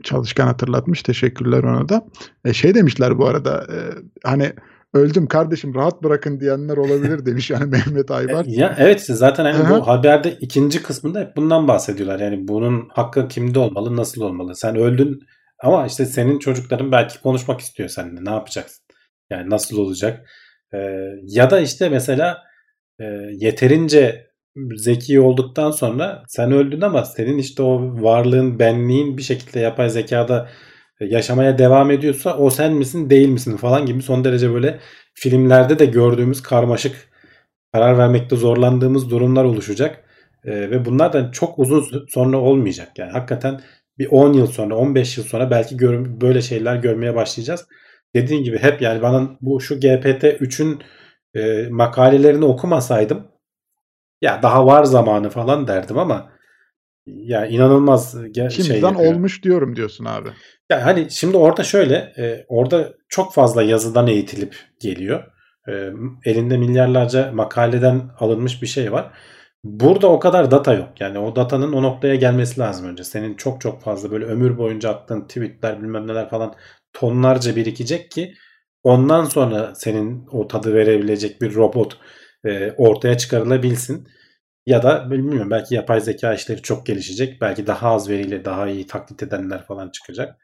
[0.04, 1.04] çalışkan hatırlatmış.
[1.04, 2.08] Teşekkürler ona da.
[2.46, 3.68] E, şey demişler bu arada.
[3.74, 3.78] e,
[4.24, 4.54] hani
[4.96, 8.46] öldüm kardeşim rahat bırakın diyenler olabilir demiş yani Mehmet Aybar.
[8.46, 9.70] Ya evet işte zaten hı.
[9.70, 12.20] bu haberde ikinci kısmında hep bundan bahsediyorlar.
[12.20, 14.56] Yani bunun hakkı kimde olmalı, nasıl olmalı?
[14.56, 15.20] Sen öldün
[15.64, 18.26] ama işte senin çocukların belki konuşmak istiyor seninle.
[18.26, 18.86] Ne yapacaksın?
[19.30, 20.30] Yani nasıl olacak?
[20.74, 20.78] Ee,
[21.24, 22.38] ya da işte mesela
[23.00, 24.28] e, yeterince
[24.76, 30.50] zeki olduktan sonra sen öldün ama senin işte o varlığın, benliğin bir şekilde yapay zekada
[31.00, 34.80] yaşamaya devam ediyorsa o sen misin değil misin falan gibi son derece böyle
[35.14, 36.96] filmlerde de gördüğümüz karmaşık
[37.74, 40.04] karar vermekte zorlandığımız durumlar oluşacak.
[40.46, 42.92] Ee, ve bunlar da çok uzun sonra olmayacak.
[42.98, 43.62] Yani hakikaten
[43.98, 47.66] bir 10 yıl sonra 15 yıl sonra belki gör- böyle şeyler görmeye başlayacağız.
[48.16, 50.82] Dediğin gibi hep yani bana bu şu GPT-3'ün
[51.36, 53.28] e, makalelerini okumasaydım
[54.22, 56.32] ya daha var zamanı falan derdim ama
[57.06, 59.14] ya inanılmaz şey Şimdiden yapıyor.
[59.14, 60.30] olmuş diyorum diyorsun abi.
[60.70, 65.24] Yani hani şimdi orada şöyle, e, orada çok fazla yazıdan eğitilip geliyor.
[65.68, 65.72] E,
[66.26, 69.12] elinde milyarlarca makaleden alınmış bir şey var.
[69.64, 70.90] Burada o kadar data yok.
[71.00, 73.04] Yani o datanın o noktaya gelmesi lazım önce.
[73.04, 76.56] Senin çok çok fazla böyle ömür boyunca attığın tweetler bilmem neler falan
[76.94, 78.34] tonlarca birikecek ki
[78.84, 81.98] ondan sonra senin o tadı verebilecek bir robot
[82.46, 84.08] e, ortaya çıkarılabilsin.
[84.66, 87.42] Ya da bilmiyorum belki yapay zeka işleri çok gelişecek.
[87.42, 90.38] Belki daha az veriyle daha iyi taklit edenler falan çıkacak.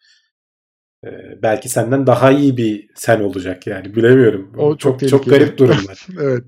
[1.06, 4.52] Ee, belki senden daha iyi bir sen olacak yani bilemiyorum.
[4.58, 6.08] O çok çok çok garip durumlar.
[6.22, 6.44] evet.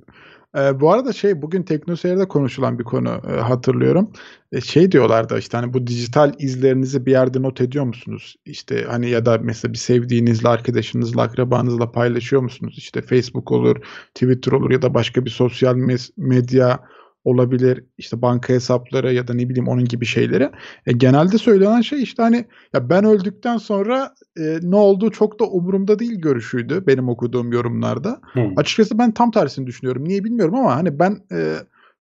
[0.57, 4.11] Ee, bu arada şey bugün TeknoSeyir'de konuşulan bir konu e, hatırlıyorum.
[4.51, 8.35] E, şey diyorlardı işte hani bu dijital izlerinizi bir yerde not ediyor musunuz?
[8.45, 12.75] İşte hani ya da mesela bir sevdiğinizle, arkadaşınızla, akrabanızla paylaşıyor musunuz?
[12.77, 13.75] İşte Facebook olur,
[14.15, 16.79] Twitter olur ya da başka bir sosyal mes- medya
[17.23, 17.83] olabilir.
[17.97, 20.49] İşte banka hesapları ya da ne bileyim onun gibi şeyleri.
[20.85, 25.45] E, genelde söylenen şey işte hani ya ben öldükten sonra e, ne olduğu çok da
[25.45, 28.21] umurumda değil görüşüydü benim okuduğum yorumlarda.
[28.33, 28.41] Hı.
[28.55, 30.07] Açıkçası ben tam tersini düşünüyorum.
[30.07, 31.55] Niye bilmiyorum ama hani ben e,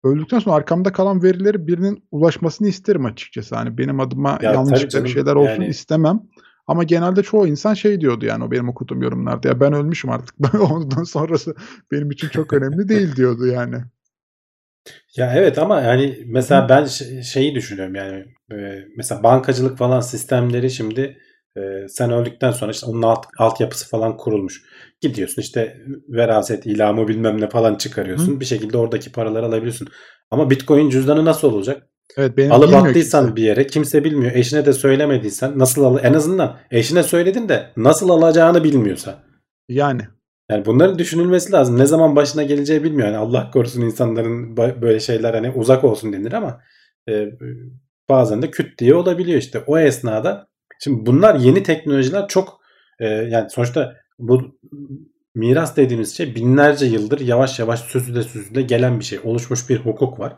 [0.04, 3.56] öldükten sonra arkamda kalan verileri birinin ulaşmasını isterim açıkçası.
[3.56, 6.20] Hani benim adıma Ya yanlışlıkla bir şeyler olsun yani- istemem.
[6.66, 9.48] Ama genelde çoğu insan şey diyordu yani o benim okuduğum yorumlarda.
[9.48, 10.34] Ya ben ölmüşüm artık.
[10.70, 11.54] Ondan sonrası
[11.92, 13.76] benim için çok önemli değil diyordu yani.
[15.16, 16.84] Ya evet ama yani mesela ben
[17.22, 21.18] şeyi düşünüyorum yani e, mesela bankacılık falan sistemleri şimdi
[21.56, 24.62] e, sen öldükten sonra işte onun alt, altyapısı falan kurulmuş.
[25.00, 25.76] Gidiyorsun işte
[26.08, 28.40] veraset ilamı bilmem ne falan çıkarıyorsun.
[28.40, 29.88] Bir şekilde oradaki paraları alabiliyorsun.
[30.30, 31.82] Ama Bitcoin cüzdanı nasıl olacak?
[32.16, 33.36] Evet benim Alıp attıysan kimse.
[33.36, 34.32] bir yere kimse bilmiyor.
[34.34, 39.22] Eşine de söylemediysen nasıl al en azından eşine söyledin de nasıl alacağını bilmiyorsa.
[39.68, 40.02] Yani
[40.50, 41.78] Yani bunların düşünülmesi lazım.
[41.78, 43.08] Ne zaman başına geleceği bilmiyor.
[43.08, 46.60] Yani Allah korusun insanların böyle şeyler hani uzak olsun denir ama
[47.08, 47.26] e,
[48.08, 49.62] bazen de küt diye olabiliyor işte.
[49.66, 50.48] O esnada
[50.80, 52.60] şimdi bunlar yeni teknolojiler çok
[53.00, 54.58] e, yani sonuçta bu
[55.34, 59.18] miras dediğimiz şey binlerce yıldır yavaş yavaş süzüle süzüle gelen bir şey.
[59.24, 60.36] Oluşmuş bir hukuk var.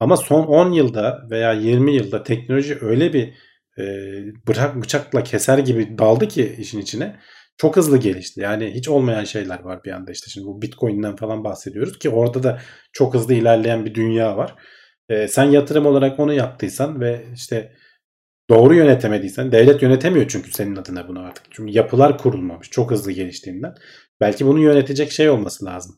[0.00, 3.34] Ama son 10 yılda veya 20 yılda teknoloji öyle bir
[3.78, 3.84] e,
[4.48, 7.16] bıçak bıçakla keser gibi daldı ki işin içine
[7.58, 8.40] çok hızlı gelişti.
[8.40, 12.42] Yani hiç olmayan şeyler var bir anda işte şimdi bu Bitcoin'den falan bahsediyoruz ki orada
[12.42, 12.60] da
[12.92, 14.54] çok hızlı ilerleyen bir dünya var.
[15.08, 17.72] Ee, sen yatırım olarak onu yaptıysan ve işte
[18.50, 21.44] doğru yönetemediysen devlet yönetemiyor çünkü senin adına bunu artık.
[21.50, 23.74] Çünkü yapılar kurulmamış çok hızlı geliştiğinden.
[24.20, 25.96] Belki bunu yönetecek şey olması lazım.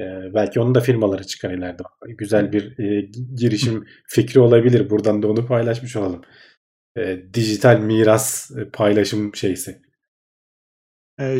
[0.00, 0.04] Ee,
[0.34, 1.82] belki onun da firmaları çıkar ileride.
[2.08, 4.90] Güzel bir e, girişim fikri olabilir.
[4.90, 6.22] Buradan da onu paylaşmış olalım.
[6.98, 9.82] Ee, dijital miras e, paylaşım şeysi.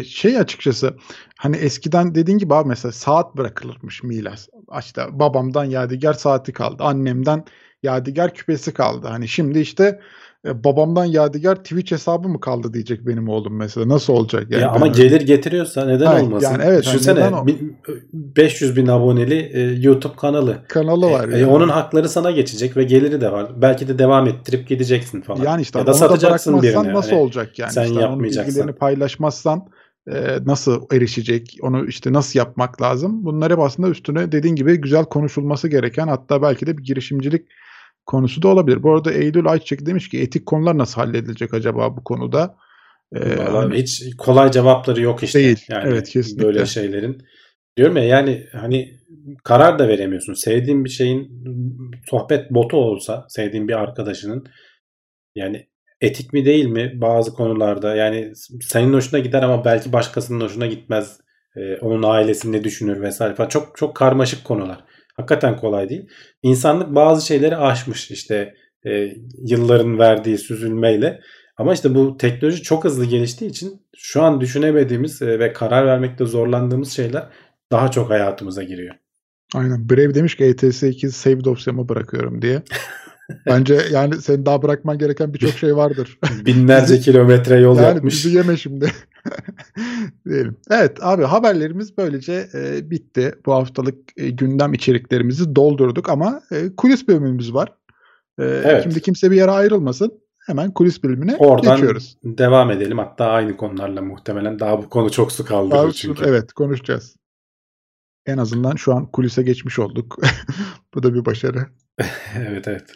[0.07, 0.97] Şey açıkçası
[1.39, 4.49] hani eskiden dediğin gibi abi mesela saat bırakılırmış miras.
[4.81, 6.82] İşte babamdan yadigar saati kaldı.
[6.82, 7.44] Annemden
[7.82, 9.07] yadigar küpesi kaldı.
[9.07, 10.01] Hani şimdi işte
[10.47, 13.89] e, babamdan yadigar Twitch hesabı mı kaldı diyecek benim oğlum mesela.
[13.89, 14.62] Nasıl olacak yani?
[14.62, 16.47] ya ama Ben- gelir getiriyorsa neden Hayır, olmasın?
[16.52, 17.77] yani evet, hani Düşünsene neden o- bin-
[18.12, 20.56] 500 bin aboneli e, YouTube kanalı.
[20.69, 21.28] kanalı var.
[21.28, 21.51] E, e, yani.
[21.52, 23.52] onun hakları sana geçecek ve geliri de var.
[23.62, 25.44] Belki de devam ettirip gideceksin falan.
[25.44, 26.93] Yani işte ya da satacaksın birine.
[26.94, 27.73] nasıl Hani olacak yani?
[27.73, 28.47] sen İşte onun yapmayacaksan.
[28.48, 29.66] bilgilerini paylaşmazsan
[30.12, 30.14] e,
[30.47, 31.56] nasıl erişecek?
[31.62, 33.24] Onu işte nasıl yapmak lazım?
[33.24, 37.47] Bunlar hep aslında üstüne dediğin gibi güzel konuşulması gereken hatta belki de bir girişimcilik
[38.06, 38.82] konusu da olabilir.
[38.82, 42.56] Bu arada Eylül Ayçiçek demiş ki etik konular nasıl halledilecek acaba bu konuda?
[43.12, 45.38] E, Vallahi hani- hiç kolay cevapları yok işte.
[45.38, 45.64] Değil.
[45.70, 46.44] Yani Evet, kesinlikle.
[46.46, 47.22] Böyle şeylerin.
[47.76, 48.92] Diyorum ya yani hani
[49.44, 50.34] karar da veremiyorsun.
[50.34, 51.44] Sevdiğin bir şeyin
[52.10, 54.46] sohbet botu olsa sevdiğin bir arkadaşının
[55.34, 55.66] yani
[56.00, 61.20] etik mi değil mi bazı konularda yani senin hoşuna gider ama belki başkasının hoşuna gitmez.
[61.56, 63.48] Ee, onun ailesi ne düşünür vesaire falan.
[63.48, 64.84] Çok çok karmaşık konular.
[65.14, 66.09] Hakikaten kolay değil.
[66.43, 68.55] İnsanlık bazı şeyleri aşmış işte
[68.86, 69.14] e,
[69.44, 71.20] yılların verdiği süzülmeyle.
[71.56, 76.24] Ama işte bu teknoloji çok hızlı geliştiği için şu an düşünemediğimiz e, ve karar vermekte
[76.24, 77.28] zorlandığımız şeyler
[77.72, 78.94] daha çok hayatımıza giriyor.
[79.55, 79.90] Aynen.
[79.90, 82.62] Brave demiş ki ETS 2 save dosyamı bırakıyorum diye.
[83.46, 86.18] Bence yani senin daha bırakman gereken birçok şey vardır.
[86.46, 88.14] Binlerce kilometre yol yani yapmış.
[88.24, 88.92] bizi yeme şimdi.
[90.28, 90.56] Diyelim.
[90.70, 93.34] Evet abi haberlerimiz böylece e, bitti.
[93.46, 97.68] Bu haftalık e, gündem içeriklerimizi doldurduk ama e, kulis bölümümüz var.
[98.38, 98.82] E, Evet.
[98.82, 100.22] Şimdi kimse bir yere ayrılmasın.
[100.46, 102.16] Hemen kulis bölümüne Oradan geçiyoruz.
[102.24, 102.98] devam edelim.
[102.98, 106.24] Hatta aynı konularla muhtemelen daha bu konu çok su kaldırır çünkü.
[106.26, 107.16] Evet konuşacağız.
[108.26, 110.18] En azından şu an kulise geçmiş olduk.
[110.94, 111.66] Bu da bir başarı.
[112.36, 112.90] evet evet.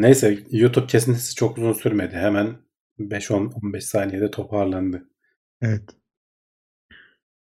[0.00, 2.14] Neyse YouTube kesintisi çok uzun sürmedi.
[2.14, 2.56] Hemen
[3.00, 5.04] 5-10-15 saniyede toparlandı.
[5.62, 5.82] Evet.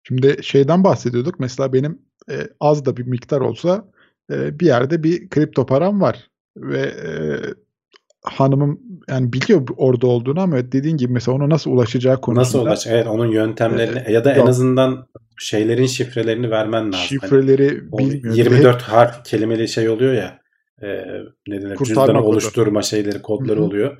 [0.03, 1.39] Şimdi şeyden bahsediyorduk.
[1.39, 2.01] Mesela benim
[2.31, 3.85] e, az da bir miktar olsa
[4.31, 7.09] e, bir yerde bir kripto param var ve e,
[8.23, 12.88] hanımım yani biliyor orada olduğunu ama dediğin gibi mesela ona nasıl ulaşacağı konusunda Nasıl ulaş?
[12.88, 14.49] Evet onun yöntemlerini ya da en yok.
[14.49, 15.07] azından
[15.38, 16.93] şeylerin şifrelerini vermen lazım.
[16.93, 18.35] Hani şifreleri o bilmiyor.
[18.35, 20.46] 24 harf kelimeli şey oluyor ya.
[20.83, 20.87] E,
[21.47, 21.77] ne denir?
[21.77, 23.65] Cüzdanı oluşturma şeyleri, kodları Hı hı.
[23.65, 23.97] oluyor.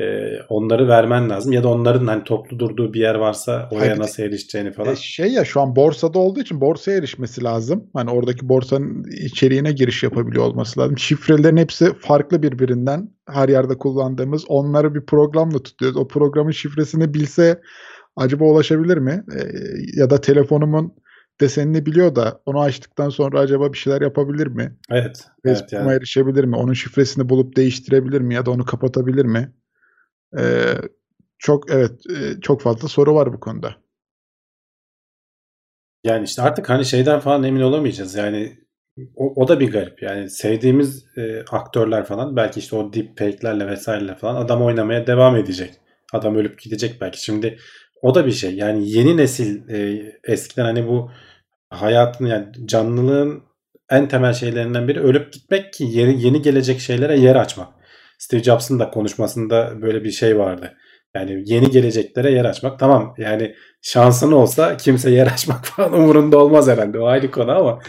[0.00, 0.04] E,
[0.48, 1.52] onları vermen lazım.
[1.52, 4.92] Ya da onların hani toplu durduğu bir yer varsa oraya Hayır, nasıl erişeceğini falan.
[4.92, 7.90] E, şey ya şu an borsada olduğu için borsaya erişmesi lazım.
[7.94, 10.98] Hani oradaki borsanın içeriğine giriş yapabiliyor olması lazım.
[10.98, 13.10] Şifrelerin hepsi farklı birbirinden.
[13.28, 14.44] Her yerde kullandığımız.
[14.48, 15.96] Onları bir programla tutuyoruz.
[15.96, 17.60] O programın şifresini bilse
[18.16, 19.24] acaba ulaşabilir mi?
[19.36, 19.40] E,
[20.00, 20.92] ya da telefonumun
[21.40, 24.76] desenini biliyor da onu açtıktan sonra acaba bir şeyler yapabilir mi?
[24.90, 25.24] Evet.
[25.44, 25.98] Evet Facebook'uma yani.
[25.98, 26.56] erişebilir mi?
[26.56, 28.34] Onun şifresini bulup değiştirebilir mi?
[28.34, 29.52] Ya da onu kapatabilir mi?
[30.38, 30.74] E,
[31.38, 33.76] çok evet e, çok fazla soru var bu konuda.
[36.04, 38.14] Yani işte artık hani şeyden falan emin olamayacağız.
[38.14, 38.58] Yani
[39.16, 40.02] o, o da bir garip.
[40.02, 45.74] Yani sevdiğimiz e, aktörler falan belki işte o deepfake'lerle vesaireyle falan adam oynamaya devam edecek.
[46.12, 47.24] Adam ölüp gidecek belki.
[47.24, 47.58] Şimdi
[48.02, 48.54] o da bir şey.
[48.54, 51.10] Yani yeni nesil e, eskiden hani bu
[51.70, 53.42] hayatın yani canlılığın
[53.90, 57.68] en temel şeylerinden biri ölüp gitmek ki yeni, yeni gelecek şeylere yer açmak.
[58.18, 60.76] Steve Jobs'ın da konuşmasında böyle bir şey vardı.
[61.16, 62.78] Yani yeni geleceklere yer açmak.
[62.78, 66.98] Tamam yani şansın olsa kimse yer açmak falan umurunda olmaz herhalde.
[66.98, 67.80] O ayrı konu ama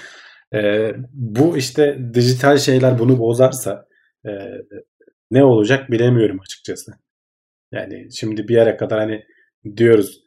[0.53, 3.85] e, bu işte dijital şeyler bunu bozarsa
[4.25, 4.31] e,
[5.31, 6.91] ne olacak bilemiyorum açıkçası.
[7.71, 9.23] Yani şimdi bir yere kadar hani
[9.77, 10.21] diyoruz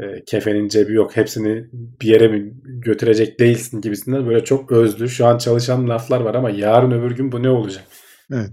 [0.00, 5.26] e, kefenin cebi yok hepsini bir yere mi götürecek değilsin gibisinden böyle çok özlü şu
[5.26, 7.84] an çalışan laflar var ama yarın öbür gün bu ne olacak?
[8.32, 8.50] Evet.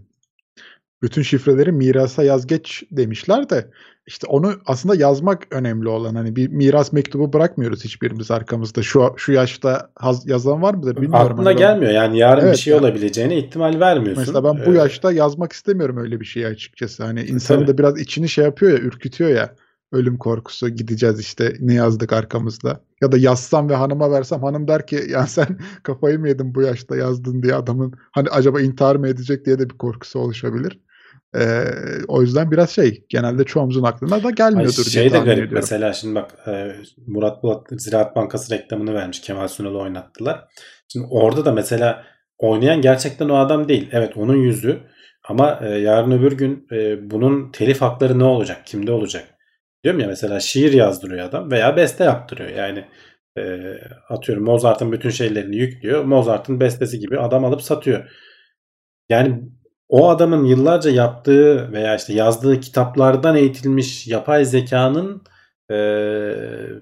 [1.01, 3.71] Bütün şifreleri mirasa yaz geç demişler de
[4.07, 8.83] işte onu aslında yazmak önemli olan hani bir miras mektubu bırakmıyoruz hiçbirimiz arkamızda.
[8.83, 11.31] Şu şu yaşta haz, yazan var mıdır bilmiyorum.
[11.31, 12.79] Aklına Hani gelmiyor yani yarın Evet bir şey ya.
[12.79, 14.21] olabileceğine ihtimal vermiyorsun.
[14.27, 17.03] Mesela ben bu Ee, yaşta yazmak istemiyorum öyle bir şeyi açıkçası.
[17.03, 17.67] Hani insanın tabii.
[17.67, 19.55] da biraz içini şey yapıyor ya, ürkütüyor ya.
[19.91, 22.81] Ölüm korkusu gideceğiz işte ne yazdık arkamızda.
[23.01, 26.61] Ya da yazsam ve hanıma versem hanım der ki ya sen kafayı mı yedin bu
[26.61, 30.79] yaşta yazdın diye adamın hani acaba intihar mı edecek diye de bir korkusu oluşabilir.
[31.35, 31.63] Ee,
[32.07, 35.37] o yüzden biraz şey genelde çoğumuzun aklına da Ay gelmiyordur diye şey de tahmin garip
[35.37, 35.55] ediyorum.
[35.55, 36.75] mesela şimdi bak e,
[37.07, 39.21] Murat Bulat Ziraat Bankası reklamını vermiş.
[39.21, 40.45] Kemal Sunal'ı oynattılar.
[40.87, 42.03] Şimdi orada da mesela
[42.37, 43.89] oynayan gerçekten o adam değil.
[43.91, 44.79] Evet onun yüzü
[45.29, 48.61] ama e, yarın öbür gün e, bunun telif hakları ne olacak?
[48.65, 49.38] Kimde olacak?
[49.83, 52.49] Diyorum ya mesela şiir yazdırıyor adam veya beste yaptırıyor.
[52.49, 52.85] Yani
[53.37, 53.73] e,
[54.09, 56.03] atıyorum Mozart'ın bütün şeylerini yüklüyor.
[56.03, 58.09] Mozart'ın bestesi gibi adam alıp satıyor.
[59.09, 59.43] Yani
[59.89, 65.23] o adamın yıllarca yaptığı veya işte yazdığı kitaplardan eğitilmiş yapay zekanın
[65.71, 65.75] e,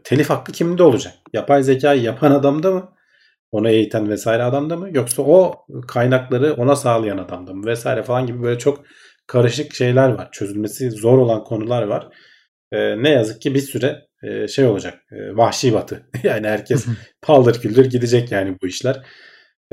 [0.04, 1.14] telif hakkı kimde olacak?
[1.34, 2.94] Yapay zekayı yapan adamda mı?
[3.52, 4.90] Onu eğiten vesaire adamda mı?
[4.94, 7.66] Yoksa o kaynakları ona sağlayan adamda mı?
[7.66, 8.84] Vesaire falan gibi böyle çok
[9.28, 10.30] karışık şeyler var.
[10.32, 12.08] Çözülmesi zor olan konular var.
[12.72, 14.94] E, ne yazık ki bir süre e, şey olacak.
[15.12, 16.04] E, vahşi batı.
[16.24, 16.86] yani herkes
[17.22, 19.02] paldır küldür gidecek yani bu işler.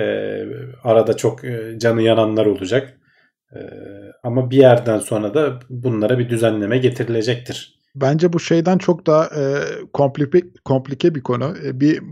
[0.01, 0.05] E,
[0.83, 3.01] arada çok e, canı yananlar olacak.
[3.53, 3.61] E,
[4.23, 7.79] ama bir yerden sonra da bunlara bir düzenleme getirilecektir.
[7.95, 9.43] Bence bu şeyden çok daha e,
[9.93, 11.55] komplike, komplike bir konu.
[11.65, 12.03] E, bir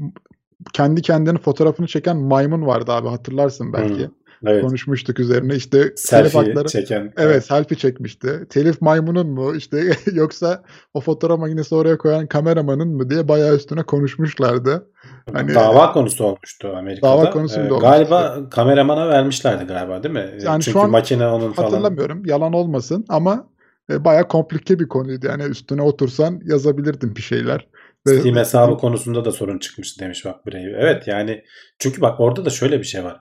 [0.73, 4.03] kendi kendinin fotoğrafını çeken maymun vardı abi hatırlarsın belki.
[4.03, 4.11] Hı,
[4.47, 4.63] Evet.
[4.63, 6.69] Konuşmuştuk üzerine işte Selfie hakları.
[6.69, 7.13] çeken.
[7.17, 8.47] Evet selfie çekmişti.
[8.51, 9.83] Telif maymunun mu işte
[10.13, 10.63] yoksa
[10.95, 14.89] o fotoğraf makinesi oraya koyan kameramanın mı diye bayağı üstüne konuşmuşlardı.
[15.33, 17.13] Hani- dava konusu olmuştu Amerika'da.
[17.13, 20.31] Dava konusu Ee, Galiba kameramana vermişlerdi galiba değil mi?
[20.45, 21.71] Yani Çünkü şu an makine onun falan.
[21.71, 23.49] Hatırlamıyorum yalan olmasın ama
[23.91, 25.27] e, bayağı komplike bir konuydu.
[25.27, 27.69] Yani üstüne otursan yazabilirdin bir şeyler.
[28.07, 30.77] Steam hesabı konusunda da sorun çıkmıştı demiş bak Brave.
[30.79, 31.43] Evet yani
[31.79, 33.21] çünkü bak orada da şöyle bir şey var.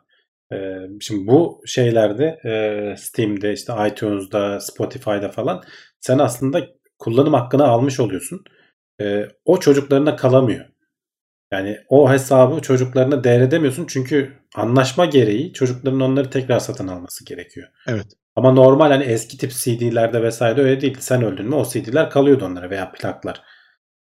[0.53, 5.63] Ee, şimdi bu şeylerde e, Steam'de işte iTunes'da Spotify'da falan
[5.99, 6.67] sen aslında
[6.99, 8.43] kullanım hakkını almış oluyorsun.
[9.01, 10.65] Ee, o çocuklarına kalamıyor.
[11.53, 17.67] Yani o hesabı çocuklarına devredemiyorsun çünkü anlaşma gereği çocukların onları tekrar satın alması gerekiyor.
[17.87, 18.07] Evet.
[18.35, 20.97] Ama normal hani eski tip CD'lerde vesaire öyle değil.
[20.99, 23.41] Sen öldün mü o CD'ler kalıyordu onlara veya plaklar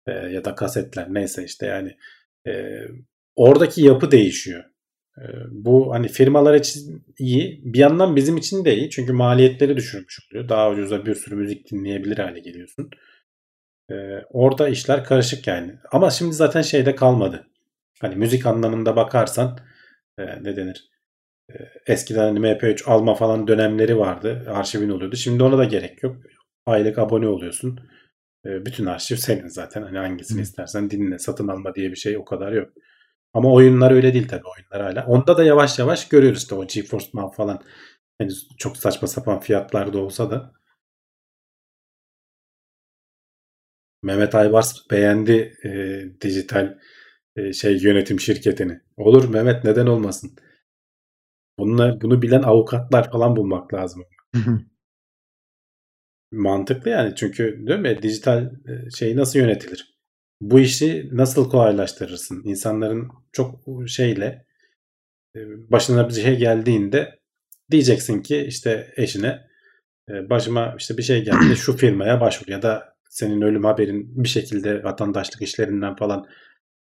[0.06, 1.96] Ee, ya da kasetler neyse işte yani
[2.46, 2.80] Ee,
[3.36, 4.64] oradaki yapı değişiyor.
[5.18, 10.20] Ee, bu hani firmalar için iyi bir yandan bizim için de iyi çünkü maliyetleri düşürmüş
[10.30, 10.48] oluyor.
[10.48, 12.90] Daha ucuza bir sürü müzik dinleyebilir hale geliyorsun.
[13.90, 13.94] Ee,
[14.30, 15.74] orada işler karışık yani.
[15.92, 17.46] Ama şimdi zaten şeyde kalmadı.
[18.00, 19.58] Hani müzik anlamında bakarsan
[20.18, 20.90] e, ne denir?
[21.52, 21.54] E,
[21.86, 24.44] eskiden hani MP3 alma falan dönemleri vardı.
[24.48, 25.16] Arşivin oluyordu.
[25.16, 26.16] Şimdi ona da gerek yok.
[26.66, 27.80] Aylık abone oluyorsun.
[28.46, 29.82] E, bütün arşiv senin zaten.
[29.82, 30.42] Hani hangisini Hı.
[30.42, 31.18] istersen dinle.
[31.18, 32.72] Satın alma diye bir şey o kadar yok.
[33.34, 35.06] Ama oyunlar öyle değil tabii oyunlar hala.
[35.06, 37.62] Onda da yavaş yavaş görüyoruz işte o GeForce Now falan.
[38.18, 40.52] Henüz çok saçma sapan fiyatlarda olsa da.
[44.02, 45.70] Mehmet Aybars beğendi e,
[46.20, 46.78] dijital
[47.36, 48.80] e, şey yönetim şirketini.
[48.96, 50.36] Olur Mehmet neden olmasın?
[51.58, 54.04] Bunlar, bunu bilen avukatlar falan bulmak lazım.
[56.32, 58.02] Mantıklı yani çünkü değil mi?
[58.02, 59.97] Dijital e, şey nasıl yönetilir?
[60.40, 62.42] Bu işi nasıl kolaylaştırırsın?
[62.44, 64.46] İnsanların çok şeyle
[65.36, 65.40] e,
[65.70, 67.18] başına bir şey geldiğinde
[67.70, 69.48] diyeceksin ki işte eşine
[70.08, 74.28] e, başıma işte bir şey geldi şu firmaya başvur ya da senin ölüm haberin bir
[74.28, 76.26] şekilde vatandaşlık işlerinden falan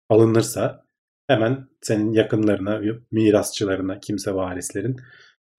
[0.09, 0.87] alınırsa
[1.27, 4.97] hemen senin yakınlarına, mirasçılarına, kimse varislerin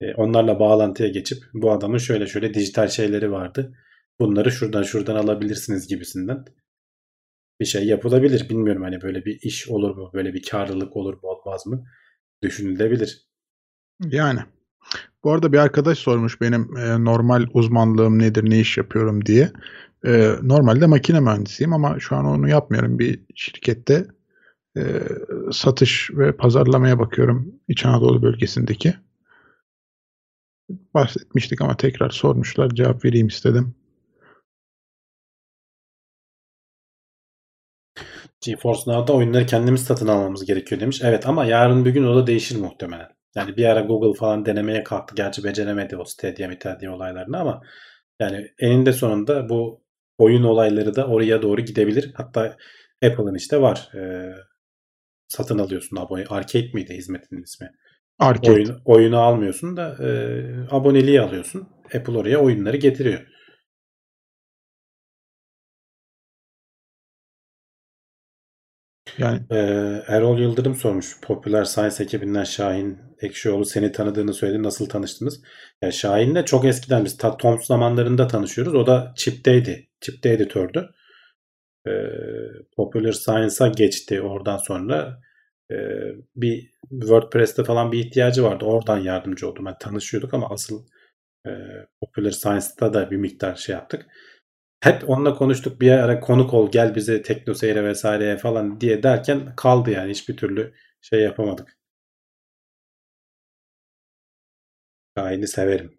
[0.00, 3.74] e, onlarla bağlantıya geçip bu adamın şöyle şöyle dijital şeyleri vardı.
[4.20, 6.44] Bunları şuradan şuradan alabilirsiniz gibisinden
[7.60, 8.48] bir şey yapılabilir.
[8.50, 10.10] Bilmiyorum hani böyle bir iş olur mu?
[10.14, 11.84] Böyle bir karlılık olur mu olmaz mı?
[12.42, 13.28] Düşünülebilir.
[14.00, 14.40] Yani.
[15.24, 19.52] Bu arada bir arkadaş sormuş benim e, normal uzmanlığım nedir, ne iş yapıyorum diye.
[20.06, 22.98] E, normalde makine mühendisiyim ama şu an onu yapmıyorum.
[22.98, 24.06] Bir şirkette
[24.76, 24.82] e,
[25.52, 28.94] satış ve pazarlamaya bakıyorum İç Anadolu bölgesindeki.
[30.94, 32.70] Bahsetmiştik ama tekrar sormuşlar.
[32.70, 33.74] Cevap vereyim istedim.
[38.44, 41.00] GeForce Now'da oyunları kendimiz satın almamız gerekiyor demiş.
[41.04, 43.08] Evet ama yarın bir gün o da değişir muhtemelen.
[43.36, 45.14] Yani bir ara Google falan denemeye kalktı.
[45.14, 47.62] Gerçi beceremedi o Stadia Mitadia olaylarını ama
[48.20, 49.82] yani eninde sonunda bu
[50.18, 52.10] oyun olayları da oraya doğru gidebilir.
[52.14, 52.56] Hatta
[53.04, 53.90] Apple'ın işte var.
[53.94, 54.32] Ee,
[55.28, 56.24] satın alıyorsun abone.
[56.28, 57.70] Arcade miydi hizmetinin ismi?
[58.18, 58.52] Arcade.
[58.52, 60.08] Oyun, oyunu almıyorsun da e,
[60.70, 61.68] aboneliği alıyorsun.
[61.94, 63.26] Apple oraya oyunları getiriyor.
[69.18, 71.20] Yani Ee, Erol Yıldırım sormuş.
[71.20, 74.62] Popüler Science ekibinden Şahin Ekşioğlu seni tanıdığını söyledi.
[74.62, 75.42] Nasıl tanıştınız?
[75.82, 78.74] Ya Şahin'le çok eskiden biz ta Toms zamanlarında tanışıyoruz.
[78.74, 79.88] O da Chip'teydi.
[80.00, 80.90] Chip'te editördü.
[81.86, 81.90] Ee,
[82.76, 85.20] Popular Science'a geçti oradan sonra.
[85.70, 85.76] Ee,
[86.36, 88.64] bir WordPress'te falan bir ihtiyacı vardı.
[88.64, 89.66] Oradan yardımcı oldum.
[89.66, 90.86] Yani tanışıyorduk ama asıl
[91.46, 91.50] e,
[92.00, 94.06] Popular Science'da da bir miktar şey yaptık.
[94.84, 99.56] Hep onunla konuştuk bir ara konuk ol gel bize tekno seyre vesaireye falan diye derken
[99.56, 101.78] kaldı yani hiçbir türlü şey yapamadık.
[105.16, 105.98] Şahin'i severim.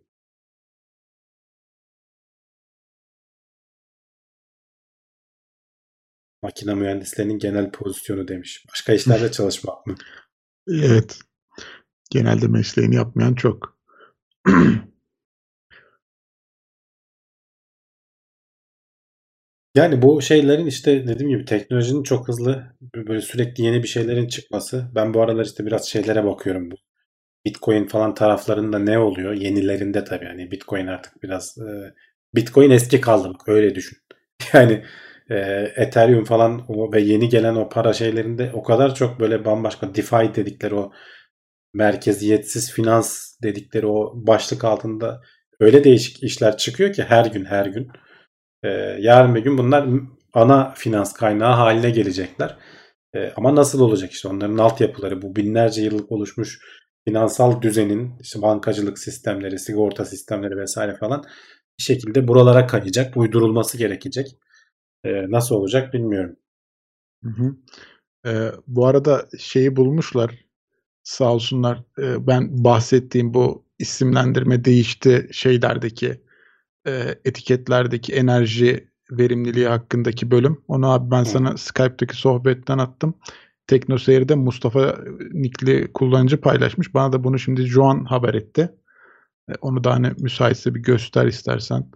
[6.41, 8.65] Makine mühendislerinin genel pozisyonu demiş.
[8.71, 9.95] Başka işlerde çalışmak mı?
[10.67, 11.19] evet.
[12.11, 13.79] Genelde mesleğini yapmayan çok.
[19.75, 22.63] Yani bu şeylerin işte dediğim gibi teknolojinin çok hızlı
[22.95, 24.85] böyle sürekli yeni bir şeylerin çıkması.
[24.95, 26.75] Ben bu aralar işte biraz şeylere bakıyorum bu.
[27.45, 29.33] Bitcoin falan taraflarında ne oluyor?
[29.33, 31.93] Yenilerinde tabii yani Bitcoin artık biraz e,
[32.35, 33.97] Bitcoin eski kaldı bak öyle düşün.
[34.53, 34.83] Yani
[35.29, 35.35] e,
[35.75, 40.35] Ethereum falan o ve yeni gelen o para şeylerinde o kadar çok böyle bambaşka DeFi
[40.35, 40.91] dedikleri o
[41.73, 45.21] merkeziyetsiz finans dedikleri o başlık altında
[45.59, 47.89] öyle değişik işler çıkıyor ki her gün her gün.
[48.65, 49.89] Ee, yarın bir gün bunlar
[50.33, 52.57] ana finans kaynağı haline gelecekler.
[53.15, 56.59] Ee, ama nasıl olacak işte onların altyapıları bu binlerce yıllık oluşmuş
[57.07, 61.23] finansal düzenin işte bankacılık sistemleri, sigorta sistemleri vesaire falan
[61.79, 64.37] bir şekilde buralara kayacak, uydurulması gerekecek.
[65.03, 66.35] Ee, nasıl olacak bilmiyorum.
[67.23, 67.55] Hı hı.
[68.27, 70.45] Ee, bu arada şeyi bulmuşlar
[71.03, 76.24] sağ olsunlar e, ben bahsettiğim bu isimlendirme değişti şeylerdeki
[76.87, 80.63] e, etiketlerdeki enerji verimliliği hakkındaki bölüm.
[80.67, 81.25] Onu abi ben Hı.
[81.25, 83.13] sana Skype'daki sohbetten attım.
[83.67, 84.97] Teknoseyir'de Mustafa
[85.33, 86.93] Nikli kullanıcı paylaşmış.
[86.93, 88.71] Bana da bunu şimdi Joan haber etti.
[89.49, 91.91] E, onu da hani müsaitse bir göster istersen.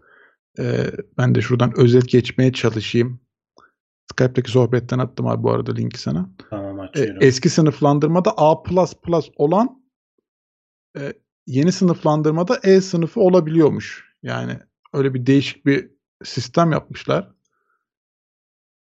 [0.59, 3.19] E, ben de şuradan özet geçmeye çalışayım.
[4.11, 6.29] Skype'daki sohbetten attım abi bu arada linki sana.
[6.49, 7.17] Tamam E, açıyorum.
[7.21, 8.63] eski sınıflandırmada A++
[9.35, 9.83] olan
[10.97, 11.13] e,
[11.47, 14.09] yeni sınıflandırmada E sınıfı olabiliyormuş.
[14.23, 14.59] Yani
[14.93, 15.91] öyle bir değişik bir
[16.23, 17.31] sistem yapmışlar.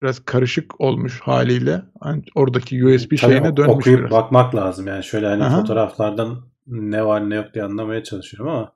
[0.01, 1.81] Biraz karışık olmuş haliyle.
[2.01, 4.11] Hani oradaki USB Tabii şeyine dönmüş okuyup biraz.
[4.11, 5.59] bakmak lazım yani şöyle hani Aha.
[5.59, 8.75] fotoğraflardan ne var ne yok diye anlamaya çalışıyorum ama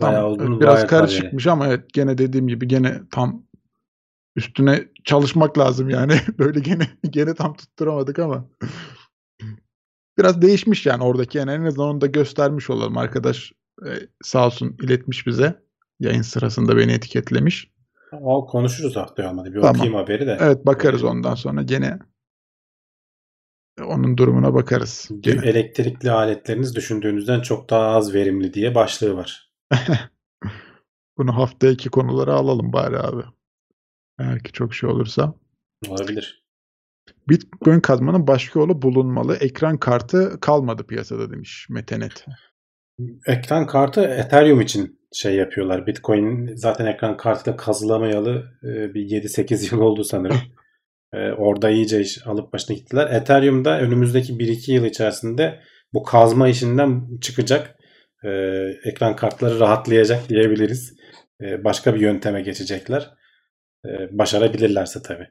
[0.00, 0.86] bayağı uzun biraz var yani.
[0.86, 3.46] karışıkmış ama evet gene dediğim gibi gene tam
[4.36, 6.14] üstüne çalışmak lazım yani.
[6.38, 8.48] Böyle gene gene tam tutturamadık ama.
[10.18, 12.96] Biraz değişmiş yani oradaki yani en azından onu da göstermiş olalım.
[12.96, 13.52] Arkadaş
[13.86, 13.90] e,
[14.22, 15.63] sağ olsun iletmiş bize.
[16.00, 17.70] Yayın sırasında beni etiketlemiş.
[18.12, 19.54] Ama konuşuruz haftaya olmadı.
[19.54, 19.70] Bir Tamam.
[19.70, 20.38] okuyayım haberi de.
[20.40, 21.98] Evet bakarız ondan sonra gene
[23.82, 25.10] onun durumuna bakarız.
[25.20, 25.46] Gene.
[25.46, 29.52] Elektrikli aletleriniz düşündüğünüzden çok daha az verimli diye başlığı var.
[31.18, 33.22] Bunu haftaki konulara alalım bari abi.
[34.18, 35.34] Eğer ki çok şey olursa.
[35.88, 36.44] Olabilir.
[37.28, 39.36] Bitcoin kazmanın başka yolu bulunmalı.
[39.36, 42.26] Ekran kartı kalmadı piyasada demiş Metenet.
[43.26, 45.86] Ekran kartı Ethereum için şey yapıyorlar.
[45.86, 50.40] Bitcoin zaten ekran kartıyla kazılamayalı e, bir 7-8 yıl oldu sanırım.
[51.14, 53.10] E, Orada iyice iş alıp başına gittiler.
[53.10, 55.60] Ethereum'da önümüzdeki 1-2 yıl içerisinde
[55.92, 57.76] bu kazma işinden çıkacak.
[58.24, 58.28] E,
[58.84, 60.94] Ekran kartları rahatlayacak diyebiliriz.
[61.40, 63.10] E, Başka bir yönteme geçecekler.
[64.10, 65.28] Başarabilirlerse tabii.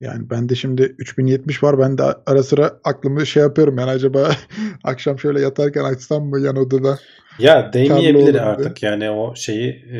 [0.00, 1.78] Yani ben de şimdi 3070 var.
[1.78, 3.78] Ben de ara sıra aklımı şey yapıyorum.
[3.78, 4.30] Yani acaba
[4.84, 6.98] akşam şöyle yatarken açsam mı yan odada?
[7.38, 9.98] Ya değmeyebilir artık yani o şeyi e,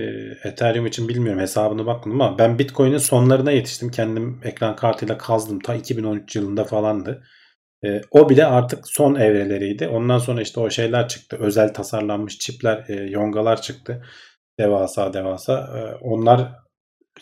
[0.48, 3.90] Ethereum için bilmiyorum hesabını bakmadım ama ben Bitcoin'in sonlarına yetiştim.
[3.90, 7.22] Kendim ekran kartıyla kazdım ta 2013 yılında falandı.
[7.84, 9.88] E, o bile artık son evreleriydi.
[9.88, 11.36] Ondan sonra işte o şeyler çıktı.
[11.40, 14.04] Özel tasarlanmış çipler, e, yongalar çıktı.
[14.60, 15.54] Devasa devasa.
[15.78, 16.52] E, onlar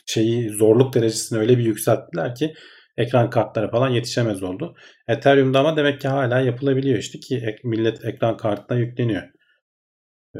[0.06, 2.54] şeyi zorluk derecesini öyle bir yükselttiler ki
[2.96, 4.74] ekran kartları falan yetişemez oldu.
[5.08, 9.22] Ethereum'da ama demek ki hala yapılabiliyor işte ki ek- millet ekran kartına yükleniyor.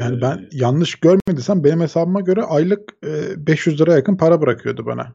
[0.01, 5.15] Yani ben yanlış görmediysem benim hesabıma göre aylık e, 500 lira yakın para bırakıyordu bana.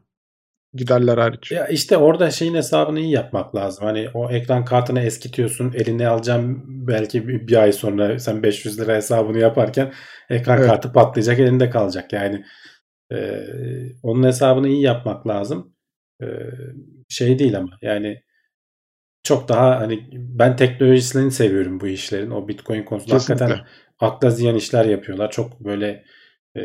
[0.74, 1.52] Giderler hariç.
[1.52, 3.84] Ya işte orada şeyin hesabını iyi yapmak lazım.
[3.84, 8.94] Hani o ekran kartını eskitiyorsun, eline alacağım belki bir, bir ay sonra sen 500 lira
[8.94, 9.92] hesabını yaparken
[10.30, 10.66] ekran Evet.
[10.68, 12.12] kartı patlayacak, elinde kalacak.
[12.12, 12.44] Yani
[13.12, 13.40] e,
[14.02, 15.74] onun hesabını iyi yapmak lazım.
[16.22, 16.26] E,
[17.08, 18.22] şey değil ama yani
[19.22, 22.30] çok daha hani ben teknolojisini seviyorum bu işlerin.
[22.30, 23.44] O Bitcoin konusunda Kesinlikle.
[23.44, 23.66] hakikaten
[23.98, 25.30] akla ziyan işler yapıyorlar.
[25.30, 26.04] Çok böyle
[26.56, 26.62] e,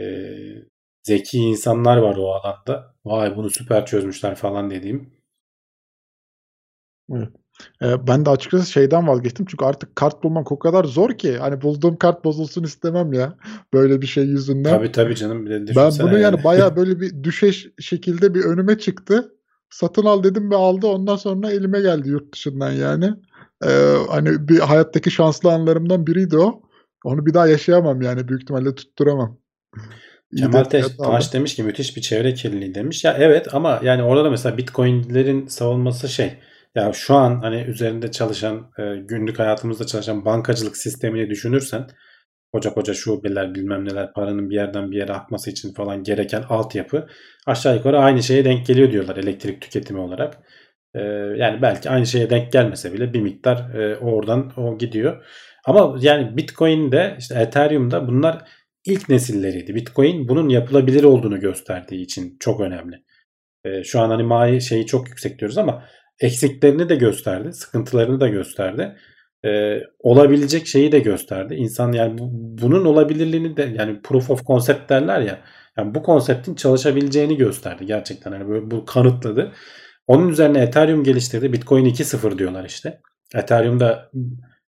[1.04, 2.96] zeki insanlar var o alanda.
[3.06, 5.14] Vay bunu süper çözmüşler falan dediğim.
[7.12, 7.30] Evet.
[7.82, 11.98] Ben de açıkçası şeyden vazgeçtim çünkü artık kart bulmak o kadar zor ki hani bulduğum
[11.98, 13.36] kart bozulsun istemem ya
[13.74, 14.70] böyle bir şey yüzünden.
[14.70, 16.44] Tabii tabii canım bir de Ben bunu yani yani.
[16.44, 19.35] bayağı böyle bir düşeş şekilde bir önüme çıktı.
[19.76, 20.88] Satın al dedim ve aldı.
[20.88, 23.14] Ondan sonra elime geldi yurt dışından yani.
[23.66, 26.62] Ee, hani bir hayattaki şanslı anlarımdan biriydi o.
[27.04, 29.38] Onu bir daha yaşayamam yani büyük ihtimalle tutturamam.
[30.32, 30.64] İyi Kemal.
[31.04, 33.04] Taş demiş ki müthiş bir çevre kirliliği demiş.
[33.04, 36.40] Ya evet ama yani orada da mesela Bitcoin'lerin savunması şey.
[36.76, 41.88] Ya şu an hani üzerinde çalışan e, günlük hayatımızda çalışan bankacılık sistemini düşünürsen
[42.54, 47.08] koca koca şubeler bilmem neler paranın bir yerden bir yere akması için falan gereken altyapı
[47.48, 50.38] aşağı yukarı aynı şeye denk geliyor diyorlar elektrik tüketimi olarak.
[50.96, 51.02] E,
[51.38, 55.26] yani belki aynı şeye denk gelmese bile bir miktar e, oradan o gidiyor.
[55.66, 58.50] Ama yani Bitcoin'de işte Ethereum'da bunlar
[58.86, 59.76] ilk nesilleriydi.
[59.76, 63.04] Bitcoin bunun yapılabilir olduğunu gösterdiği için çok önemli.
[63.66, 65.84] E, şu an hani mai şeyi çok yüksek diyoruz ama
[66.20, 68.96] eksiklerini de gösterdi, sıkıntılarını da gösterdi.
[69.46, 71.56] E, olabilecek şeyi de gösterdi.
[71.56, 75.40] İnsan yani bu, bunun olabilirliğini de yani proof of concept derler ya.
[75.78, 78.32] Yani bu konseptin çalışabileceğini gösterdi gerçekten.
[78.32, 79.52] Hani böyle bu kanıtladı.
[80.08, 81.54] Onun üzerine Ethereum geliştirdi.
[81.54, 83.02] Bitcoin 2.0 diyorlar işte.
[83.36, 84.12] Ethereum'da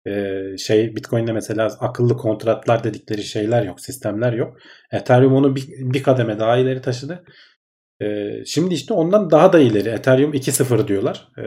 [0.06, 4.56] e, şey Bitcoin'de mesela akıllı kontratlar dedikleri şeyler yok, sistemler yok.
[4.92, 7.24] Ethereum onu bir, bir kademe daha ileri taşıdı.
[8.00, 11.28] E, şimdi işte ondan daha da ileri Ethereum 2.0 diyorlar.
[11.38, 11.44] E,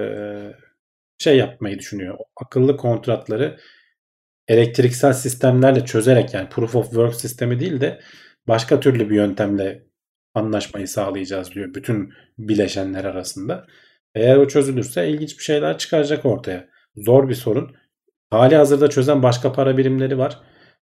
[1.23, 2.17] şey yapmayı düşünüyor.
[2.45, 3.57] Akıllı kontratları
[4.47, 7.99] elektriksel sistemlerle çözerek yani proof of work sistemi değil de
[8.47, 9.83] başka türlü bir yöntemle
[10.33, 13.67] anlaşmayı sağlayacağız diyor bütün bileşenler arasında.
[14.15, 16.69] Eğer o çözülürse ilginç bir şeyler çıkaracak ortaya.
[16.95, 17.75] Zor bir sorun.
[18.29, 20.39] Hali hazırda çözen başka para birimleri var.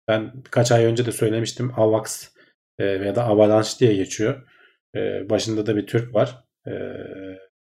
[0.09, 1.73] Ben birkaç ay önce de söylemiştim.
[1.77, 2.29] AVAX
[2.79, 4.49] e, ya da Avalanche diye geçiyor.
[4.97, 6.45] E, başında da bir Türk var.
[6.67, 6.73] E,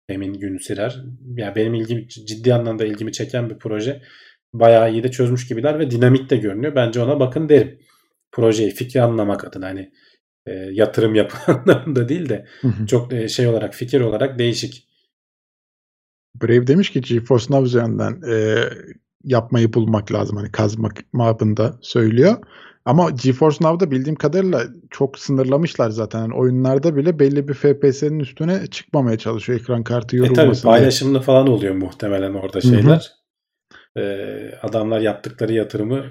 [0.09, 1.03] Emin Günsirer.
[1.35, 4.01] Yani benim ilgimi ciddi anlamda ilgimi çeken bir proje.
[4.53, 6.75] Bayağı iyi de çözmüş gibiler ve dinamik de görünüyor.
[6.75, 7.79] Bence ona bakın derim.
[8.31, 9.91] Projeyi, fikri anlamak adına hani
[10.45, 12.87] e, yatırım yapan anlamında değil de Hı hı.
[12.87, 14.87] çok e, şey olarak fikir olarak değişik.
[16.41, 18.63] Brave demiş ki GeForce Now üzerinden e,
[19.23, 20.37] yapmayı bulmak lazım.
[20.37, 22.35] Hani kazmak mabında söylüyor.
[22.87, 26.19] Ama GeForce Now'da bildiğim kadarıyla çok sınırlamışlar zaten.
[26.19, 30.77] Yani oyunlarda bile belli bir FPS'nin üstüne çıkmamaya çalışıyor ekran kartı E tabi yorulmasın diye.
[30.77, 32.71] paylaşımlı falan oluyor muhtemelen orada Hı hı.
[32.71, 33.11] şeyler.
[33.97, 34.01] E,
[34.61, 36.03] adamlar yaptıkları yatırımı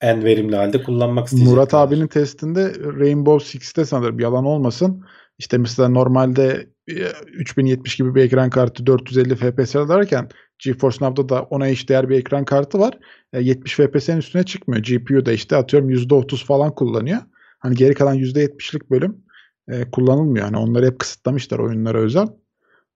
[0.00, 1.54] en verimli halde kullanmak isteyecekler.
[1.54, 5.04] Murat abinin testinde Rainbow Six'te sanırım yalan olmasın.
[5.38, 6.94] İşte mesela normalde e,
[7.26, 10.28] 3070 gibi bir ekran kartı 450 FPS alırken
[10.58, 12.98] GeForce Now'da da ona eşdeğer bir ekran kartı var.
[13.32, 14.82] E, 70 FPS'nin üstüne çıkmıyor.
[14.82, 17.18] GPU da işte atıyorum %30 falan kullanıyor.
[17.58, 19.24] Hani geri kalan %70'lik bölüm
[19.68, 20.44] e, kullanılmıyor.
[20.44, 22.26] Hani onları hep kısıtlamışlar oyunlara özel.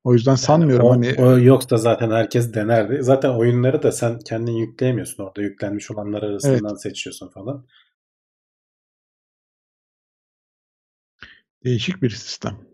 [0.05, 2.99] O yüzden sanmıyorum o, hani o yoksa zaten herkes denerdi.
[3.03, 5.43] Zaten oyunları da sen kendin yükleyemiyorsun orada.
[5.43, 7.67] Yüklenmiş olanlar arasından seçiyorsun falan.
[11.65, 12.72] değişik bir sistem.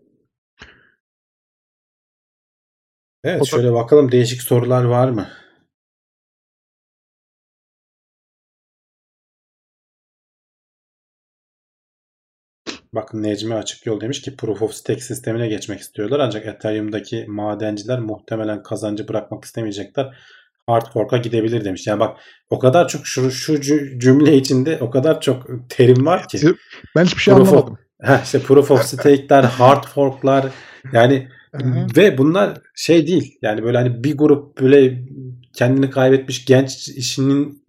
[3.23, 5.27] Evet O da- şöyle bakalım değişik sorular var mı?
[12.93, 17.99] Bakın Necmi Açık Yol demiş ki Proof of Stake sistemine geçmek istiyorlar ancak Ethereum'daki madenciler
[17.99, 20.17] muhtemelen kazancı bırakmak istemeyecekler.
[20.67, 21.87] Hard fork'a gidebilir demiş.
[21.87, 22.17] Yani bak
[22.49, 26.39] o kadar çok şu, şu cü- cümle içinde o kadar çok terim var ki.
[26.95, 27.77] Ben hiçbir şey Proof of- anlamadım.
[28.01, 30.45] Heh, işte Proof of Stake'ler, hard fork'lar
[30.93, 31.87] yani Hı hı.
[31.97, 33.37] ve bunlar şey değil.
[33.41, 35.03] Yani böyle hani bir grup böyle
[35.53, 37.63] kendini kaybetmiş genç işinin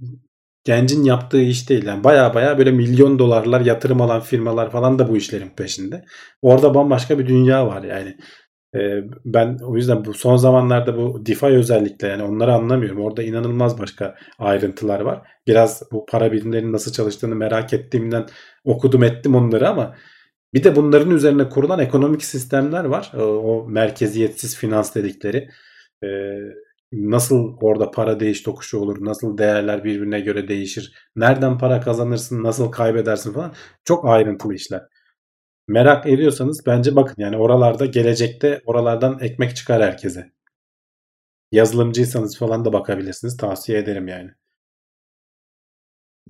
[0.65, 1.87] gencin yaptığı iş değil.
[1.87, 6.05] Yani baya baya böyle milyon dolarlar yatırım alan firmalar falan da bu işlerin peşinde.
[6.43, 8.17] Orada bambaşka bir dünya var yani.
[8.75, 13.01] Ee, ben o yüzden bu son zamanlarda bu DeFi özellikle yani onları anlamıyorum.
[13.01, 15.23] Orada inanılmaz başka ayrıntılar var.
[15.47, 18.27] Biraz bu para birimlerinin nasıl çalıştığını merak ettiğimden
[18.65, 19.95] okudum ettim onları ama
[20.55, 23.13] bir de bunların üzerine kurulan ekonomik sistemler var.
[23.17, 25.49] O, o merkeziyetsiz finans dedikleri.
[26.05, 26.09] Ee,
[26.93, 32.73] nasıl orada para değiş tokuşu olur, nasıl değerler birbirine göre değişir, nereden para kazanırsın, nasıl
[32.73, 33.55] kaybedersin falan
[33.85, 34.83] çok ayrıntılı işler.
[35.69, 40.33] Merak ediyorsanız bence bakın yani oralarda gelecekte oralardan ekmek çıkar herkese.
[41.53, 43.37] Yazılımcıysanız falan da bakabilirsiniz.
[43.37, 44.31] Tavsiye ederim yani.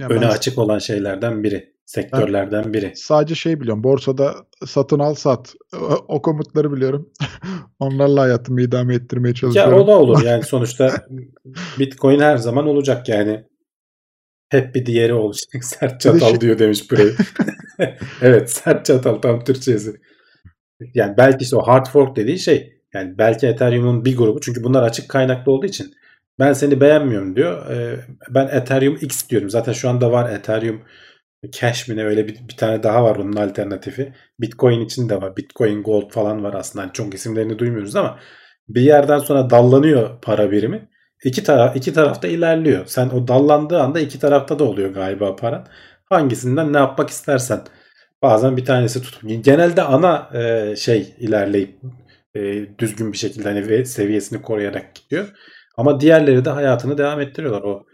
[0.00, 1.70] Yani öne açık olan şeylerden biri.
[1.86, 2.92] Sektörlerden biri.
[2.96, 3.84] sadece şey biliyorum.
[3.84, 4.34] Borsada
[4.66, 5.54] satın al sat.
[5.74, 7.12] O, o komutları biliyorum.
[7.78, 9.78] Onlarla hayatımı idame ettirmeye Ya çalışıyorum.
[9.78, 11.06] o da olur yani sonuçta
[11.78, 13.44] Bitcoin her zaman olacak yani.
[14.48, 15.48] Hep bir diğeri olacak.
[15.64, 17.14] Sert çatal şey- diyor demiş burayı.
[18.22, 20.00] evet sert çatal tam Türkçesi.
[20.94, 24.82] Yani belki işte o hard fork dediği şey yani belki Ethereum'un bir grubu çünkü bunlar
[24.82, 25.94] açık kaynaklı olduğu için
[26.40, 27.70] ben seni beğenmiyorum diyor.
[27.70, 27.96] Ee,
[28.30, 29.50] ben Ethereum X diyorum.
[29.50, 30.82] Zaten şu anda var Ethereum
[31.52, 34.12] Cash mi ne öyle bir, bir tane daha var onun alternatifi.
[34.40, 35.36] Bitcoin için de var.
[35.36, 36.84] Bitcoin Gold falan var aslında.
[36.84, 38.18] Hani çok isimlerini duymuyoruz ama
[38.68, 40.88] bir yerden sonra dallanıyor para birimi.
[41.24, 42.86] İki taraf iki tarafta ilerliyor.
[42.86, 45.66] Sen o dallandığı anda iki tarafta da oluyor galiba paran.
[46.04, 47.60] Hangisinden ne yapmak istersen.
[48.22, 49.20] Bazen bir tanesi tut.
[49.44, 51.80] Genelde ana e, şey ilerleyip
[52.34, 52.40] e,
[52.78, 55.28] düzgün bir şekilde hani seviyesini koruyarak gidiyor.
[55.80, 57.62] Ama diğerleri de hayatını devam ettiriyorlar.
[57.62, 57.86] O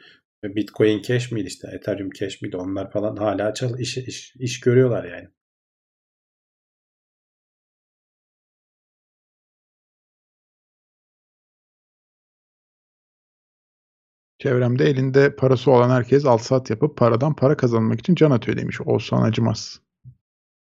[0.44, 5.04] Bitcoin Cash miydi işte Ethereum Cash miydi onlar falan hala çal iş, iş, iş görüyorlar
[5.04, 5.28] yani.
[14.38, 18.80] Çevremde elinde parası olan herkes al sat yapıp paradan para kazanmak için can atıyor demiş.
[18.80, 19.80] Oğuzhan Acımaz.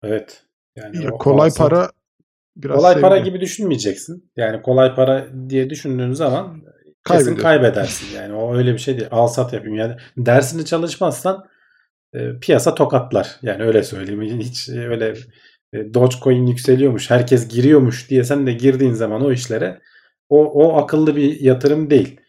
[0.02, 0.46] Evet.
[0.76, 1.90] Yani Ya kolay alsat- para
[2.56, 3.28] biraz kolay para sevdi.
[3.28, 4.30] gibi düşünmeyeceksin.
[4.36, 6.62] Yani kolay para diye düşündüğün zaman
[7.08, 8.16] kesin kaybedersin.
[8.16, 9.08] Yani o öyle bir şey değil.
[9.10, 9.76] Al sat yapayım.
[9.76, 11.46] Yani dersini çalışmazsan
[12.14, 13.36] e, piyasa tokatlar.
[13.42, 14.40] Yani öyle söyleyeyim.
[14.40, 15.14] Hiç öyle
[15.72, 19.80] e, Dogecoin yükseliyormuş, herkes giriyormuş diye sen de girdiğin zaman o işlere
[20.28, 22.20] o, o akıllı bir yatırım değil.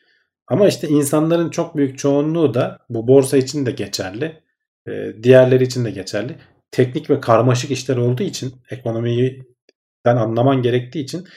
[0.47, 4.43] Ama işte insanların çok büyük çoğunluğu da bu borsa için de geçerli.
[4.87, 6.35] e, diğerleri için de geçerli.
[6.71, 9.43] Teknik ve karmaşık işler olduğu için ekonomiyi
[10.05, 11.27] ben anlaman gerektiği için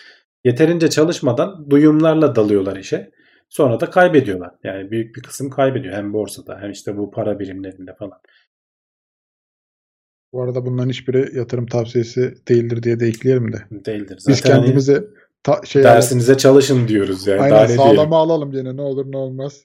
[0.44, 3.10] yeterince çalışmadan duyumlarla dalıyorlar işe.
[3.48, 4.54] Sonra da kaybediyorlar.
[4.64, 8.20] Yani büyük bir kısım kaybediyor hem borsada hem işte bu para birimlerinde falan.
[10.32, 13.56] Bu arada bunların hiçbiri yatırım tavsiyesi değildir diye de ekleyelim de.
[13.70, 14.16] Değildir.
[14.18, 15.04] Zaten Biz hani kendimize
[15.42, 17.38] ta- şey dersinize çalışın diyoruz yani.
[17.38, 17.84] Daha aynen ne diyelim.
[17.84, 19.64] sağlama alalım gene ne olur ne olmaz.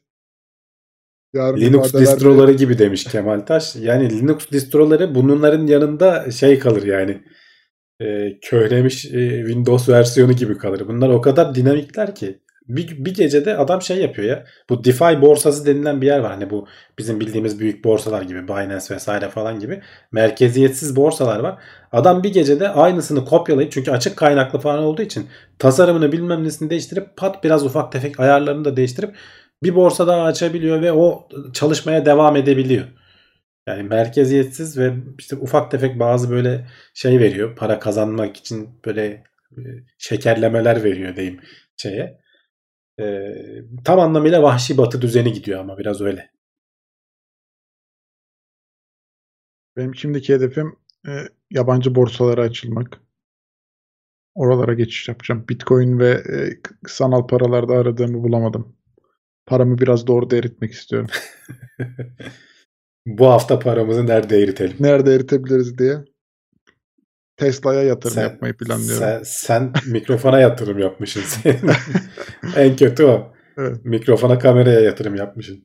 [1.34, 3.76] Yarın Linux distroları gibi demiş Kemal Taş.
[3.76, 7.24] Yani Linux distroları bunların yanında şey kalır yani.
[8.02, 10.88] E, köhlemiş e, Windows versiyonu gibi kalır.
[10.88, 12.40] Bunlar o kadar dinamikler ki.
[12.76, 14.46] Bir, bir gecede adam şey yapıyor ya.
[14.70, 16.32] Bu DeFi borsası denilen bir yer var.
[16.32, 16.68] Hani bu
[17.00, 19.82] bizim bildiğimiz büyük borsalar gibi Binance vesaire falan gibi.
[20.12, 21.64] Merkeziyetsiz borsalar var.
[21.92, 25.28] Adam bir gecede aynısını kopyalayıp çünkü açık kaynaklı falan olduğu için
[25.60, 29.16] tasarımını bilmem nesini değiştirip pat biraz ufak tefek ayarlarını da değiştirip
[29.64, 32.88] bir borsa daha açabiliyor ve o çalışmaya devam edebiliyor.
[33.68, 37.56] Yani merkeziyetsiz ve işte ufak tefek bazı böyle şey veriyor.
[37.56, 39.24] Para kazanmak için böyle
[39.58, 39.62] e,
[39.98, 41.40] şekerlemeler veriyor diyeyim
[41.78, 42.21] şeye.
[43.00, 43.36] E,
[43.86, 46.32] tam anlamıyla vahşi batı düzeni gidiyor ama biraz öyle.
[49.78, 50.76] Benim şimdiki hedefim
[51.08, 51.12] e,
[51.52, 53.02] yabancı borsalara açılmak.
[54.36, 55.46] Oralara geçiş yapacağım.
[55.50, 58.76] Bitcoin ve e, sanal paralarda aradığımı bulamadım.
[59.46, 61.10] Paramı biraz orada eritmek istiyorum.
[63.06, 64.78] Bu hafta paramızı nerede eritelim?
[64.80, 66.06] Nerede eritebiliriz diye
[67.42, 69.04] Tesla'ya yatırım Sen- yapmayı planlıyorum.
[69.04, 71.22] Sen, sen mikrofona yatırım yapmışsın.
[71.22, 71.72] Senin
[72.56, 73.34] en kötü o.
[73.58, 73.86] Evet.
[73.86, 75.64] Mikrofona kameraya yatırım yapmışsın.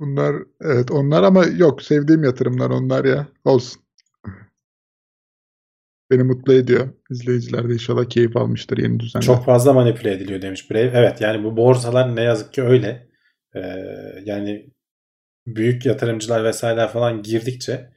[0.00, 3.26] Bunlar evet onlar ama yok sevdiğim yatırımlar onlar ya.
[3.44, 3.82] Olsun.
[6.10, 6.88] Beni mutlu ediyor.
[7.10, 9.26] İzleyiciler de inşallah keyif almıştır yeni düzenden.
[9.26, 10.92] Çok fazla manipüle ediliyor demiş Brave.
[10.94, 13.08] Evet yani bu borsalar ne yazık ki öyle.
[13.54, 13.60] Ee,
[14.24, 14.70] yani
[15.46, 17.92] büyük yatırımcılar vesaire falan girdikçe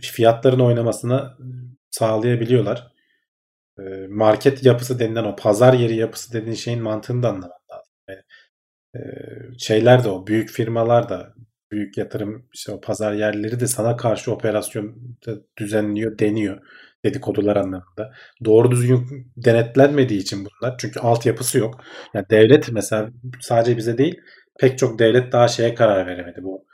[0.00, 1.36] fiyatların oynamasını
[1.90, 2.92] sağlayabiliyorlar.
[3.78, 8.22] E, market yapısı denilen o pazar yeri yapısı dediğin şeyin mantığını da anlamak lazım.
[8.94, 9.00] E,
[9.58, 11.34] şeyler de o büyük firmalar da
[11.72, 15.16] büyük yatırım işte o pazar yerleri de sana karşı operasyon
[15.58, 16.60] düzenliyor, deniyor
[17.04, 18.12] dedikodular anlamında.
[18.44, 20.74] Doğru düzgün denetlenmediği için bunlar.
[20.78, 21.80] Çünkü altyapısı yok.
[22.14, 23.10] Yani devlet mesela
[23.40, 24.20] sadece bize değil
[24.60, 26.42] pek çok devlet daha şeye karar veremedi.
[26.42, 26.66] Bu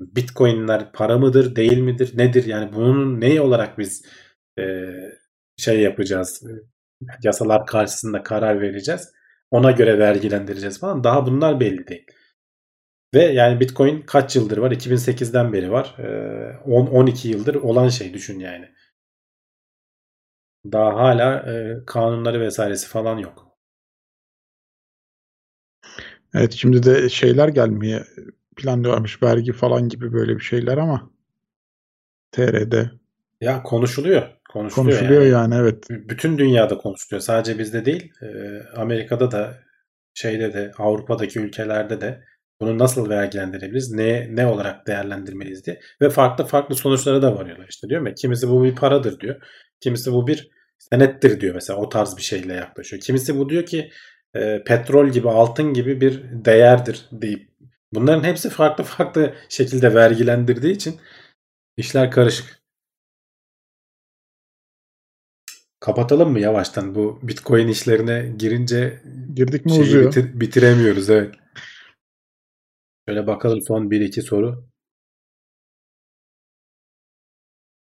[0.00, 2.44] Bitcoin'ler para mıdır, değil midir, nedir?
[2.44, 4.04] Yani bunun ne olarak biz
[4.58, 4.64] e,
[5.56, 6.42] şey yapacağız?
[6.46, 6.52] e,
[7.22, 9.12] Yasalar karşısında karar vereceğiz.
[9.50, 11.04] Ona göre vergilendireceğiz falan.
[11.04, 12.06] Daha bunlar belli değil.
[13.14, 14.70] Ve yani Bitcoin kaç yıldır var?
[14.70, 15.94] 2008'den beri var.
[15.98, 16.04] E,
[16.66, 18.68] 10-12 yıldır olan şey düşün yani.
[20.72, 23.58] Daha hala e, kanunları vesairesi falan yok.
[26.34, 28.04] Evet şimdi de şeyler gelmeye
[28.54, 31.10] planlıyormuş vergi falan gibi böyle bir şeyler ama
[32.32, 32.90] TR'de
[33.40, 34.22] Ya konuşuluyor.
[34.52, 35.32] Konuşuluyor, konuşuluyor yani.
[35.32, 35.84] yani evet.
[35.90, 37.20] Bütün dünyada konuşuluyor.
[37.22, 38.12] Sadece bizde değil.
[38.22, 38.28] e,
[38.76, 39.58] Amerika'da da
[40.14, 42.24] şeyde de Avrupa'daki ülkelerde de
[42.60, 43.92] Bunu nasıl vergilendirebiliriz?
[43.92, 45.80] Ne ne olarak değerlendirmeliyiz diye.
[46.00, 48.14] Ve farklı farklı sonuçlara da varıyorlar işte diyorum ya.
[48.14, 49.36] Kimisi bu bir paradır diyor.
[49.80, 53.02] Kimisi bu bir senettir diyor mesela o tarz bir şeyle yaklaşıyor.
[53.02, 53.90] Kimisi bu diyor ki
[54.34, 57.48] e, petrol gibi altın gibi bir değerdir deyip
[57.94, 61.00] bunların hepsi farklı farklı şekilde vergilendirdiği için
[61.76, 62.64] işler karışık.
[65.80, 69.02] Kapatalım mı yavaştan bu Bitcoin işlerine girince
[69.34, 70.10] Girdik mi şeyi uzuyor.
[70.12, 71.34] bitir- bitiremiyoruz evet.
[73.08, 74.68] Şöyle bakalım son 1-2 soru.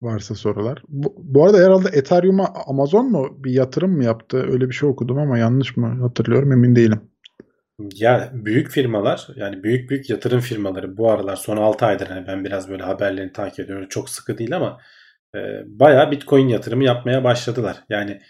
[0.02, 0.84] Varsa sorular.
[0.88, 4.38] Bu, bu arada herhalde Ethereum'a Amazon mu bir yatırım mı yaptı?
[4.38, 7.02] Öyle bir şey okudum ama yanlış mı hatırlıyorum emin değilim.
[7.95, 12.45] Ya büyük firmalar yani büyük büyük yatırım firmaları bu aralar son 6 aydır hani ben
[12.45, 13.88] biraz böyle haberlerini takip ediyorum.
[13.90, 14.82] Çok sıkı değil ama
[15.36, 17.78] e, bayağı Bitcoin yatırımı yapmaya başladılar.
[17.90, 18.22] Yani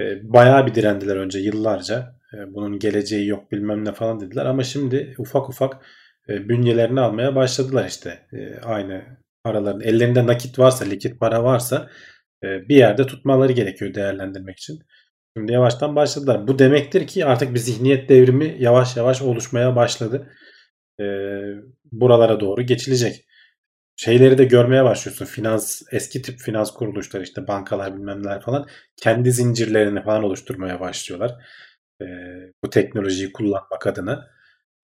[0.00, 2.16] e, bayağı bir direndiler önce yıllarca.
[2.34, 5.86] E, bunun geleceği yok bilmem ne falan dediler ama şimdi ufak ufak
[6.28, 8.26] e, bünyelerini almaya başladılar işte.
[8.32, 9.02] E, aynı
[9.44, 11.90] paraların ellerinde nakit varsa, likit para varsa
[12.44, 14.78] e, bir yerde tutmaları gerekiyor değerlendirmek için.
[15.36, 16.48] Şimdi yavaştan başladılar.
[16.48, 20.30] Bu demektir ki artık bir zihniyet devrimi yavaş yavaş oluşmaya başladı.
[21.00, 21.04] Ee,
[21.92, 23.26] buralara doğru geçilecek.
[23.96, 25.24] Şeyleri de görmeye başlıyorsun.
[25.24, 28.66] Finans, eski tip finans kuruluşları işte bankalar bilmem neler falan
[28.96, 31.32] kendi zincirlerini falan oluşturmaya başlıyorlar.
[32.02, 32.06] Ee,
[32.64, 34.26] bu teknolojiyi kullanmak adına.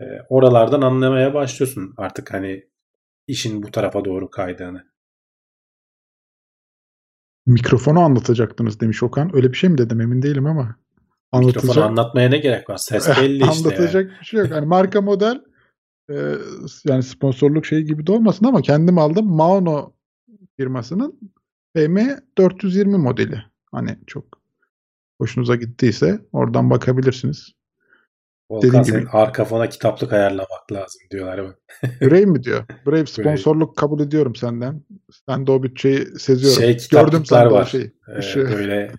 [0.00, 2.68] Ee, oralardan anlamaya başlıyorsun artık hani
[3.28, 4.89] işin bu tarafa doğru kaydığını.
[7.46, 9.36] Mikrofonu anlatacaktınız demiş Okan.
[9.36, 10.76] Öyle bir şey mi dedim emin değilim ama.
[11.34, 12.76] Mikrofonu Anlatacak, anlatmaya ne gerek var?
[12.76, 13.46] Ses belli işte.
[13.46, 13.58] yani.
[13.58, 14.50] anlatacak bir şey yok.
[14.50, 15.40] Yani marka model
[16.10, 16.36] e,
[16.84, 19.26] yani sponsorluk şeyi gibi de olmasın ama kendim aldım.
[19.26, 19.92] Maono
[20.56, 21.20] firmasının
[21.76, 23.42] PM420 modeli.
[23.72, 24.24] Hani çok
[25.20, 27.52] hoşunuza gittiyse oradan bakabilirsiniz.
[28.50, 29.10] Volkan Dediğim senin gibi.
[29.10, 31.40] arka fona kitaplık ayarlamak lazım diyorlar.
[32.00, 32.64] Brave mi diyor?
[32.86, 34.82] Brave sponsorluk kabul ediyorum senden.
[35.28, 36.60] Sen de o bütçeyi seziyorum.
[36.62, 37.64] Şey Gördüm sende o var.
[37.64, 37.92] şeyi.
[38.08, 38.92] Ee, böyle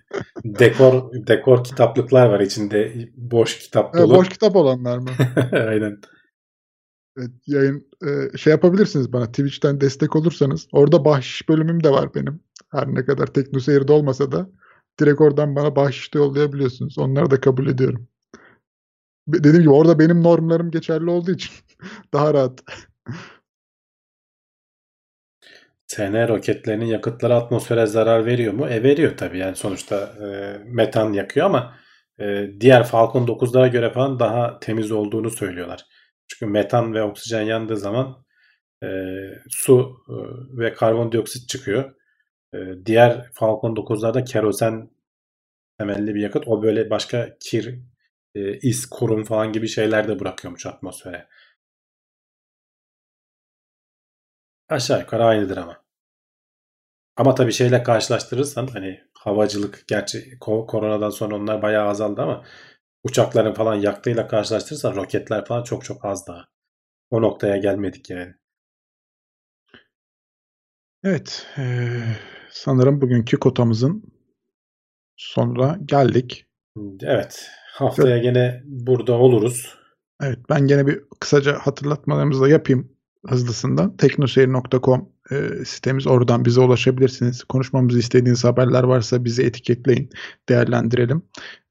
[0.44, 4.14] dekor dekor kitaplıklar var içinde boş kitap dolu.
[4.14, 5.10] boş kitap olanlar mı?
[5.52, 5.98] Aynen.
[7.18, 10.66] Evet, yayın e, şey yapabilirsiniz bana Twitch'ten destek olursanız.
[10.72, 12.40] Orada bahşiş bölümüm de var benim.
[12.70, 14.50] Her ne kadar teknoseyirde olmasa da
[15.00, 16.98] direkt oradan bana bahşiş de yollayabiliyorsunuz.
[16.98, 18.08] Onları da kabul ediyorum.
[19.28, 21.52] Dediğim gibi orada benim normlarım geçerli olduğu için
[22.12, 22.62] daha rahat.
[25.88, 28.68] TN roketlerinin yakıtları atmosfere zarar veriyor mu?
[28.68, 31.76] E veriyor tabii yani sonuçta e, metan yakıyor ama
[32.20, 35.86] e, diğer Falcon 9'lara göre falan daha temiz olduğunu söylüyorlar.
[36.28, 38.24] Çünkü metan ve oksijen yandığı zaman
[38.82, 38.88] e,
[39.50, 40.14] su e,
[40.58, 41.94] ve karbondioksit çıkıyor.
[42.54, 44.90] E, diğer Falcon 9'larda kerosen
[45.78, 46.48] temelli bir yakıt.
[46.48, 47.78] O böyle başka kir,
[48.34, 51.28] e, is, kurum falan gibi şeyler de bırakıyormuş atmosfere.
[54.68, 55.84] Aşağı yukarı aynıdır ama.
[57.16, 62.44] Ama tabii şeyle karşılaştırırsan hani havacılık gerçi ko- koronadan sonra onlar bayağı azaldı ama
[63.04, 66.48] uçakların falan yaktığıyla karşılaştırırsan roketler falan çok çok az daha.
[67.10, 68.34] O noktaya gelmedik yani.
[71.04, 71.46] Evet.
[71.58, 71.64] e,
[72.50, 74.02] sanırım bugünkü kotamızın
[75.16, 76.46] sonuna geldik.
[77.02, 77.50] Evet.
[77.72, 79.74] Haftaya gene burada oluruz.
[80.22, 82.92] Evet ben gene bir kısaca hatırlatmalarımızı da yapayım
[83.26, 83.96] hızlısından.
[83.96, 87.44] Teknoseyir.com e, sitemiz oradan bize ulaşabilirsiniz.
[87.44, 90.10] Konuşmamızı istediğiniz haberler varsa bizi etiketleyin,
[90.48, 91.22] değerlendirelim.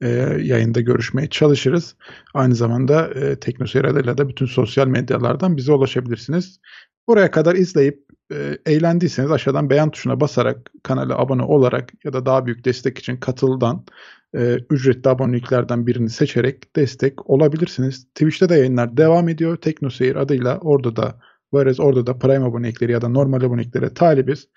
[0.02, 0.08] E,
[0.42, 1.96] yayında görüşmeye çalışırız.
[2.34, 6.60] Aynı zamanda e, Teknoseyir adıyla da bütün sosyal medyalardan bize ulaşabilirsiniz.
[7.08, 12.46] Buraya kadar izleyip e, eğlendiyseniz aşağıdan beğen tuşuna basarak kanala abone olarak ya da daha
[12.46, 13.86] büyük destek için katıldan
[14.36, 18.06] e, ücretli aboneliklerden birini seçerek destek olabilirsiniz.
[18.06, 19.58] Twitch'te de yayınlar devam ediyor.
[19.58, 21.20] Teknoseyir adıyla orada da
[21.54, 21.80] varız.
[21.80, 24.48] Orada da Prime abonelikleri ya da normal aboneliklere talibiz.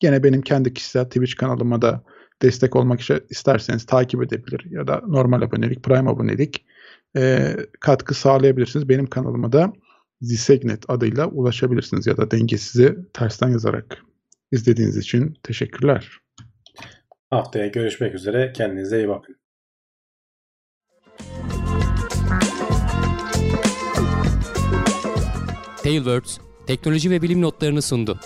[0.00, 2.04] Gene benim kendi kişisel Twitch kanalıma da
[2.42, 6.66] destek olmak için isterseniz takip edebilir ya da normal abonelik, Prime abonelik
[7.16, 8.88] e, katkı sağlayabilirsiniz.
[8.88, 9.72] Benim kanalıma da
[10.20, 14.02] Zisegnet adıyla ulaşabilirsiniz ya da dengesizi tersten yazarak.
[14.52, 16.18] İzlediğiniz için teşekkürler.
[17.30, 18.52] Haftaya görüşmek üzere.
[18.52, 19.36] Kendinize iyi bakın.
[25.82, 28.20] Tailwords teknoloji ve bilim notlarını sundu.